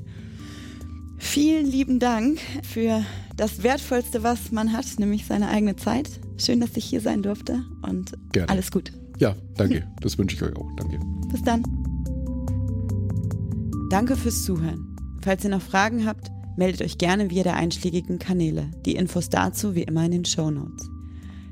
Vielen 1.18 1.66
lieben 1.66 2.00
Dank 2.00 2.40
für 2.64 3.04
das 3.38 3.64
Wertvollste, 3.64 4.24
was 4.24 4.52
man 4.52 4.74
hat, 4.74 4.86
nämlich 5.00 5.26
seine 5.26 5.48
eigene 5.48 5.78
Zeit. 5.78 6.10
Schön, 6.38 6.60
dass 6.60 6.76
ich 6.76 6.84
hier 6.84 7.00
sein 7.00 7.24
durfte 7.24 7.64
und 7.82 8.12
Gerne. 8.34 8.50
alles 8.50 8.72
gut. 8.72 8.92
Ja, 9.20 9.36
danke. 9.56 9.88
Das 10.02 10.18
wünsche 10.18 10.36
ich 10.36 10.44
euch 10.44 10.56
auch. 10.56 10.70
Danke. 10.76 11.00
Bis 11.32 11.42
dann. 11.42 11.64
Danke 13.90 14.18
fürs 14.18 14.44
Zuhören. 14.44 14.96
Falls 15.22 15.44
ihr 15.46 15.50
noch 15.50 15.62
Fragen 15.62 16.06
habt, 16.06 16.30
meldet 16.58 16.82
euch 16.82 16.98
gerne 16.98 17.30
via 17.30 17.44
der 17.44 17.56
einschlägigen 17.56 18.20
Kanäle. 18.20 18.70
Die 18.86 18.96
Infos 18.96 19.30
dazu 19.30 19.76
wie 19.76 19.84
immer 19.84 20.06
in 20.06 20.12
den 20.12 20.26
Show 20.26 20.52
Notes. 20.52 20.90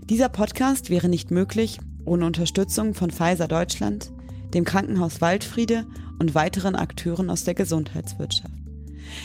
Dieser 0.09 0.27
Podcast 0.27 0.89
wäre 0.89 1.07
nicht 1.07 1.31
möglich 1.31 1.79
ohne 2.05 2.25
Unterstützung 2.25 2.93
von 2.93 3.11
Pfizer 3.11 3.47
Deutschland, 3.47 4.11
dem 4.53 4.65
Krankenhaus 4.65 5.21
Waldfriede 5.21 5.85
und 6.19 6.35
weiteren 6.35 6.75
Akteuren 6.75 7.29
aus 7.29 7.43
der 7.43 7.53
Gesundheitswirtschaft. 7.53 8.53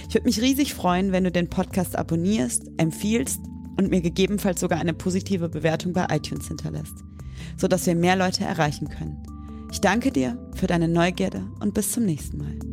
Ich 0.08 0.14
würde 0.14 0.26
mich 0.26 0.40
riesig 0.40 0.74
freuen, 0.74 1.12
wenn 1.12 1.24
du 1.24 1.30
den 1.30 1.48
Podcast 1.48 1.96
abonnierst, 1.96 2.70
empfiehlst 2.78 3.40
und 3.76 3.90
mir 3.90 4.00
gegebenenfalls 4.00 4.60
sogar 4.60 4.80
eine 4.80 4.94
positive 4.94 5.48
Bewertung 5.48 5.92
bei 5.92 6.06
iTunes 6.10 6.48
hinterlässt, 6.48 7.04
sodass 7.56 7.86
wir 7.86 7.94
mehr 7.94 8.16
Leute 8.16 8.44
erreichen 8.44 8.88
können. 8.88 9.22
Ich 9.70 9.80
danke 9.80 10.10
dir 10.10 10.38
für 10.54 10.66
deine 10.66 10.88
Neugierde 10.88 11.46
und 11.60 11.74
bis 11.74 11.92
zum 11.92 12.04
nächsten 12.04 12.38
Mal. 12.38 12.67